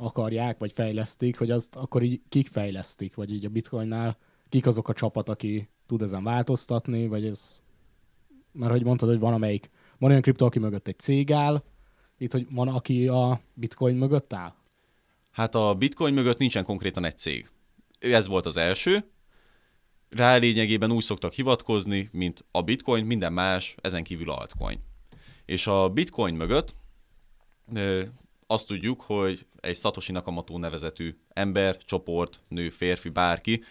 akarják, 0.00 0.58
vagy 0.58 0.72
fejlesztik, 0.72 1.38
hogy 1.38 1.50
azt 1.50 1.76
akkor 1.76 2.02
így 2.02 2.20
kik 2.28 2.48
fejlesztik, 2.48 3.14
vagy 3.14 3.32
így 3.32 3.44
a 3.44 3.48
bitcoinnál 3.48 4.16
kik 4.48 4.66
azok 4.66 4.88
a 4.88 4.92
csapat, 4.92 5.28
aki 5.28 5.68
tud 5.86 6.02
ezen 6.02 6.22
változtatni, 6.22 7.06
vagy 7.06 7.26
ez... 7.26 7.62
Mert 8.52 8.72
hogy 8.72 8.84
mondtad, 8.84 9.08
hogy 9.08 9.18
van 9.18 9.32
amelyik, 9.32 9.70
van 9.98 10.10
olyan 10.10 10.22
kripto, 10.22 10.44
aki 10.44 10.58
mögött 10.58 10.88
egy 10.88 10.98
cég 10.98 11.32
áll, 11.32 11.62
itt, 12.18 12.32
hogy 12.32 12.46
van, 12.50 12.68
aki 12.68 13.08
a 13.08 13.40
bitcoin 13.54 13.96
mögött 13.96 14.32
áll? 14.32 14.54
Hát 15.30 15.54
a 15.54 15.74
bitcoin 15.74 16.14
mögött 16.14 16.38
nincsen 16.38 16.64
konkrétan 16.64 17.04
egy 17.04 17.18
cég. 17.18 17.50
Ez 17.98 18.26
volt 18.26 18.46
az 18.46 18.56
első. 18.56 19.10
Rá 20.08 20.36
lényegében 20.36 20.92
úgy 20.92 21.02
szoktak 21.02 21.32
hivatkozni, 21.32 22.08
mint 22.12 22.44
a 22.50 22.62
bitcoin, 22.62 23.04
minden 23.04 23.32
más, 23.32 23.74
ezen 23.80 24.04
kívül 24.04 24.30
altcoin. 24.30 24.78
És 25.44 25.66
a 25.66 25.88
bitcoin 25.88 26.34
mögött 26.34 26.74
azt 28.46 28.66
tudjuk, 28.66 29.00
hogy 29.00 29.46
egy 29.60 29.76
Satoshi 29.76 30.12
Nakamoto 30.12 30.58
nevezetű 30.58 31.16
ember, 31.28 31.76
csoport, 31.76 32.40
nő, 32.48 32.70
férfi, 32.70 33.08
bárki 33.08 33.64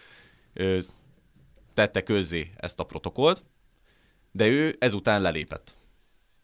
tette 1.74 2.02
közzé 2.02 2.50
ezt 2.56 2.80
a 2.80 2.84
protokollt, 2.84 3.44
de 4.32 4.46
ő 4.46 4.76
ezután 4.78 5.20
lelépett. 5.20 5.74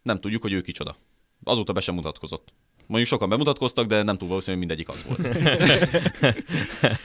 Nem 0.03 0.21
tudjuk, 0.21 0.43
hogy 0.43 0.53
ő 0.53 0.61
kicsoda. 0.61 0.97
Azóta 1.45 1.73
be 1.73 1.81
sem 1.81 1.95
mutatkozott. 1.95 2.53
Mondjuk 2.87 3.11
sokan 3.11 3.29
bemutatkoztak, 3.29 3.87
de 3.87 4.03
nem 4.03 4.19
túl 4.19 4.29
valószínű, 4.29 4.57
hogy 4.57 4.67
mindegyik 4.67 4.89
az 4.89 5.05
volt. 5.05 5.37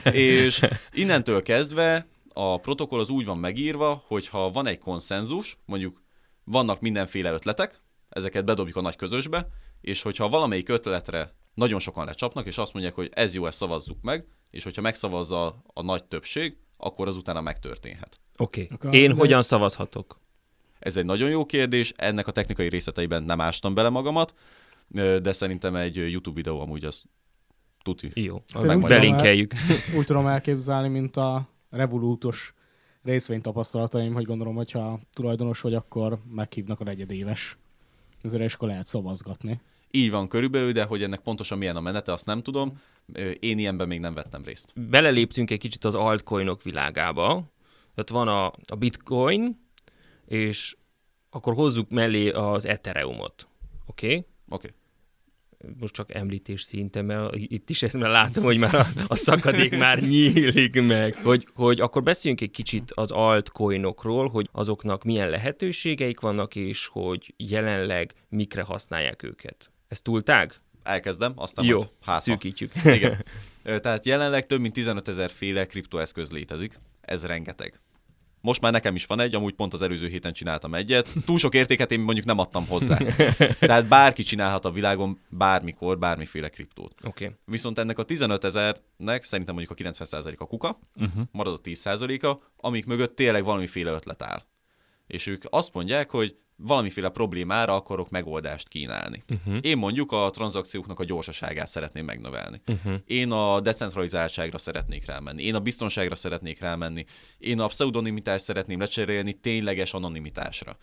és 0.14 0.60
innentől 0.92 1.42
kezdve 1.42 2.06
a 2.32 2.58
protokoll 2.58 3.00
az 3.00 3.08
úgy 3.08 3.24
van 3.24 3.38
megírva, 3.38 4.04
hogy 4.06 4.28
ha 4.28 4.50
van 4.50 4.66
egy 4.66 4.78
konszenzus, 4.78 5.58
mondjuk 5.64 6.02
vannak 6.44 6.80
mindenféle 6.80 7.32
ötletek, 7.32 7.80
ezeket 8.08 8.44
bedobjuk 8.44 8.76
a 8.76 8.80
nagy 8.80 8.96
közösbe, 8.96 9.48
és 9.80 10.02
hogyha 10.02 10.28
valamelyik 10.28 10.68
ötletre 10.68 11.32
nagyon 11.54 11.78
sokan 11.78 12.04
lecsapnak, 12.04 12.46
és 12.46 12.58
azt 12.58 12.72
mondják, 12.72 12.94
hogy 12.94 13.10
ez 13.14 13.34
jó, 13.34 13.46
ezt 13.46 13.58
szavazzuk 13.58 14.02
meg, 14.02 14.26
és 14.50 14.64
hogyha 14.64 14.82
megszavazza 14.82 15.62
a, 15.72 15.82
nagy 15.82 16.04
többség, 16.04 16.56
akkor 16.76 17.08
az 17.08 17.16
utána 17.16 17.40
megtörténhet. 17.40 18.20
Oké. 18.36 18.68
Okay. 18.72 19.00
Én 19.00 19.14
hogyan 19.14 19.42
szavazhatok? 19.42 20.20
Ez 20.78 20.96
egy 20.96 21.04
nagyon 21.04 21.30
jó 21.30 21.46
kérdés, 21.46 21.92
ennek 21.96 22.26
a 22.26 22.32
technikai 22.32 22.68
részleteiben 22.68 23.22
nem 23.22 23.40
ástam 23.40 23.74
bele 23.74 23.88
magamat, 23.88 24.34
de 25.22 25.32
szerintem 25.32 25.76
egy 25.76 25.96
YouTube 25.96 26.36
videó 26.36 26.60
amúgy 26.60 26.84
az 26.84 27.02
tuti. 27.82 28.10
Jó, 28.14 28.42
belinkeljük. 28.80 29.52
Úgy 29.96 30.06
tudom 30.06 30.26
elképzelni, 30.26 30.88
mint 30.88 31.16
a 31.16 31.48
revolútos 31.70 32.54
részvénytapasztalataim, 33.02 34.12
hogy 34.12 34.24
gondolom, 34.24 34.54
hogyha 34.54 35.00
tulajdonos 35.12 35.60
vagy, 35.60 35.74
akkor 35.74 36.18
meghívnak 36.30 36.80
a 36.80 36.84
negyedéves. 36.84 37.58
Ezért 38.22 38.44
is 38.44 38.54
akkor 38.54 38.68
lehet 38.68 38.86
szavazgatni. 38.86 39.60
Így 39.90 40.10
van 40.10 40.28
körülbelül, 40.28 40.72
de 40.72 40.84
hogy 40.84 41.02
ennek 41.02 41.20
pontosan 41.20 41.58
milyen 41.58 41.76
a 41.76 41.80
menete, 41.80 42.12
azt 42.12 42.26
nem 42.26 42.42
tudom. 42.42 42.80
Én 43.40 43.58
ilyenben 43.58 43.88
még 43.88 44.00
nem 44.00 44.14
vettem 44.14 44.44
részt. 44.44 44.72
Beleléptünk 44.90 45.50
egy 45.50 45.58
kicsit 45.58 45.84
az 45.84 45.94
altcoinok 45.94 46.62
világába. 46.62 47.44
Tehát 47.94 48.10
van 48.10 48.28
a, 48.28 48.46
a 48.66 48.76
bitcoin, 48.78 49.66
és 50.26 50.76
akkor 51.30 51.54
hozzuk 51.54 51.90
mellé 51.90 52.30
az 52.30 52.66
Ethereumot. 52.66 53.48
Oké? 53.86 54.06
Okay? 54.06 54.26
Oké. 54.48 54.74
Most 55.80 55.94
csak 55.94 56.14
említés 56.14 56.62
szinten, 56.62 57.04
mert 57.04 57.34
itt 57.34 57.70
is 57.70 57.82
ezt 57.82 57.96
már 57.96 58.10
látom, 58.10 58.44
hogy 58.44 58.58
már 58.58 58.74
a, 58.74 58.86
a 59.06 59.16
szakadék 59.16 59.78
már 59.78 60.00
nyílik 60.00 60.82
meg, 60.82 61.16
hogy, 61.16 61.48
hogy 61.54 61.80
akkor 61.80 62.02
beszéljünk 62.02 62.42
egy 62.42 62.50
kicsit 62.50 62.92
az 62.94 63.10
altcoinokról, 63.10 64.28
hogy 64.28 64.48
azoknak 64.52 65.04
milyen 65.04 65.28
lehetőségeik 65.28 66.20
vannak, 66.20 66.56
és 66.56 66.86
hogy 66.86 67.34
jelenleg 67.36 68.14
mikre 68.28 68.62
használják 68.62 69.22
őket. 69.22 69.70
Ez 69.88 70.00
túl 70.00 70.22
tág? 70.22 70.54
Elkezdem, 70.82 71.32
aztán 71.36 71.64
Jó, 71.64 71.76
majd 71.76 71.90
hát, 72.00 72.20
szűkítjük. 72.20 72.72
Igen. 72.84 73.24
Tehát 73.62 74.06
jelenleg 74.06 74.46
több 74.46 74.60
mint 74.60 74.72
15 74.72 75.08
ezer 75.08 75.30
féle 75.30 75.66
kriptoeszköz 75.66 76.30
létezik. 76.30 76.78
Ez 77.00 77.24
rengeteg. 77.24 77.80
Most 78.40 78.60
már 78.60 78.72
nekem 78.72 78.94
is 78.94 79.06
van 79.06 79.20
egy, 79.20 79.34
amúgy 79.34 79.54
pont 79.54 79.72
az 79.72 79.82
előző 79.82 80.08
héten 80.08 80.32
csináltam 80.32 80.74
egyet. 80.74 81.12
Túl 81.24 81.38
sok 81.38 81.54
értéket 81.54 81.92
én 81.92 82.00
mondjuk 82.00 82.26
nem 82.26 82.38
adtam 82.38 82.66
hozzá. 82.66 82.96
Tehát 83.60 83.88
bárki 83.88 84.22
csinálhat 84.22 84.64
a 84.64 84.70
világon 84.70 85.18
bármikor, 85.28 85.98
bármiféle 85.98 86.48
kriptót. 86.48 86.92
Okay. 87.02 87.30
Viszont 87.44 87.78
ennek 87.78 87.98
a 87.98 88.02
15 88.02 88.44
ezernek 88.44 89.24
szerintem 89.24 89.54
mondjuk 89.54 89.78
a 89.78 89.90
90% 89.90 90.38
a 90.38 90.44
kuka, 90.44 90.78
uh-huh. 90.94 91.22
maradott 91.30 91.64
10%-a, 91.64 92.50
amik 92.56 92.86
mögött 92.86 93.16
tényleg 93.16 93.44
valamiféle 93.44 93.90
ötlet 93.90 94.22
áll. 94.22 94.42
És 95.06 95.26
ők 95.26 95.44
azt 95.50 95.72
mondják, 95.72 96.10
hogy 96.10 96.36
valamiféle 96.60 97.08
problémára 97.08 97.74
akarok 97.74 98.10
megoldást 98.10 98.68
kínálni. 98.68 99.24
Uh-huh. 99.28 99.58
Én 99.60 99.78
mondjuk 99.78 100.12
a 100.12 100.30
tranzakcióknak 100.30 101.00
a 101.00 101.04
gyorsaságát 101.04 101.68
szeretném 101.68 102.04
megnövelni. 102.04 102.60
Uh-huh. 102.66 102.94
Én 103.06 103.30
a 103.30 103.60
decentralizáltságra 103.60 104.58
szeretnék 104.58 105.06
rámenni. 105.06 105.42
Én 105.42 105.54
a 105.54 105.60
biztonságra 105.60 106.14
szeretnék 106.14 106.60
rámenni. 106.60 107.04
Én 107.38 107.60
a 107.60 107.66
pseudonimitást 107.66 108.44
szeretném 108.44 108.78
lecserélni 108.78 109.32
tényleges 109.32 109.92
anonimitásra. 109.92 110.76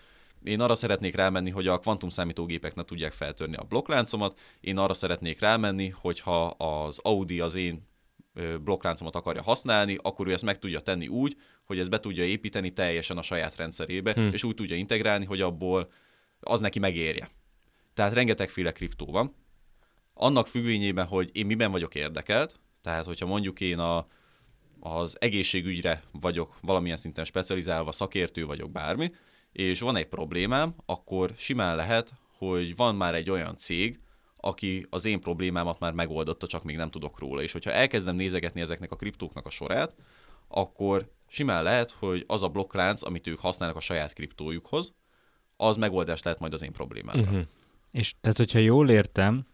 Én 0.43 0.59
arra 0.59 0.75
szeretnék 0.75 1.15
rámenni, 1.15 1.49
hogy 1.49 1.67
a 1.67 1.79
kvantum 1.79 2.09
számítógépek 2.09 2.75
ne 2.75 2.83
tudják 2.83 3.13
feltörni 3.13 3.55
a 3.55 3.63
blokkláncomat. 3.63 4.39
Én 4.59 4.77
arra 4.77 4.93
szeretnék 4.93 5.39
rámenni, 5.39 5.89
hogyha 5.89 6.45
az 6.47 6.99
Audi 7.03 7.39
az 7.39 7.55
én 7.55 7.87
blokkláncomat 8.63 9.15
akarja 9.15 9.41
használni, 9.41 9.97
akkor 10.01 10.27
ő 10.27 10.33
ezt 10.33 10.43
meg 10.43 10.59
tudja 10.59 10.79
tenni 10.79 11.07
úgy, 11.07 11.37
hogy 11.65 11.79
ezt 11.79 11.89
be 11.89 11.99
tudja 11.99 12.23
építeni 12.23 12.73
teljesen 12.73 13.17
a 13.17 13.21
saját 13.21 13.55
rendszerébe, 13.55 14.13
hmm. 14.13 14.29
és 14.33 14.43
úgy 14.43 14.55
tudja 14.55 14.75
integrálni, 14.75 15.25
hogy 15.25 15.41
abból 15.41 15.91
az 16.39 16.59
neki 16.59 16.79
megérje. 16.79 17.29
Tehát 17.93 18.13
rengetegféle 18.13 18.71
kriptó 18.71 19.05
van. 19.05 19.35
Annak 20.13 20.47
függvényében, 20.47 21.05
hogy 21.05 21.29
én 21.33 21.45
miben 21.45 21.71
vagyok 21.71 21.95
érdekelt, 21.95 22.59
tehát 22.81 23.05
hogyha 23.05 23.25
mondjuk 23.25 23.59
én 23.61 23.79
a, 23.79 24.07
az 24.79 25.17
egészségügyre 25.19 26.03
vagyok 26.11 26.57
valamilyen 26.61 26.97
szinten 26.97 27.25
specializálva, 27.25 27.91
szakértő 27.91 28.45
vagyok 28.45 28.71
bármi, 28.71 29.11
és 29.51 29.79
van 29.79 29.95
egy 29.95 30.07
problémám, 30.07 30.75
akkor 30.85 31.31
simán 31.37 31.75
lehet, 31.75 32.13
hogy 32.37 32.75
van 32.75 32.95
már 32.95 33.15
egy 33.15 33.29
olyan 33.29 33.57
cég, 33.57 33.99
aki 34.37 34.85
az 34.89 35.05
én 35.05 35.21
problémámat 35.21 35.79
már 35.79 35.93
megoldotta, 35.93 36.47
csak 36.47 36.63
még 36.63 36.75
nem 36.75 36.89
tudok 36.89 37.19
róla. 37.19 37.41
És 37.41 37.51
hogyha 37.51 37.71
elkezdem 37.71 38.15
nézegetni 38.15 38.61
ezeknek 38.61 38.91
a 38.91 38.95
kriptóknak 38.95 39.45
a 39.45 39.49
sorát, 39.49 39.95
akkor 40.55 41.11
simán 41.27 41.63
lehet, 41.63 41.91
hogy 41.91 42.23
az 42.27 42.43
a 42.43 42.49
blokklánc, 42.49 43.03
amit 43.03 43.27
ők 43.27 43.39
használnak 43.39 43.77
a 43.77 43.81
saját 43.81 44.13
kriptójukhoz, 44.13 44.93
az 45.57 45.77
megoldást 45.77 46.23
lehet 46.23 46.39
majd 46.39 46.53
az 46.53 46.63
én 46.63 46.71
problémámra. 46.71 47.21
Uh-huh. 47.21 47.41
És 47.91 48.15
tehát, 48.21 48.37
hogyha 48.37 48.59
jól 48.59 48.89
értem, 48.89 49.45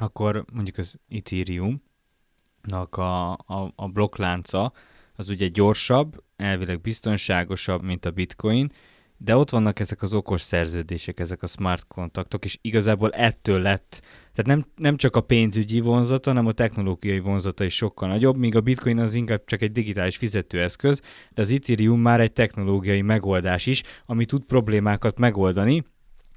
akkor 0.00 0.44
mondjuk 0.52 0.78
az 0.78 0.98
Ethereum-nak 1.08 2.96
a, 2.96 3.32
a, 3.32 3.72
a 3.74 3.88
blokklánca 3.88 4.72
az 5.16 5.28
ugye 5.28 5.48
gyorsabb, 5.48 6.24
elvileg 6.36 6.80
biztonságosabb, 6.80 7.82
mint 7.82 8.04
a 8.04 8.10
Bitcoin, 8.10 8.72
de 9.16 9.36
ott 9.36 9.50
vannak 9.50 9.80
ezek 9.80 10.02
az 10.02 10.14
okos 10.14 10.40
szerződések, 10.40 11.20
ezek 11.20 11.42
a 11.42 11.46
smart 11.46 11.86
kontaktok, 11.86 12.44
és 12.44 12.58
igazából 12.60 13.10
ettől 13.10 13.60
lett, 13.60 14.02
tehát 14.42 14.60
nem, 14.60 14.72
nem 14.76 14.96
csak 14.96 15.16
a 15.16 15.20
pénzügyi 15.20 15.80
vonzata, 15.80 16.30
hanem 16.30 16.46
a 16.46 16.52
technológiai 16.52 17.18
vonzata 17.18 17.64
is 17.64 17.74
sokkal 17.74 18.08
nagyobb, 18.08 18.36
míg 18.36 18.56
a 18.56 18.60
Bitcoin 18.60 18.98
az 18.98 19.14
inkább 19.14 19.44
csak 19.44 19.62
egy 19.62 19.72
digitális 19.72 20.16
fizetőeszköz, 20.16 21.02
de 21.30 21.42
az 21.42 21.50
Ethereum 21.50 22.00
már 22.00 22.20
egy 22.20 22.32
technológiai 22.32 23.02
megoldás 23.02 23.66
is, 23.66 23.82
ami 24.06 24.24
tud 24.24 24.44
problémákat 24.44 25.18
megoldani. 25.18 25.84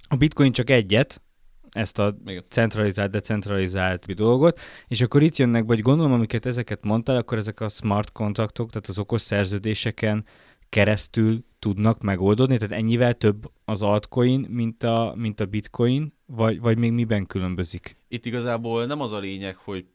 A 0.07 0.15
Bitcoin 0.15 0.51
csak 0.51 0.69
egyet, 0.69 1.21
ezt 1.69 1.99
a 1.99 2.15
centralizált, 2.49 3.11
decentralizált 3.11 4.13
dolgot, 4.13 4.59
és 4.87 5.01
akkor 5.01 5.21
itt 5.21 5.37
jönnek, 5.37 5.65
vagy 5.65 5.79
gondolom, 5.79 6.11
amiket 6.11 6.45
ezeket 6.45 6.83
mondtál, 6.83 7.15
akkor 7.15 7.37
ezek 7.37 7.59
a 7.59 7.69
smart 7.69 8.11
kontraktok, 8.11 8.69
tehát 8.69 8.87
az 8.87 8.99
okos 8.99 9.21
szerződéseken 9.21 10.25
keresztül 10.73 11.43
tudnak 11.59 12.01
megoldódni, 12.01 12.57
tehát 12.57 12.77
ennyivel 12.77 13.13
több 13.13 13.51
az 13.65 13.81
altcoin, 13.81 14.39
mint 14.49 14.83
a, 14.83 15.13
mint 15.17 15.39
a 15.39 15.45
bitcoin, 15.45 16.13
vagy, 16.25 16.59
vagy 16.59 16.77
még 16.77 16.91
miben 16.91 17.25
különbözik? 17.25 17.97
Itt 18.07 18.25
igazából 18.25 18.85
nem 18.85 19.01
az 19.01 19.11
a 19.11 19.19
lényeg, 19.19 19.55
hogy 19.55 19.85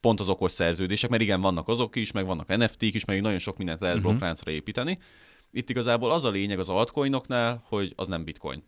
pont 0.00 0.20
az 0.20 0.28
okos 0.28 0.52
szerződések, 0.52 1.10
mert 1.10 1.22
igen, 1.22 1.40
vannak 1.40 1.68
azok 1.68 1.96
is, 1.96 2.12
meg 2.12 2.26
vannak 2.26 2.56
NFT-k 2.56 2.94
is, 2.94 3.04
meg 3.04 3.20
nagyon 3.20 3.38
sok 3.38 3.56
mindent 3.56 3.80
lehet 3.80 3.96
Mhm. 3.96 4.04
uh-huh. 4.04 4.18
blokkláncra 4.18 4.50
építeni. 4.50 4.98
Itt 5.50 5.70
igazából 5.70 6.10
az 6.10 6.24
a 6.24 6.30
lényeg 6.30 6.58
az 6.58 6.68
altcoinoknál, 6.68 7.62
hogy 7.68 7.92
az 7.96 8.08
nem 8.08 8.24
bitcoin. 8.24 8.62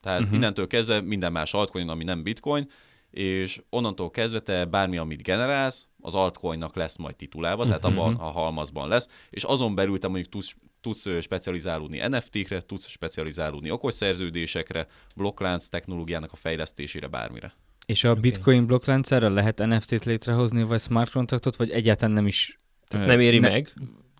Tehát 0.00 0.18
Mhm. 0.18 0.26
uh-huh. 0.28 0.42
innentől 0.42 0.66
kezdve 0.66 1.00
minden 1.00 1.32
más 1.32 1.54
altcoin, 1.54 1.88
ami 1.88 2.04
nem 2.04 2.22
bitcoin, 2.22 2.68
és 3.10 3.62
onnantól 3.70 4.10
kezdve 4.10 4.40
te 4.40 4.64
bármi, 4.64 4.96
amit 4.96 5.22
generálsz, 5.22 5.88
az 6.00 6.14
altcoinnak 6.14 6.76
lesz 6.76 6.96
majd 6.96 7.16
titulálva, 7.16 7.64
tehát 7.64 7.82
Mhm. 7.82 7.98
abban 7.98 8.14
a 8.14 8.30
halmazban 8.30 8.88
lesz, 8.88 9.08
és 9.30 9.44
azon 9.44 9.74
belül 9.74 9.98
te 9.98 10.08
mondjuk 10.08 10.28
tudsz, 10.28 10.54
tudsz 10.84 11.20
specializálódni 11.20 11.98
NFT-kre, 12.08 12.60
tudsz 12.60 12.88
specializálódni 12.88 13.70
okos 13.70 13.94
szerződésekre, 13.94 14.86
blokklánc 15.16 15.68
technológiának 15.68 16.32
a 16.32 16.36
fejlesztésére, 16.36 17.06
bármire. 17.06 17.52
És 17.86 18.04
a 18.04 18.10
okay. 18.10 18.20
bitcoin 18.20 18.66
blokkláncára 18.66 19.28
lehet 19.28 19.58
NFT-t 19.58 20.04
létrehozni, 20.04 20.62
vagy 20.62 20.80
smart 20.80 21.10
kontraktot, 21.10 21.56
vagy 21.56 21.70
egyáltalán 21.70 22.14
nem 22.14 22.26
is... 22.26 22.60
Nem 22.88 23.20
éri 23.20 23.38
ne- 23.38 23.48
meg. 23.48 23.72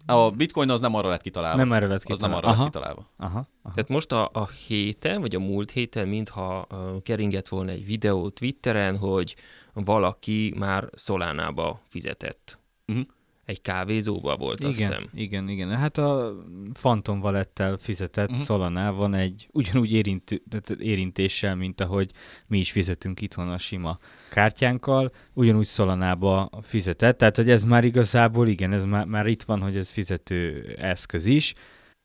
A 0.06 0.30
bitcoin 0.30 0.70
az 0.70 0.80
nem 0.80 0.94
arra 0.94 1.08
lett 1.08 1.22
kitalálva. 1.22 1.56
Nem 1.56 1.72
erre 1.72 1.86
lett 1.86 2.04
Az 2.04 2.04
nem 2.04 2.16
kitalálva. 2.16 2.36
arra 2.36 2.48
lett 2.48 2.56
Aha. 2.56 2.64
kitalálva. 2.64 3.10
Aha, 3.16 3.48
aha. 3.62 3.74
Tehát 3.74 3.88
most 3.88 4.12
a, 4.12 4.30
a 4.32 4.48
héten, 4.66 5.20
vagy 5.20 5.34
a 5.34 5.38
múlt 5.38 5.70
héten, 5.70 6.08
mintha 6.08 6.66
uh, 6.70 7.02
keringett 7.02 7.48
volna 7.48 7.70
egy 7.70 7.84
videó 7.84 8.28
Twitteren, 8.28 8.96
hogy 8.96 9.36
valaki 9.72 10.54
már 10.56 10.88
Solánába 10.96 11.80
fizetett. 11.88 12.58
Mhm. 12.86 13.00
Egy 13.44 13.62
kávézóba 13.62 14.36
volt, 14.36 14.64
azt 14.64 14.74
Igen, 14.78 14.88
hiszem. 14.88 15.08
igen, 15.14 15.48
igen. 15.48 15.68
Hát 15.76 15.98
a 15.98 16.32
Phantom 16.72 17.20
Valettel 17.20 17.76
fizetett 17.76 18.24
Mhm. 18.28 18.32
uh-huh. 18.40 18.46
Solanában 18.46 19.14
egy 19.14 19.48
ugyanúgy 19.52 19.92
érintő, 19.92 20.42
tehát 20.50 20.82
érintéssel, 20.82 21.54
mint 21.56 21.80
ahogy 21.80 22.10
mi 22.46 22.58
is 22.58 22.70
fizetünk 22.70 23.20
itthon 23.20 23.48
a 23.48 23.58
sima 23.58 23.98
kártyánkkal, 24.30 25.12
ugyanúgy 25.32 25.66
Solanába 25.66 26.50
fizetett, 26.62 27.18
tehát 27.18 27.36
hogy 27.36 27.50
ez 27.50 27.64
már 27.64 27.84
igazából 27.84 28.48
igen, 28.48 28.72
ez 28.72 28.84
már, 28.84 29.04
már 29.06 29.26
itt 29.26 29.42
van, 29.42 29.60
hogy 29.60 29.76
ez 29.76 29.90
fizető 29.90 30.74
eszköz 30.78 31.26
is. 31.26 31.54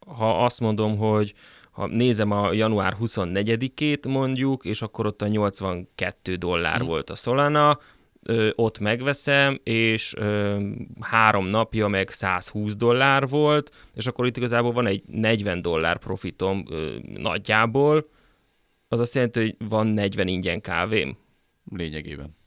Ha 0.08 0.44
azt 0.44 0.60
mondom, 0.60 0.98
hogy 0.98 1.34
ha 1.72 1.88
nézem 1.88 2.32
a 2.32 2.54
január 2.54 2.96
24-ét 3.00 4.08
mondjuk, 4.08 4.66
és 4.66 4.82
akkor 4.82 5.06
ott 5.06 5.22
a 5.22 5.28
82 5.28 6.36
dollár 6.36 6.80
Mhm. 6.80 6.88
volt 6.88 7.10
a 7.10 7.16
Solana, 7.16 7.80
ö, 8.24 8.50
ott 8.56 8.80
megveszem, 8.80 9.60
és 9.64 10.14
ö, 10.18 10.58
három 11.00 11.46
napja 11.46 11.88
meg 11.88 12.10
120 12.10 12.76
dollár 12.76 13.28
volt, 13.28 13.72
és 13.94 14.08
akkor 14.08 14.26
itt 14.26 14.38
igazából 14.38 14.72
van 14.72 14.88
egy 14.88 15.04
40 15.06 15.62
dollár 15.62 15.98
profitom 15.98 16.66
ö, 16.70 16.96
nagyjából, 17.16 18.10
az 18.88 19.00
azt 19.00 19.16
jelenti, 19.16 19.40
hogy 19.40 19.56
van 19.70 19.88
40 19.88 20.28
ingyen 20.28 20.62
kávém. 20.62 21.18
Lényegében. 21.76 22.38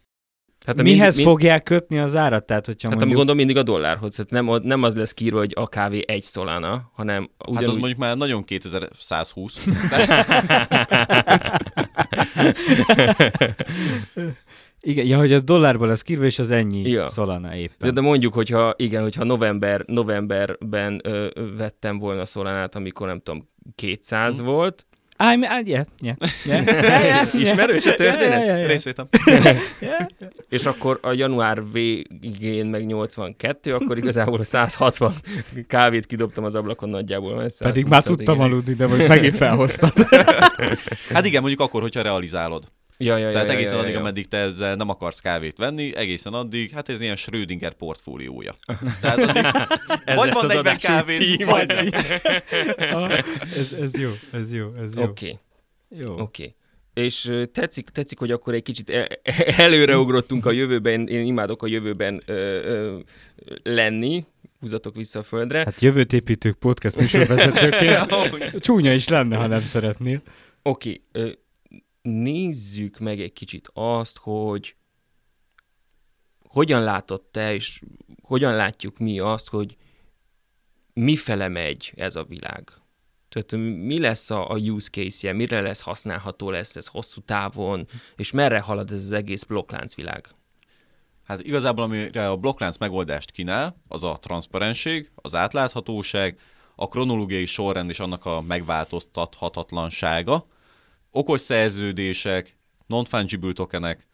Tehát 0.64 0.78
a 0.78 0.82
Mihez 0.82 1.16
mind, 1.16 1.28
fogják 1.28 1.62
kötni 1.62 1.98
az 1.98 2.16
árat? 2.16 2.46
Tehát, 2.46 2.66
hogyha 2.66 2.88
Hát 2.88 2.96
mondjuk... 2.96 3.18
gondolom 3.18 3.46
mindig 3.46 3.56
a 3.56 3.62
dollárhoz. 3.62 4.14
Tehát 4.14 4.30
nem, 4.30 4.62
nem 4.62 4.82
az 4.82 4.94
lesz 4.94 5.12
kiírva, 5.12 5.38
hogy 5.38 5.52
a 5.54 5.68
kávé 5.68 6.04
egy 6.06 6.22
szolána, 6.22 6.90
hanem 6.94 7.30
ugyanúgy... 7.38 7.56
Hát 7.56 7.66
az 7.66 7.76
mondjuk 7.76 7.98
már 7.98 8.16
nagyon 8.16 8.44
2120. 8.44 9.64
Igen, 14.84 15.06
ja, 15.06 15.18
hogy 15.18 15.32
az 15.32 15.42
dollárból 15.42 15.86
lesz 15.86 16.02
kírva, 16.02 16.24
és 16.24 16.38
az 16.38 16.50
ennyi 16.50 16.88
Ja. 16.90 17.06
szolana 17.08 17.54
éppen. 17.56 17.76
De, 17.78 17.90
de 17.90 18.00
mondjuk, 18.00 18.34
hogyha 18.34 18.74
igen, 18.76 19.02
hogyha 19.02 19.24
november, 19.24 19.82
novemberben 19.86 21.00
ö, 21.04 21.26
vettem 21.56 21.98
volna 21.98 22.24
szolánát, 22.24 22.74
amikor 22.74 23.06
nem 23.06 23.20
tudom, 23.20 23.48
200 23.74 24.38
Hm. 24.38 24.44
volt. 24.44 24.86
I'm, 25.18 25.36
uh, 25.38 25.66
yeah, 25.68 25.84
yeah, 26.00 26.16
yeah, 26.44 26.66
yeah, 26.66 27.04
yeah, 27.04 27.40
Ismerős 27.40 27.86
a 27.86 27.94
történet? 27.94 28.20
Yeah, 28.30 28.44
yeah, 28.44 28.56
yeah. 28.58 28.66
Részvétem. 28.70 29.08
És 30.48 30.66
akkor 30.66 30.98
a 31.02 31.12
január 31.12 31.62
végén 31.72 32.66
meg 32.66 32.86
82, 32.86 33.74
akkor 33.74 33.96
igazából 33.98 34.40
a 34.40 34.44
160 34.44 35.12
kávét 35.66 36.06
kidobtam 36.06 36.44
az 36.44 36.54
ablakon 36.54 36.88
nagyjából. 36.88 37.34
mert 37.34 37.58
Pedig 37.58 37.86
már 37.86 38.02
120 38.02 38.16
tudtam 38.16 38.34
igen. 38.34 38.46
aludni, 38.46 38.74
de 38.74 38.86
most 38.86 39.08
megint 39.08 39.36
felhoztad. 39.36 39.92
Hát 41.12 41.24
igen, 41.24 41.40
mondjuk 41.40 41.60
akkor, 41.60 41.82
hogyha 41.82 42.02
realizálod. 42.02 42.64
Ja, 42.98 43.16
ja, 43.16 43.26
ja, 43.26 43.32
Tehát 43.32 43.48
ja, 43.48 43.54
egészen 43.54 43.74
ja, 43.74 43.80
addig, 43.80 43.92
ja. 43.92 43.98
ameddig 44.00 44.28
te 44.28 44.36
ezzel 44.36 44.74
nem 44.74 44.88
akarsz 44.88 45.20
kávét 45.20 45.56
venni, 45.56 45.96
egészen 45.96 46.32
addig, 46.32 46.70
hát 46.70 46.88
ez 46.88 47.00
ilyen 47.00 47.16
Schrödinger 47.16 47.72
portfóliója. 47.72 48.56
Tehát 49.00 49.18
addig, 49.18 49.44
Ez 50.04 50.16
vagy 50.16 50.32
van 50.32 50.44
az 50.44 50.52
40 50.52 50.58
adási 50.58 50.86
kávét, 50.86 51.16
cím. 51.16 51.46
vagy 51.46 51.66
nem. 51.66 51.88
Ah, 52.92 53.18
ez, 53.56 53.72
ez 53.72 53.98
jó, 53.98 54.10
ez 54.32 54.52
jó, 54.52 54.72
ez 54.82 54.96
jó. 54.96 55.02
Oké, 55.02 55.38
jó. 55.88 56.18
oké. 56.18 56.54
És 56.94 57.26
ö, 57.26 57.46
tetszik, 57.46 57.90
tetszik, 57.90 58.18
hogy 58.18 58.30
akkor 58.30 58.54
egy 58.54 58.62
kicsit 58.62 58.90
e- 58.90 59.20
előreugrottunk 59.56 60.46
a 60.46 60.50
jövőben, 60.50 61.08
én 61.08 61.26
imádok 61.26 61.62
a 61.62 61.66
jövőben 61.66 62.22
ö, 62.26 62.34
ö, 62.34 62.98
lenni, 63.62 64.24
húzatok 64.60 64.94
vissza 64.96 65.18
a 65.18 65.22
földre. 65.22 65.58
Hát 65.58 65.80
jövőt 65.80 66.12
építők 66.12 66.58
podcast 66.58 66.96
műsorvezetőként 66.96 67.98
csúnya 68.64 68.92
is 68.92 69.08
lenne, 69.08 69.36
ha 69.36 69.46
nem 69.46 69.60
szeretnél. 69.60 70.22
Oké, 70.62 71.02
ö, 71.12 71.28
nézzük 72.02 72.98
meg 72.98 73.20
egy 73.20 73.32
kicsit 73.32 73.70
azt, 73.72 74.18
hogy 74.18 74.76
hogyan 76.48 76.82
látod 76.82 77.22
te, 77.22 77.54
és 77.54 77.80
hogyan 78.22 78.54
látjuk 78.54 78.98
mi 78.98 79.18
azt, 79.18 79.48
hogy 79.48 79.76
mifele 80.92 81.48
megy 81.48 81.92
ez 81.96 82.16
a 82.16 82.24
világ. 82.24 82.72
Tehát 83.28 83.52
mi 83.76 83.98
lesz 83.98 84.30
a, 84.30 84.50
a 84.50 84.56
use 84.56 84.90
case-je, 84.90 85.32
mire 85.32 85.60
lesz 85.60 85.80
használható 85.80 86.50
lesz 86.50 86.76
ez 86.76 86.86
hosszú 86.86 87.20
távon, 87.20 87.88
és 88.16 88.30
merre 88.30 88.60
halad 88.60 88.90
ez 88.90 89.04
az 89.04 89.12
egész 89.12 89.42
blokklánc 89.42 89.94
világ? 89.94 90.28
Hát 91.24 91.42
igazából, 91.42 91.84
amire 91.84 92.30
a 92.30 92.36
blokklánc 92.36 92.78
megoldást 92.78 93.30
kínál, 93.30 93.82
az 93.88 94.04
a 94.04 94.18
transzparenség, 94.20 95.10
az 95.14 95.34
átláthatóság, 95.34 96.38
a 96.74 96.88
kronológiai 96.88 97.46
sorrend 97.46 97.90
és 97.90 98.00
annak 98.00 98.24
a 98.24 98.40
megváltoztathatatlansága, 98.40 100.46
okos 101.12 101.40
szerződések, 101.40 102.56
non-fungible 102.86 103.52
tokenek, 103.52 104.06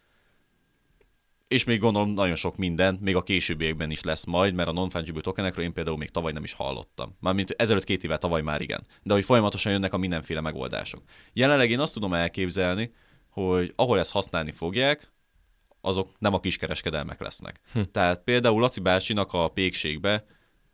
és 1.49 1.65
még 1.65 1.81
gondolom 1.81 2.11
nagyon 2.11 2.37
sok 2.37 2.57
minden, 2.57 2.99
még 3.01 3.17
a 3.17 3.23
későbbiekben 3.23 3.91
is 3.91 4.03
lesz 4.03 4.25
majd, 4.25 4.55
mert 4.55 4.69
a 4.69 4.73
non-fungible 4.73 5.21
tokenekről 5.21 5.65
én 5.65 5.73
például 5.73 5.97
még 5.97 6.11
tavaly 6.11 6.33
nem 6.33 6.45
is 6.45 6.53
hallottam. 6.53 7.17
Mármint 7.21 7.51
ezelőtt 7.51 7.85
két 7.85 8.05
éve 8.05 8.19
tavaly 8.19 8.43
már 8.43 8.61
igen. 8.61 8.87
De 9.03 9.15
hogy 9.15 9.25
folyamatosan 9.25 9.73
jönnek 9.73 9.93
a 9.93 9.99
mindenféle 9.99 10.41
megoldások. 10.41 11.03
Jelenleg 11.33 11.71
én 11.71 11.81
azt 11.81 11.93
tudom 11.93 12.13
elképzelni, 12.15 12.93
hogy 13.29 13.73
ahol 13.77 13.99
ezt 13.99 14.13
használni 14.13 14.51
fogják, 14.51 15.13
azok 15.81 16.15
nem 16.19 16.35
a 16.35 16.41
kiskereskedelmek 16.41 17.21
lesznek. 17.21 17.61
Hm. 17.73 17.81
Tehát 17.93 18.23
például 18.23 18.61
Laci 18.61 18.81
bácsinak 18.81 19.33
a 19.33 19.49
pékségbe 19.49 20.25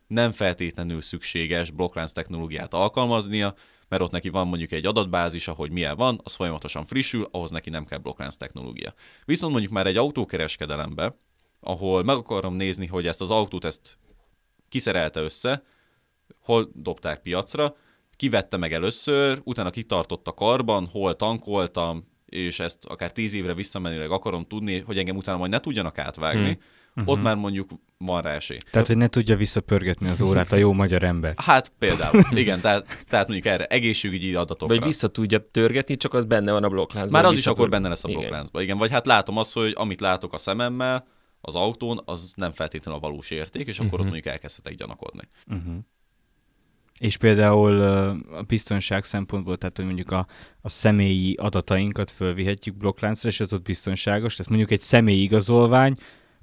nem 0.07 0.33
feltétlenül 0.33 1.03
szükséges 1.03 1.71
blokklánc 1.71 2.13
technológiát 2.13 2.75
alkalmaznia, 2.75 3.55
mert 3.89 4.03
ott 4.03 4.11
neki 4.11 4.29
van 4.29 4.47
mondjuk 4.47 4.73
egy 4.73 4.87
adatbázis, 4.87 5.49
ahogy 5.49 5.71
milyen 5.71 5.97
van, 5.97 6.21
az 6.25 6.35
folyamatosan 6.35 6.87
frissül, 6.87 7.29
ahhoz 7.31 7.51
neki 7.51 7.71
nem 7.71 7.85
kell 7.85 7.99
blokklánc 7.99 8.37
technológia. 8.37 8.95
Viszont 9.25 9.53
mondjuk 9.53 9.73
már 9.73 9.87
egy 9.87 9.97
autókereskedelembe, 9.97 11.17
ahol 11.61 12.03
meg 12.03 12.17
akarom 12.17 12.55
nézni, 12.55 12.87
hogy 12.87 13.07
ezt 13.07 13.21
az 13.21 13.31
autót 13.31 13.65
ezt 13.65 13.99
kiszerelte 14.69 15.21
össze, 15.21 15.65
hol 16.41 16.71
dobták 16.75 17.21
piacra, 17.21 17.77
kivette 18.17 18.57
meg 18.57 18.73
először, 18.73 19.41
utána 19.45 19.71
kitartott 19.71 20.29
a 20.29 20.33
karban, 20.35 20.87
hol 20.87 21.17
tankoltam, 21.17 22.13
és 22.27 22.61
ezt 22.61 22.85
akár 22.85 23.13
tíz 23.13 23.35
évre 23.35 23.55
visszamenőleg 23.55 24.11
akarom 24.11 24.47
tudni, 24.47 24.81
hogy 24.81 24.99
engem 24.99 25.17
utána 25.17 25.39
majd 25.39 25.51
ne 25.51 25.61
tudjanak 25.61 25.99
átvágni, 25.99 26.53
hmm. 26.53 26.63
Uh-huh. 26.97 27.13
ott 27.13 27.23
már 27.23 27.37
mondjuk 27.37 27.71
van 27.99 28.23
rá 28.23 28.31
esély. 28.31 28.59
Tehát, 28.71 28.87
hogy 28.87 28.97
ne 28.97 29.09
tudja 29.09 29.37
visszapörgetni 29.37 30.09
az 30.09 30.21
órát 30.21 30.53
a 30.53 30.57
jó 30.57 30.73
magyar 30.73 31.03
ember. 31.03 31.35
Hát 31.45 31.73
például, 31.79 32.25
igen, 32.31 32.61
tehát, 32.61 33.05
tehát 33.09 33.29
mondjuk 33.29 33.53
erre 33.53 33.65
egészségügyi 33.65 34.35
adatokra. 34.35 34.75
Vagy 34.75 34.85
vissza 34.85 35.09
tudja 35.09 35.51
törgetni, 35.51 35.97
csak 35.97 36.15
az 36.15 36.25
benne 36.25 36.53
van 36.53 36.65
a 36.65 36.69
blokkláncban. 36.69 37.21
Már 37.23 37.31
az 37.31 37.39
is 37.39 37.47
akkor 37.47 37.69
benne 37.69 37.89
lesz 37.89 38.05
a 38.05 38.09
blokkláncban. 38.09 38.63
Igen. 38.63 38.79
Vagy 38.79 38.91
hát 38.91 39.07
látom 39.07 39.37
azt, 39.37 39.53
hogy 39.53 39.73
amit 39.77 40.01
látok 40.01 40.33
a 40.33 40.39
szememmel, 40.39 41.07
az 41.41 41.55
autón, 41.55 42.03
az 42.05 42.33
nem 42.37 42.53
feltétlenül 42.53 43.01
a 43.01 43.03
valós 43.03 43.31
érték, 43.31 43.67
és 43.67 43.79
akkor 43.79 43.91
Mhm. 43.91 44.01
ott 44.01 44.05
mondjuk 44.05 44.27
elkezdhetek 44.27 44.75
gyanakodni. 44.75 45.29
Uh-huh. 45.47 45.75
És 46.99 47.17
például 47.17 47.81
a 48.33 48.43
biztonság 48.43 49.05
szempontból, 49.05 49.57
tehát 49.57 49.77
hogy 49.77 49.85
mondjuk 49.85 50.11
a, 50.11 50.27
a 50.61 50.69
személyi 50.69 51.35
adatainkat 51.35 52.11
fölvihetjük 52.11 52.77
blokkláncra, 52.77 53.29
és 53.29 53.41
az 53.41 53.53
ott 53.53 53.63
biztonságos. 53.63 54.35
Tehát 54.35 54.49
mondjuk 54.51 54.71
egy 54.71 54.81
személyi 54.81 55.23
igazolvány, 55.23 55.95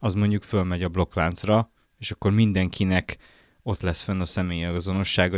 az 0.04 0.14
mondjuk 0.14 0.44
fölmegy 0.44 0.84
a 0.84 0.90
blokkláncra, 0.90 1.72
és 1.98 2.12
akkor 2.12 2.32
mindenkinek 2.32 3.18
ott 3.64 3.82
lesz 3.82 4.02
fönn 4.02 4.20
a 4.20 4.26
személyi 4.26 4.64
azonossága. 4.64 5.38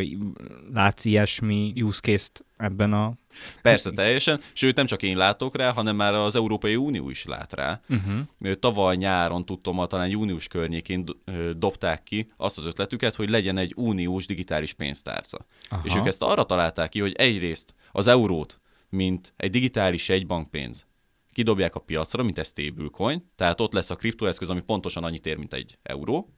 Látsz 0.73 1.05
ilyesmi 1.05 1.73
use 1.75 1.99
case-t 1.99 2.45
ebben 2.57 2.93
a... 2.93 3.13
Persze, 3.61 3.91
teljesen. 3.91 4.41
Sőt, 4.53 4.75
nem 4.75 4.85
csak 4.85 5.01
én 5.01 5.17
látok 5.17 5.55
rá, 5.55 5.71
hanem 5.71 5.95
már 5.95 6.13
az 6.13 6.35
Európai 6.35 6.75
Unió 6.75 7.09
is 7.09 7.25
lát 7.25 7.53
rá. 7.53 7.81
Uh-huh. 7.89 8.53
Tavaly 8.59 8.95
nyáron, 8.95 9.45
tudtom, 9.45 9.87
talán 9.87 10.09
június 10.09 10.47
környékén 10.47 11.05
dobták 11.57 12.03
ki 12.03 12.31
azt 12.37 12.57
az 12.57 12.65
ötletüket, 12.65 13.15
hogy 13.15 13.29
legyen 13.29 13.57
egy 13.57 13.73
uniós 13.75 14.25
digitális 14.25 14.73
pénztárca. 14.73 15.45
Aha. 15.69 15.81
És 15.85 15.95
ők 15.95 16.05
ezt 16.05 16.21
arra 16.21 16.43
találták 16.43 16.89
ki, 16.89 16.99
hogy 16.99 17.13
egyrészt 17.13 17.75
az 17.91 18.07
eurót, 18.07 18.59
mint 18.89 19.33
egy 19.37 19.51
digitális 19.51 20.09
egybankpénz, 20.09 20.85
kidobják 21.33 21.75
a 21.75 21.79
piacra, 21.79 22.23
mint 22.23 22.37
egy 22.37 22.45
stablecoin, 22.45 23.31
tehát 23.35 23.61
ott 23.61 23.73
lesz 23.73 23.89
a 23.89 23.95
kriptoeszköz, 23.95 24.49
ami 24.49 24.61
pontosan 24.61 25.03
annyit 25.03 25.25
ér, 25.25 25.37
mint 25.37 25.53
egy 25.53 25.77
euró, 25.83 26.33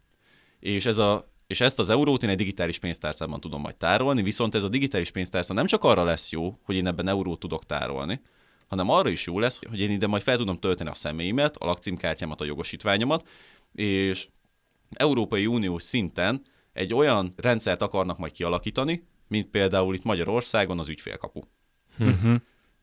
és, 0.59 0.85
ez 0.85 0.97
a, 0.97 1.31
és 1.47 1.61
ezt 1.61 1.79
az 1.79 1.89
eurót 1.89 2.23
én 2.23 2.29
egy 2.29 2.37
digitális 2.37 2.79
pénztárcában 2.79 3.39
tudom 3.39 3.61
majd 3.61 3.75
tárolni, 3.75 4.21
viszont 4.21 4.55
ez 4.55 4.63
a 4.63 4.69
digitális 4.69 5.11
pénztárca 5.11 5.53
nem 5.53 5.65
csak 5.65 5.83
arra 5.83 6.03
lesz 6.03 6.31
jó, 6.31 6.59
hogy 6.63 6.75
én 6.75 6.87
ebben 6.87 7.07
eurót 7.07 7.39
tudok 7.39 7.65
tárolni, 7.65 8.21
hanem 8.67 8.89
arra 8.89 9.09
is 9.09 9.25
jó 9.25 9.39
lesz, 9.39 9.59
hogy 9.69 9.79
én 9.79 9.91
ide 9.91 10.07
majd 10.07 10.23
fel 10.23 10.37
tudom 10.37 10.59
tölteni 10.59 10.89
a 10.89 10.95
személyimet, 10.95 11.57
a 11.57 11.65
lakcímkártyámat, 11.65 12.41
a 12.41 12.45
jogosítványomat, 12.45 13.27
és 13.73 14.27
Európai 14.89 15.45
Uniós 15.45 15.83
szinten 15.83 16.41
egy 16.73 16.93
olyan 16.93 17.33
rendszert 17.35 17.81
akarnak 17.81 18.17
majd 18.17 18.31
kialakítani, 18.31 19.07
mint 19.27 19.49
például 19.49 19.95
itt 19.95 20.03
Magyarországon 20.03 20.79
az 20.79 20.89
ügyfélkapu. 20.89 21.41
Uh-huh. 21.99 22.35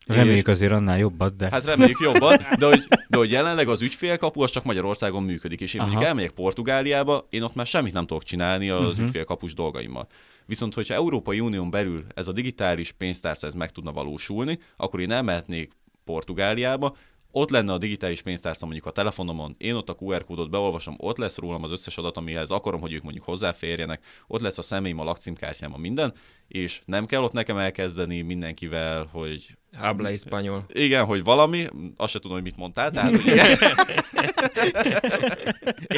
Reméljük 0.07 0.49
azért 0.49 0.73
annál 0.73 0.99
jobbat, 0.99 1.37
de... 1.37 1.49
Hát 1.51 1.65
reméljük 1.65 2.01
jobban, 2.01 2.39
de 2.59 2.67
hogy, 2.67 2.85
de 3.09 3.17
hogy 3.17 3.31
jelenleg 3.31 3.69
az 3.69 3.83
ügyfélkapu 3.83 4.43
az 4.43 4.51
csak 4.51 4.65
Magyarországon 4.65 5.23
működik, 5.23 5.61
és 5.61 5.75
én 5.75 5.81
Aha. 5.81 5.91
mondjuk 5.91 6.09
elmegyek 6.09 6.31
Portugáliába, 6.31 7.27
én 7.31 7.43
ott 7.43 7.55
már 7.55 7.67
semmit 7.67 7.93
nem 7.93 8.07
tudok 8.07 8.23
csinálni 8.23 8.71
az 8.71 8.89
uh-huh. 8.89 9.05
ügyfélkapus 9.05 9.55
dolgaimmal. 9.55 10.07
Viszont, 10.47 10.75
hogyha 10.75 10.95
Európai 10.95 11.41
Unión 11.41 11.71
belül 11.71 12.05
ez 12.15 12.29
a 12.29 12.33
digitális 12.33 12.93
pénztárca 12.93 13.47
ez 13.47 13.55
meg 13.55 13.71
tudna 13.71 13.93
valósulni, 13.93 14.59
akkor 14.77 15.01
én 15.01 15.11
elmehetnék 15.11 15.73
Portugáliába, 16.05 16.97
ott 17.35 17.51
lenne 17.51 17.73
a 17.73 17.79
digitális 17.79 18.23
pénztárca 18.23 18.65
mondjuk 18.65 18.87
a 18.87 18.91
telefonomon, 18.91 19.55
én 19.59 19.75
ott 19.75 19.89
a 19.89 19.97
QR 19.99 20.25
kódot 20.25 20.51
beolvasom, 20.51 20.95
ott 20.99 21.17
lesz 21.17 21.39
rólam 21.39 21.63
az 21.63 21.71
összes 21.71 21.99
adat, 21.99 22.17
amihez 22.17 22.51
akarom, 22.51 22.81
hogy 22.81 22.93
ők 22.93 23.03
mondjuk 23.03 23.25
hozzáférjenek, 23.25 24.05
ott 24.27 24.41
lesz 24.41 24.59
a 24.59 24.63
személyim, 24.63 24.99
a 24.99 25.05
lakcímkártyám, 25.05 25.75
a 25.75 25.79
minden, 25.79 26.15
és 26.49 26.83
nem 26.85 27.07
kell 27.07 27.23
ott 27.23 27.33
nekem 27.33 27.57
elkezdeni 27.59 28.21
mindenkivel, 28.21 29.09
hogy 29.13 29.57
Habla 29.77 30.09
español. 30.09 30.61
igen, 30.73 31.05
hogy 31.05 31.25
valami, 31.25 31.66
azt 31.97 32.12
se 32.12 32.18
tudom, 32.18 32.37
hogy 32.37 32.43
mit 32.47 32.57
mondtál, 32.57 32.91
tehát 32.91 33.11
hogy 33.11 33.27
igen. 33.33 33.59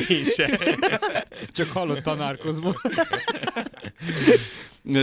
Én 0.09 0.25
se. 0.25 0.59
Csak 1.53 1.69
hallott 1.71 2.03
tanárkozból. 2.03 2.81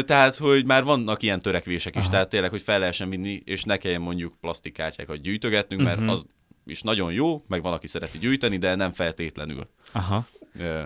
Tehát, 0.05 0.35
hogy 0.35 0.65
már 0.65 0.83
vannak 0.83 1.23
ilyen 1.23 1.41
törekvések 1.41 1.95
is, 1.95 2.01
Aha. 2.01 2.11
tehát 2.11 2.29
tényleg, 2.29 2.49
hogy 2.49 2.61
fel 2.61 2.79
lehessen 2.79 3.09
vinni, 3.09 3.41
és 3.45 3.63
ne 3.63 3.77
kelljen 3.77 4.01
mondjuk 4.01 4.33
plastikkártyákat 4.41 5.21
gyűjtögetnünk, 5.21 5.81
mert 5.81 5.99
Mhm. 5.99 6.09
az 6.09 6.25
is 6.65 6.81
nagyon 6.81 7.11
jó, 7.11 7.43
meg 7.47 7.61
van, 7.61 7.73
aki 7.73 7.87
szereti 7.87 8.17
gyűjteni, 8.17 8.57
de 8.57 8.75
nem 8.75 8.91
feltétlenül. 8.93 9.69
Aha. 9.91 10.27
Ö, 10.59 10.81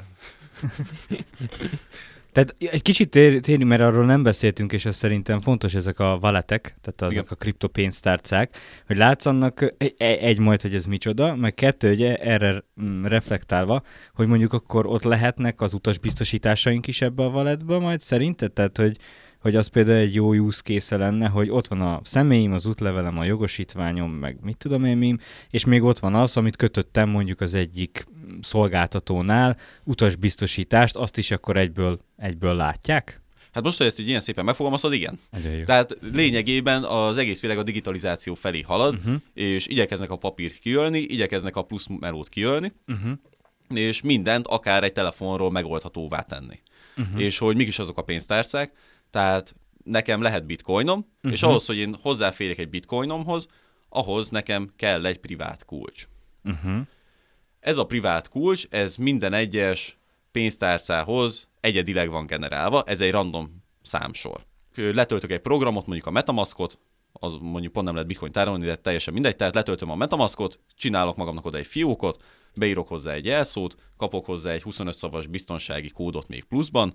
Tehát 2.35 2.55
egy 2.59 2.81
kicsit 2.81 3.09
tér, 3.09 3.39
térni, 3.39 3.63
mert 3.63 3.81
arról 3.81 4.05
nem 4.05 4.23
beszéltünk, 4.23 4.73
és 4.73 4.85
ez 4.85 4.95
szerintem 4.95 5.41
fontos 5.41 5.73
ezek 5.75 5.99
a 5.99 6.17
valetek, 6.19 6.61
tehát 6.61 7.01
azok 7.01 7.11
Igen. 7.11 7.25
a 7.29 7.35
kriptopénztárcák, 7.35 8.57
hogy 8.87 8.97
látsz 8.97 9.25
annak 9.25 9.73
egy, 9.77 9.95
egy 9.97 10.39
majd, 10.39 10.61
hogy 10.61 10.75
ez 10.75 10.85
micsoda, 10.85 11.35
meg 11.35 11.53
kettő, 11.53 11.87
hogy 11.87 12.03
erre 12.03 12.63
mm, 12.81 13.05
reflektálva, 13.05 13.81
hogy 14.13 14.27
mondjuk 14.27 14.53
akkor 14.53 14.85
ott 14.85 15.03
lehetnek 15.03 15.61
az 15.61 15.73
utasbiztosításaink 15.73 16.87
is 16.87 17.01
ebbe 17.01 17.23
a 17.23 17.29
valetbe 17.29 17.79
majd 17.79 18.01
szerinted? 18.01 18.51
Tehát, 18.51 18.77
hogy, 18.77 18.97
hogy 19.39 19.55
az 19.55 19.67
például 19.67 19.97
egy 19.97 20.13
jó 20.13 20.33
use 20.33 20.61
case 20.61 20.97
lenne, 20.97 21.27
hogy 21.27 21.49
ott 21.49 21.67
van 21.67 21.81
a 21.81 22.01
személyim, 22.03 22.53
az 22.53 22.65
útlevelem, 22.65 23.17
a 23.17 23.23
jogosítványom, 23.23 24.11
meg 24.11 24.37
mit 24.41 24.57
tudom 24.57 24.85
én 24.85 24.97
mim, 24.97 25.19
és 25.49 25.65
még 25.65 25.83
ott 25.83 25.99
van 25.99 26.15
az, 26.15 26.37
amit 26.37 26.55
kötöttem 26.55 27.09
mondjuk 27.09 27.41
az 27.41 27.53
egyik 27.53 28.05
szolgáltatónál, 28.41 29.57
utasbiztosítást, 29.83 30.95
azt 30.95 31.17
is 31.17 31.31
akkor 31.31 31.57
egyből, 31.57 31.99
egyből 32.17 32.55
látják? 32.55 33.21
Hát 33.51 33.63
most, 33.63 33.77
hogy 33.77 33.87
ezt 33.87 33.99
így 33.99 34.07
ilyen 34.07 34.19
szépen 34.19 34.45
megfogalmazod, 34.45 34.93
igen. 34.93 35.19
Tehát 35.65 35.97
lényegében 36.13 36.83
az 36.83 37.17
egész 37.17 37.41
világ 37.41 37.57
a 37.57 37.63
digitalizáció 37.63 38.33
felé 38.33 38.61
halad, 38.61 38.93
Mhm. 38.93 39.01
uh-huh. 39.07 39.21
és 39.33 39.67
igyekeznek 39.67 40.11
a 40.11 40.15
papírt 40.15 40.57
kiölni, 40.57 40.99
igyekeznek 40.99 41.55
a 41.55 41.61
plusz 41.61 41.85
melót 41.99 42.29
kiölni, 42.29 42.73
Uh-huh. 42.87 43.11
és 43.73 44.01
mindent 44.01 44.47
akár 44.47 44.83
egy 44.83 44.91
telefonról 44.93 45.51
megoldhatóvá 45.51 46.21
tenni. 46.21 46.59
Mhm. 46.95 47.07
Uh-huh. 47.07 47.21
És 47.23 47.37
hogy 47.37 47.55
mik 47.55 47.67
is 47.67 47.79
azok 47.79 47.97
a 47.97 48.01
pénztárcák, 48.01 48.71
tehát 49.09 49.55
nekem 49.83 50.21
lehet 50.21 50.45
bitcoinom, 50.45 50.97
Mhm. 50.97 51.07
uh-huh. 51.17 51.31
és 51.33 51.43
ahhoz, 51.43 51.65
hogy 51.65 51.77
én 51.77 51.95
hozzáférjek 52.01 52.57
egy 52.57 52.69
bitcoinomhoz, 52.69 53.47
ahhoz 53.89 54.29
nekem 54.29 54.69
kell 54.75 55.05
egy 55.05 55.17
privát 55.17 55.65
kulcs. 55.65 56.07
Uh-huh. 56.43 56.77
Ez 57.65 57.77
a 57.77 57.85
privát 57.85 58.29
kulcs, 58.29 58.65
ez 58.69 58.95
minden 58.95 59.33
egyes 59.33 59.97
pénztárcához 60.31 61.49
egyedileg 61.59 62.09
van 62.09 62.25
generálva, 62.25 62.83
ez 62.83 63.01
egy 63.01 63.11
random 63.11 63.63
számsor. 63.81 64.45
Letöltök 64.75 65.31
egy 65.31 65.39
programot, 65.39 65.85
mondjuk 65.85 66.07
a 66.07 66.11
Metamaskot, 66.11 66.77
az 67.11 67.37
mondjuk 67.41 67.73
pont 67.73 67.85
nem 67.85 67.93
lehet 67.93 68.09
bitcoin 68.09 68.31
tárolni, 68.31 68.65
de 68.65 68.75
teljesen 68.75 69.13
mindegy, 69.13 69.35
tehát 69.35 69.55
letöltöm 69.55 69.89
a 69.89 69.95
Metamaskot, 69.95 70.59
csinálok 70.75 71.15
magamnak 71.15 71.45
oda 71.45 71.57
egy 71.57 71.65
fiókot, 71.65 72.23
beírok 72.55 72.87
hozzá 72.87 73.13
egy 73.13 73.25
jelszót, 73.25 73.75
kapok 73.97 74.25
hozzá 74.25 74.51
egy 74.51 74.63
25 74.63 74.95
szavas 74.95 75.27
biztonsági 75.27 75.89
kódot 75.89 76.27
még 76.27 76.43
pluszban, 76.43 76.93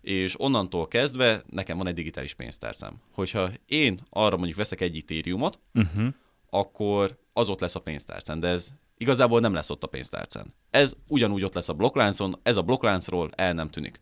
és 0.00 0.40
onnantól 0.40 0.88
kezdve 0.88 1.42
nekem 1.50 1.76
van 1.76 1.86
egy 1.86 1.94
digitális 1.94 2.34
pénztárcám. 2.34 3.00
Hogyha 3.12 3.50
én 3.66 4.00
arra 4.10 4.36
mondjuk 4.36 4.58
veszek 4.58 4.80
egy 4.80 4.96
Ethereumot, 4.96 5.58
Uh-huh. 5.74 6.08
akkor 6.50 7.18
az 7.32 7.48
ott 7.48 7.60
lesz 7.60 7.74
a 7.74 7.80
pénztárcán, 7.80 8.40
de 8.40 8.48
ez 8.48 8.72
igazából 9.02 9.40
nem 9.40 9.54
lesz 9.54 9.70
ott 9.70 9.82
a 9.82 9.86
pénztárcán. 9.86 10.54
Ez 10.70 10.94
ugyanúgy 11.08 11.44
ott 11.44 11.54
lesz 11.54 11.68
a 11.68 11.72
blokkláncon, 11.72 12.38
ez 12.42 12.56
a 12.56 12.62
blokkláncról 12.62 13.30
el 13.34 13.52
nem 13.52 13.70
tűnik. 13.70 14.00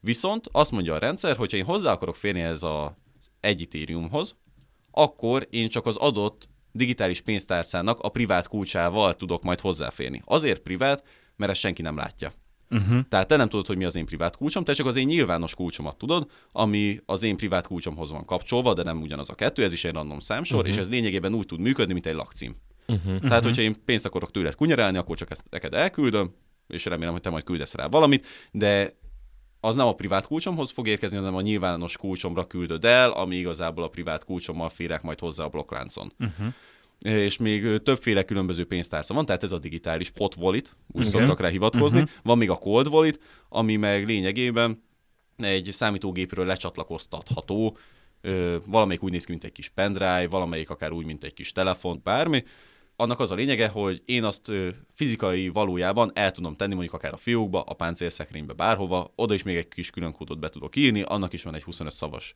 Viszont 0.00 0.48
azt 0.52 0.70
mondja 0.70 0.94
a 0.94 0.98
rendszer, 0.98 1.36
hogyha 1.36 1.56
én 1.56 1.64
hozzá 1.64 1.92
akarok 1.92 2.16
férni 2.16 2.40
ez 2.40 2.62
az 2.62 3.30
egy 3.40 3.62
Ethereumhoz, 3.62 4.36
akkor 4.90 5.46
én 5.50 5.68
csak 5.68 5.86
az 5.86 5.96
adott 5.96 6.48
digitális 6.72 7.20
pénztárcának 7.20 7.98
a 8.00 8.08
privát 8.08 8.48
kulcsával 8.48 9.16
tudok 9.16 9.42
majd 9.42 9.60
hozzáférni. 9.60 10.22
Azért 10.24 10.60
privát, 10.60 11.02
mert 11.36 11.50
ezt 11.50 11.60
senki 11.60 11.82
nem 11.82 11.96
látja. 11.96 12.32
Uh-huh. 12.70 13.00
Tehát 13.08 13.28
te 13.28 13.36
nem 13.36 13.48
tudod, 13.48 13.66
hogy 13.66 13.76
mi 13.76 13.84
az 13.84 13.96
én 13.96 14.06
privát 14.06 14.36
kulcsom, 14.36 14.64
te 14.64 14.72
csak 14.72 14.86
az 14.86 14.96
én 14.96 15.06
nyilvános 15.06 15.54
kulcsomat 15.54 15.96
tudod, 15.96 16.30
ami 16.52 17.00
az 17.06 17.22
én 17.22 17.36
privát 17.36 17.66
kulcsomhoz 17.66 18.10
van 18.10 18.24
kapcsolva, 18.24 18.74
de 18.74 18.82
nem 18.82 19.00
ugyanaz 19.00 19.30
a 19.30 19.34
kettő, 19.34 19.62
ez 19.64 19.72
is 19.72 19.84
egy 19.84 19.92
random 19.92 20.20
számsor, 20.20 20.58
uh-huh. 20.58 20.72
és 20.72 20.80
ez 20.80 20.88
lényegében 20.88 21.34
úgy 21.34 21.46
tud 21.46 21.60
működni, 21.60 21.92
mint 21.92 22.06
egy 22.06 22.14
lakcím. 22.14 22.56
Uh-huh. 22.92 23.18
Tehát, 23.18 23.44
hogyha 23.44 23.62
én 23.62 23.74
pénzt 23.84 24.06
akarok 24.06 24.30
tőled 24.30 24.54
kunyerálni, 24.54 24.98
akkor 24.98 25.16
csak 25.16 25.30
ezt 25.30 25.44
neked 25.50 25.74
elküldöm, 25.74 26.34
és 26.66 26.84
remélem, 26.84 27.12
hogy 27.12 27.22
te 27.22 27.30
majd 27.30 27.44
küldesz 27.44 27.74
rá 27.74 27.86
valamit, 27.86 28.26
de 28.50 28.96
az 29.60 29.76
nem 29.76 29.86
a 29.86 29.94
privát 29.94 30.26
kulcsomhoz 30.26 30.70
fog 30.70 30.88
érkezni, 30.88 31.16
hanem 31.16 31.34
a 31.34 31.40
nyilvános 31.40 31.96
kulcsomra 31.96 32.46
küldöd 32.46 32.84
el, 32.84 33.10
ami 33.10 33.36
igazából 33.36 33.84
a 33.84 33.88
privát 33.88 34.24
kulcsommal 34.24 34.68
férek 34.68 35.02
majd 35.02 35.18
hozzá 35.18 35.44
a 35.44 35.48
blokkláncon. 35.48 36.12
Uh-huh. 36.18 36.46
És 36.98 37.36
még 37.36 37.82
többféle 37.82 38.22
különböző 38.22 38.66
pénztárca 38.66 39.14
van, 39.14 39.26
tehát 39.26 39.42
ez 39.42 39.52
a 39.52 39.58
digitális 39.58 40.12
hot 40.16 40.36
wallet, 40.36 40.76
úgy 40.86 41.06
Igen. 41.06 41.20
szoktak 41.20 41.40
rá 41.40 41.48
hivatkozni. 41.48 42.00
Uh-huh. 42.00 42.14
Van 42.22 42.38
még 42.38 42.50
a 42.50 42.56
cold 42.56 42.86
wallet, 42.86 43.20
ami 43.48 43.76
meg 43.76 44.06
lényegében 44.06 44.82
egy 45.36 45.68
számítógépről 45.72 46.46
lecsatlakoztatható, 46.46 47.76
ö, 48.20 48.56
valamelyik 48.66 49.02
úgy 49.02 49.12
néz 49.12 49.24
ki, 49.24 49.30
mint 49.30 49.44
egy 49.44 49.52
kis 49.52 49.68
pendrive, 49.68 50.28
valamelyik 50.28 50.70
akár 50.70 50.92
úgy, 50.92 51.04
mint 51.04 51.24
egy 51.24 51.34
kis 51.34 51.52
telefon, 51.52 52.00
bármi. 52.04 52.44
Annak 53.00 53.20
az 53.20 53.30
a 53.30 53.34
lényege, 53.34 53.68
hogy 53.68 54.02
én 54.04 54.24
azt 54.24 54.52
fizikai 54.94 55.48
valójában 55.48 56.10
el 56.14 56.30
tudom 56.30 56.56
tenni 56.56 56.72
mondjuk 56.72 56.94
akár 56.94 57.12
a 57.12 57.16
fiókba, 57.16 57.62
a 57.62 57.74
páncélszekrénybe, 57.74 58.52
bárhova, 58.52 59.12
oda 59.14 59.34
is 59.34 59.42
még 59.42 59.56
egy 59.56 59.68
kis 59.68 59.90
külön 59.90 60.12
kódot 60.12 60.38
be 60.38 60.48
tudok 60.48 60.76
írni, 60.76 61.02
annak 61.02 61.32
is 61.32 61.42
van 61.42 61.54
egy 61.54 61.62
25 61.62 61.92
szavas 61.92 62.34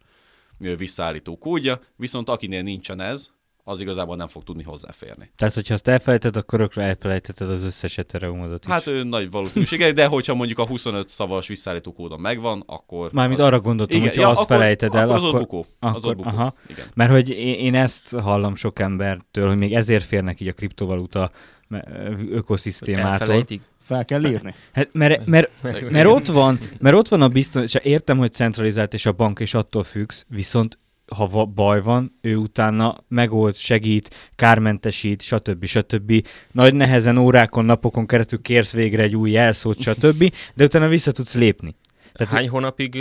visszaállító 0.59 1.39
kódja, 1.39 1.81
viszont 1.97 2.29
akinél 2.29 2.63
nincsen 2.63 3.01
ez, 3.01 3.31
az 3.65 3.81
igazából 3.81 4.17
nem 4.17 4.27
fog 4.27 4.43
tudni 4.45 4.63
hozzáférni. 4.63 5.31
Tehát, 5.37 5.55
hogyha 5.55 5.75
azt 5.75 5.89
elfelejted, 5.89 6.37
akkor 6.37 6.59
örökre 6.59 6.83
elfelejtheted 6.83 7.51
az 7.51 7.63
összes 7.63 7.99
Ethereumodot 7.99 8.65
is. 8.65 8.71
Hát 8.73 8.87
ő, 8.87 9.03
nagy 9.03 9.31
valószínűsége, 9.31 9.93
de 9.93 10.07
hogyha 10.07 10.35
mondjuk 10.35 10.59
a 10.59 10.67
25 10.67 11.09
szavas 11.09 11.49
visszaállító 11.49 11.93
kódon 11.93 12.21
megvan, 12.21 12.63
akkor... 12.67 13.13
Mármint 13.13 13.41
az- 13.41 13.47
arra 13.47 13.61
gondoltam, 13.61 13.97
Igen, 13.97 14.09
hogy 14.09 14.19
ja, 14.19 14.29
azt 14.29 14.41
akkor- 14.41 14.57
felejted 14.57 14.95
el, 14.95 15.11
akkor... 15.11 15.17
Az 15.17 15.23
akkor... 15.23 15.35
ott 15.35 15.41
bukó. 15.41 15.67
az 15.79 15.91
akkor- 15.95 16.05
ott 16.11 16.17
bukó. 16.17 16.29
aha. 16.29 16.55
Igen. 16.69 16.87
Mert 16.95 17.11
hogy 17.11 17.29
én, 17.29 17.55
én 17.55 17.75
ezt 17.75 18.11
hallom 18.11 18.55
sok 18.55 18.79
embertől, 18.79 19.49
hogy 19.49 19.57
még 19.57 19.75
ezért 19.75 20.05
férnek 20.05 20.41
így 20.41 20.49
a 20.49 20.53
kriptovaluta 20.53 21.31
ökoszisztémától. 22.31 23.45
Fel 23.81 24.05
kell 24.05 24.25
írni. 24.25 24.55
Hát, 24.73 24.89
mert, 24.93 25.27
mert, 25.27 25.51
mert, 25.91 26.07
ott 26.07 26.27
van, 26.27 26.59
mert 26.79 26.97
ott 26.97 27.09
van 27.09 27.23
a 27.23 27.29
biztonság, 27.29 27.85
értem, 27.85 28.19
hogy 28.19 28.33
centralizált 28.33 28.95
és 28.95 29.07
a 29.07 29.13
bank 29.13 29.39
és 29.41 29.55
attól 29.55 29.83
függsz, 29.85 30.25
viszont 30.29 30.79
ha 31.17 31.45
baj 31.45 31.83
van, 31.83 32.19
ő 32.21 32.37
utána 32.37 32.97
megold, 33.09 33.55
segít, 33.57 34.11
kármentesít, 34.37 35.23
stb. 35.23 35.65
stb. 35.65 36.27
Nagy 36.53 36.75
nehezen 36.75 37.19
órákon, 37.19 37.65
napokon 37.65 38.07
keresztül 38.07 38.43
kérsz 38.43 38.73
végre 38.73 39.03
egy 39.03 39.17
új 39.17 39.31
jelszót, 39.31 39.81
stb. 39.81 40.33
De 40.55 40.65
utána 40.65 40.89
vissza 40.89 41.13
tudsz 41.13 41.35
lépni. 41.35 41.75
Tehát 42.13 42.33
Hány 42.33 42.49
hónapig 42.49 42.99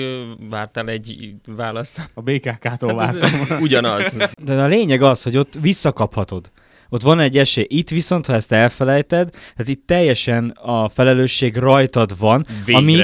vártál 0.50 0.90
egy 0.90 1.34
választ? 1.46 2.10
A 2.14 2.22
BKK-tól 2.22 2.98
Hát 2.98 3.20
vártam. 3.20 3.42
ez 3.50 3.62
ugyanaz. 3.62 4.18
De 4.44 4.62
a 4.64 4.68
lényeg 4.68 5.02
az, 5.02 5.24
hogy 5.24 5.38
ott 5.38 5.54
visszakaphatod. 5.62 6.52
Ott 6.94 7.02
van 7.02 7.20
egy 7.20 7.38
esély. 7.38 7.66
Itt 7.68 7.90
viszont, 7.90 8.26
ha 8.26 8.34
ezt 8.34 8.52
elfelejted, 8.52 9.30
tehát 9.30 9.68
itt 9.68 9.86
teljesen 9.88 10.50
a 10.50 10.90
felelősség 10.90 11.56
rajtad 11.58 12.18
van, 12.18 12.46
Végre. 12.66 12.78
ami 12.82 13.04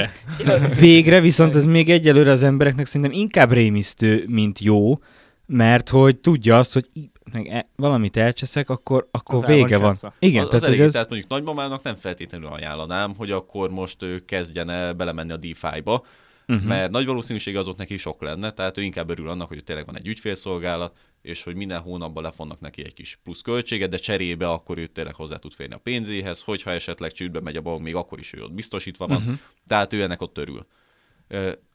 végre 0.80 1.20
viszont 1.20 1.54
ez 1.54 1.64
még 1.64 1.90
egyelőre 1.90 2.30
az 2.30 2.42
embereknek 2.42 2.86
szerintem 2.86 3.20
inkább 3.20 3.52
rémisztő, 3.52 4.24
mint 4.26 4.58
jó, 4.58 4.98
mert 5.46 5.88
hogy 5.88 6.16
tudja 6.16 6.58
azt, 6.58 6.72
hogy 6.72 6.84
meg 7.32 7.46
e- 7.46 7.68
valamit 7.76 8.16
elcseszek, 8.16 8.70
akkor, 8.70 9.08
akkor 9.10 9.34
Az 9.34 9.44
vége 9.46 9.78
van. 9.78 9.90
cseszve. 9.90 10.12
Igen, 10.18 10.38
az, 10.42 10.44
az 10.44 10.50
tehát, 10.50 10.64
elég, 10.66 10.78
hogy 10.78 10.86
ez... 10.86 10.92
tehát 10.92 11.08
mondjuk 11.08 11.30
nagymamának 11.30 11.82
nem 11.82 11.94
feltétlenül 11.96 12.46
ajánlanám, 12.48 13.14
hogy 13.16 13.30
akkor 13.30 13.70
most 13.70 14.02
ő 14.02 14.24
kezdjen 14.24 14.70
el 14.70 14.92
belemenni 14.92 15.32
a 15.32 15.36
DeFi-ba, 15.36 16.04
Mhm. 16.46 16.56
uh-huh. 16.56 16.72
mert 16.72 16.90
nagy 16.90 17.06
valószínűsége 17.06 17.58
az 17.58 17.68
ott 17.68 17.76
neki 17.76 17.96
sok 17.96 18.22
lenne, 18.22 18.50
tehát 18.50 18.78
ő 18.78 18.82
inkább 18.82 19.10
örül 19.10 19.28
annak, 19.28 19.48
hogy 19.48 19.64
tényleg 19.64 19.86
van 19.86 19.96
egy 19.96 20.06
ügyfélszolgálat, 20.06 20.92
és 21.28 21.42
hogy 21.42 21.54
minden 21.54 21.80
hónapban 21.80 22.22
lefonnak 22.22 22.60
neki 22.60 22.84
egy 22.84 22.94
kis 22.94 23.18
plusz 23.22 23.40
költséget, 23.40 23.90
de 23.90 23.96
cserébe 23.96 24.48
akkor 24.48 24.78
ő 24.78 24.86
tényleg 24.86 25.14
hozzá 25.14 25.36
tud 25.36 25.52
férni 25.52 25.74
a 25.74 25.78
pénzéhez, 25.78 26.40
hogyha 26.40 26.70
esetleg 26.70 27.12
csődbe 27.12 27.40
megy 27.40 27.56
a 27.56 27.60
bank, 27.60 27.82
még 27.82 27.94
akkor 27.94 28.18
is 28.18 28.32
ő 28.32 28.42
ott 28.42 28.52
biztosítva 28.52 29.06
van, 29.06 29.16
uh-huh. 29.16 29.38
tehát 29.66 29.92
ő 29.92 30.02
ennek 30.02 30.22
ott 30.22 30.38
örül. 30.38 30.66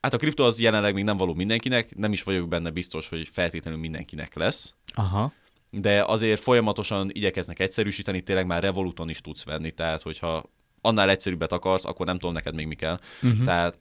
Hát 0.01 0.14
a 0.14 0.18
kripto 0.18 0.43
az 0.43 0.60
jelenleg 0.60 0.93
még 0.93 1.04
nem 1.04 1.18
való 1.18 1.34
mindenkinek, 1.34 1.95
nem 1.95 2.12
is 2.12 2.24
vagyok 2.24 2.47
benne 2.47 2.70
biztos, 2.70 3.10
hogy 3.10 3.30
feltétlenül 3.32 3.80
mindenkinek 3.80 4.36
lesz, 4.36 4.74
Aha. 4.93 5.34
de 5.70 6.04
azért 6.04 6.41
folyamatosan 6.41 7.10
igyekeznek 7.14 7.60
egyszerűsíteni, 7.60 8.22
tényleg 8.22 8.45
már 8.45 8.62
Revoluton 8.62 9.10
is 9.10 9.22
tudsz 9.22 9.43
venni, 9.43 9.72
tehát 9.72 10.01
hogyha 10.01 10.49
annál 10.82 11.10
egyszerűbbet 11.10 11.51
akarsz, 11.51 11.86
akkor 11.86 12.06
nem 12.06 12.18
tudom 12.18 12.34
neked 12.34 12.56
még 12.56 12.68
mi 12.68 12.76
kell. 12.76 12.99
Uh-huh. 13.22 13.43
Tehát 13.43 13.80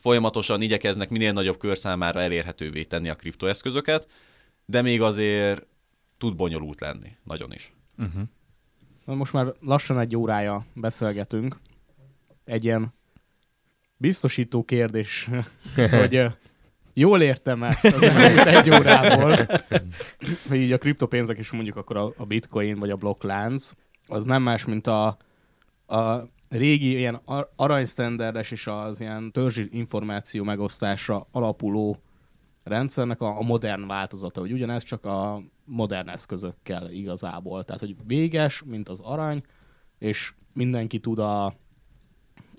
folyamatosan 0.00 0.62
igyekeznek 0.62 1.08
minél 1.08 1.32
nagyobb 1.32 1.58
kör 1.58 1.76
számára 1.76 2.20
elérhetővé 2.20 2.82
tenni 2.82 3.08
a 3.08 3.14
kriptoeszközöket, 3.14 4.06
de 4.66 4.82
még 4.82 5.02
azért 5.02 5.66
tud 6.18 6.36
bonyolult 6.36 6.80
lenni, 6.80 7.16
nagyon 7.24 7.52
is. 7.52 7.72
Uh-huh. 7.98 8.22
Na, 9.04 9.14
Most 9.14 9.32
már 9.32 9.54
lassan 9.60 9.98
egy 9.98 10.16
órája 10.16 10.66
beszélgetünk. 10.74 11.56
Egy 12.44 12.64
ilyen 12.64 12.94
biztosító 13.96 14.64
kérdés, 14.64 15.28
hogy 15.90 16.26
jól 16.92 17.22
értem-e 17.22 17.78
az 17.82 18.02
elmúlt 18.02 18.46
egy 18.46 18.70
órából, 18.70 19.36
hogy 20.48 20.58
így 20.60 20.72
a 20.72 20.78
kriptopénzek 20.78 21.38
is 21.38 21.50
mondjuk 21.50 21.76
akkor 21.76 21.96
a, 21.96 22.12
a 22.16 22.24
bitcoin 22.24 22.78
vagy 22.78 22.90
a 22.90 22.96
blokklánc, 22.96 23.72
az 24.06 24.24
nem 24.24 24.42
más, 24.42 24.64
mint 24.64 24.86
a, 24.86 25.16
a 25.86 26.28
régi 26.48 26.96
ilyen 26.96 27.20
ar- 27.24 27.50
aranysztenderdes 27.56 28.50
és 28.50 28.66
az 28.66 29.00
ilyen 29.00 29.32
törzsi 29.32 29.68
információ 29.70 30.44
megosztásra 30.44 31.26
alapuló 31.30 32.02
rendszernek 32.64 33.20
a, 33.20 33.38
a 33.38 33.42
modern 33.42 33.86
változata, 33.86 34.40
hogy 34.40 34.52
ugyanez 34.52 34.82
csak 34.82 35.04
a 35.04 35.42
modern 35.64 36.08
eszközökkel 36.08 36.90
igazából. 36.90 37.64
Tehát, 37.64 37.80
hogy 37.80 37.96
véges, 38.06 38.62
mint 38.62 38.88
az 38.88 39.00
arany, 39.00 39.42
és 39.98 40.32
mindenki 40.52 40.98
tud 40.98 41.18
a, 41.18 41.44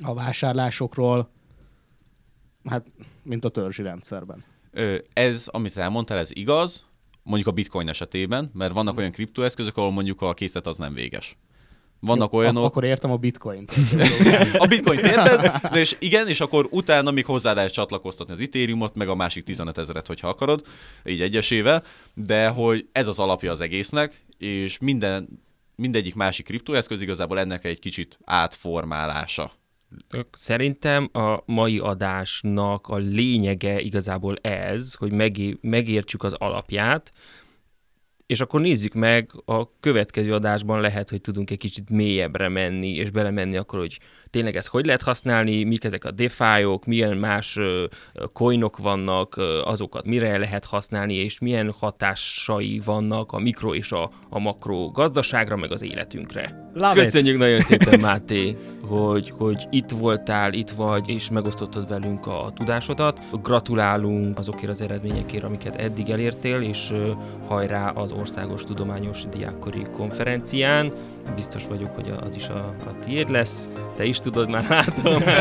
a 0.03 0.13
vásárlásokról, 0.13 1.29
hát, 2.63 2.85
mint 3.23 3.45
a 3.45 3.49
törzsi 3.49 3.81
rendszerben. 3.81 4.43
Ez, 5.13 5.47
amit 5.51 5.77
elmondtál, 5.77 6.17
ez 6.17 6.35
igaz, 6.35 6.85
mondjuk 7.23 7.47
a 7.47 7.51
bitcoin 7.51 7.87
esetében, 7.87 8.49
mert 8.53 8.73
vannak 8.73 8.97
olyan 8.97 9.11
kriptoeszközök, 9.11 9.77
ahol 9.77 9.91
mondjuk 9.91 10.21
a 10.21 10.33
készlet 10.33 10.67
az 10.67 10.77
nem 10.77 10.93
véges. 10.93 11.37
Vannak 12.05 12.31
Jó, 12.33 12.39
olyanok... 12.39 12.63
ak- 12.63 12.71
Akkor 12.71 12.83
értem 12.83 13.11
a 13.11 13.17
bitcoint. 13.17 13.71
A 14.57 14.65
bitcoin 14.67 14.99
érted? 14.99 15.51
De 15.71 15.79
és 15.79 15.95
igen, 15.99 16.27
és 16.27 16.39
akkor 16.39 16.67
utána 16.71 17.11
még 17.11 17.25
hozzá 17.25 17.53
lehet 17.53 17.71
csatlakoztatni 17.73 18.33
az 18.33 18.39
Ethereumot, 18.39 18.95
meg 18.95 19.07
a 19.07 19.15
másik 19.15 19.43
15 19.43 19.77
ezeret, 19.77 20.07
hogyha 20.07 20.27
akarod, 20.27 20.63
így 21.05 21.21
egyesével, 21.21 21.83
de 22.13 22.47
hogy 22.47 22.87
ez 22.91 23.07
az 23.07 23.19
alapja 23.19 23.51
az 23.51 23.61
egésznek, 23.61 24.23
és 24.37 24.77
minden, 24.79 25.27
mindegyik 25.75 26.15
másik 26.15 26.45
kriptoeszköz 26.45 27.01
igazából 27.01 27.39
ennek 27.39 27.65
egy 27.65 27.79
kicsit 27.79 28.17
átformálása. 28.25 29.51
Szerintem 30.31 31.09
a 31.13 31.37
mai 31.45 31.79
adásnak 31.79 32.87
a 32.87 32.95
lényege 32.95 33.79
igazából 33.79 34.35
ez, 34.41 34.93
hogy 34.93 35.11
megé- 35.11 35.57
megértsük 35.61 36.23
az 36.23 36.33
alapját, 36.33 37.11
és 38.25 38.41
akkor 38.41 38.61
nézzük 38.61 38.93
meg, 38.93 39.31
a 39.45 39.79
következő 39.79 40.33
adásban 40.33 40.81
lehet, 40.81 41.09
hogy 41.09 41.21
tudunk 41.21 41.49
egy 41.49 41.57
kicsit 41.57 41.89
mélyebbre 41.89 42.49
menni, 42.49 42.95
és 42.95 43.09
belemenni 43.09 43.57
akkor, 43.57 43.79
hogy 43.79 43.99
tényleg 44.29 44.55
ezt 44.55 44.67
hogy 44.67 44.85
lehet 44.85 45.01
használni, 45.01 45.63
mik 45.63 45.83
ezek 45.83 46.05
a 46.05 46.11
defi-ok, 46.11 46.85
milyen 46.85 47.17
más 47.17 47.59
coinok 48.33 48.77
vannak, 48.77 49.35
azokat 49.63 50.05
mire 50.05 50.37
lehet 50.37 50.65
használni, 50.65 51.13
és 51.13 51.39
milyen 51.39 51.73
hatásai 51.79 52.81
vannak 52.85 53.31
a 53.31 53.39
mikro 53.39 53.73
és 53.73 53.91
a, 53.91 54.11
a 54.29 54.39
makro 54.39 54.91
gazdaságra, 54.91 55.55
meg 55.55 55.71
az 55.71 55.83
életünkre. 55.83 56.69
Love 56.73 56.91
it. 56.91 56.97
Köszönjük 56.97 57.37
nagyon 57.37 57.61
szépen, 57.61 57.99
Máté, 58.09 58.55
hogy, 58.87 59.33
hogy 59.37 59.67
itt 59.69 59.89
voltál, 59.89 60.53
itt 60.53 60.69
vagy, 60.69 61.09
és 61.09 61.29
megosztottad 61.29 61.87
velünk 61.87 62.27
a 62.27 62.51
tudásodat. 62.55 63.19
Gratulálunk 63.41 64.37
azokért 64.37 64.71
az 64.71 64.81
eredményekért, 64.81 65.43
amiket 65.43 65.75
eddig 65.75 66.09
elértél, 66.09 66.61
és 66.61 66.93
hajrá 67.47 67.89
az 67.89 68.11
Országos 68.11 68.63
Tudományos 68.63 69.23
Diákkori 69.31 69.85
Konferencián. 69.93 70.91
Biztos 71.35 71.67
vagyok, 71.67 71.95
hogy 71.95 72.13
az 72.25 72.35
is 72.35 72.47
a, 72.47 72.57
a 72.85 72.99
tiéd 73.05 73.29
lesz. 73.29 73.69
Te 73.95 74.05
is 74.05 74.19
tudod, 74.19 74.49
már 74.49 74.65
látom. 74.69 75.23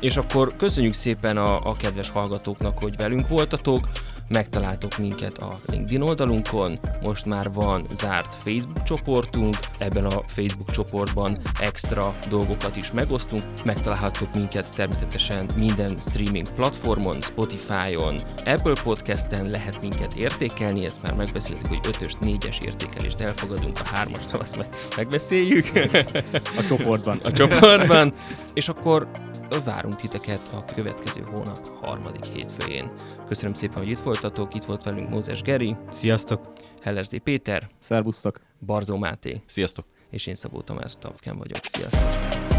És 0.00 0.16
akkor 0.16 0.56
köszönjük 0.56 0.94
szépen 0.94 1.36
a, 1.36 1.60
a 1.60 1.76
kedves 1.76 2.10
hallgatóknak, 2.10 2.78
hogy 2.78 2.96
velünk 2.96 3.28
voltatok. 3.28 3.80
Megtaláltok 4.32 4.98
minket 4.98 5.38
a 5.38 5.54
LinkedIn 5.66 6.00
oldalunkon, 6.00 6.78
most 7.02 7.26
már 7.26 7.52
van 7.52 7.82
zárt 7.92 8.34
Facebook 8.34 8.82
csoportunk, 8.82 9.56
ebben 9.78 10.04
a 10.04 10.22
Facebook 10.26 10.70
csoportban 10.70 11.38
extra 11.60 12.14
dolgokat 12.28 12.76
is 12.76 12.92
megosztunk, 12.92 13.42
megtalálhattok 13.64 14.34
minket 14.34 14.74
természetesen 14.74 15.48
minden 15.56 15.96
streaming 16.00 16.48
platformon, 16.54 17.20
Spotify-on, 17.20 18.16
Apple 18.44 18.82
Podcast-en 18.82 19.48
lehet 19.48 19.80
minket 19.80 20.14
értékelni, 20.14 20.84
ezt 20.84 21.02
már 21.02 21.14
megbeszéltük, 21.14 21.66
hogy 21.66 21.80
5-ös, 21.82 22.12
4-es 22.20 22.64
értékelést 22.64 23.20
elfogadunk, 23.20 23.78
a 23.78 23.82
3-as, 23.82 24.40
azt 24.40 24.56
meg 24.56 24.68
megbeszéljük 24.96 25.70
A 26.56 26.64
csoportban. 26.68 27.18
a 27.22 27.32
csoportban, 27.32 28.14
és 28.54 28.68
akkor 28.68 29.08
várunk 29.64 29.96
titeket 29.96 30.50
a 30.52 30.64
következő 30.64 31.22
hónap 31.22 31.58
harmadik 31.82 32.24
hétfőjén. 32.24 32.90
Köszönöm 33.28 33.54
szépen, 33.54 33.78
hogy 33.78 33.88
itt 33.88 33.98
voltatok, 34.20 34.54
itt 34.54 34.64
volt 34.64 34.82
velünk 34.82 35.08
Mózes 35.08 35.42
Geri, 35.42 35.76
Sziasztok! 35.90 36.52
Hellerzé 36.82 37.18
Péter, 37.18 37.66
Szerbusztok! 37.78 38.40
Barzó 38.66 38.96
Máté, 38.96 39.42
Sziasztok! 39.46 39.86
és 40.10 40.26
én 40.26 40.34
Szabó 40.34 40.60
Tamás 40.60 40.92
Tavken 40.98 41.38
vagyok. 41.38 41.58
Sziasztok! 41.62 42.49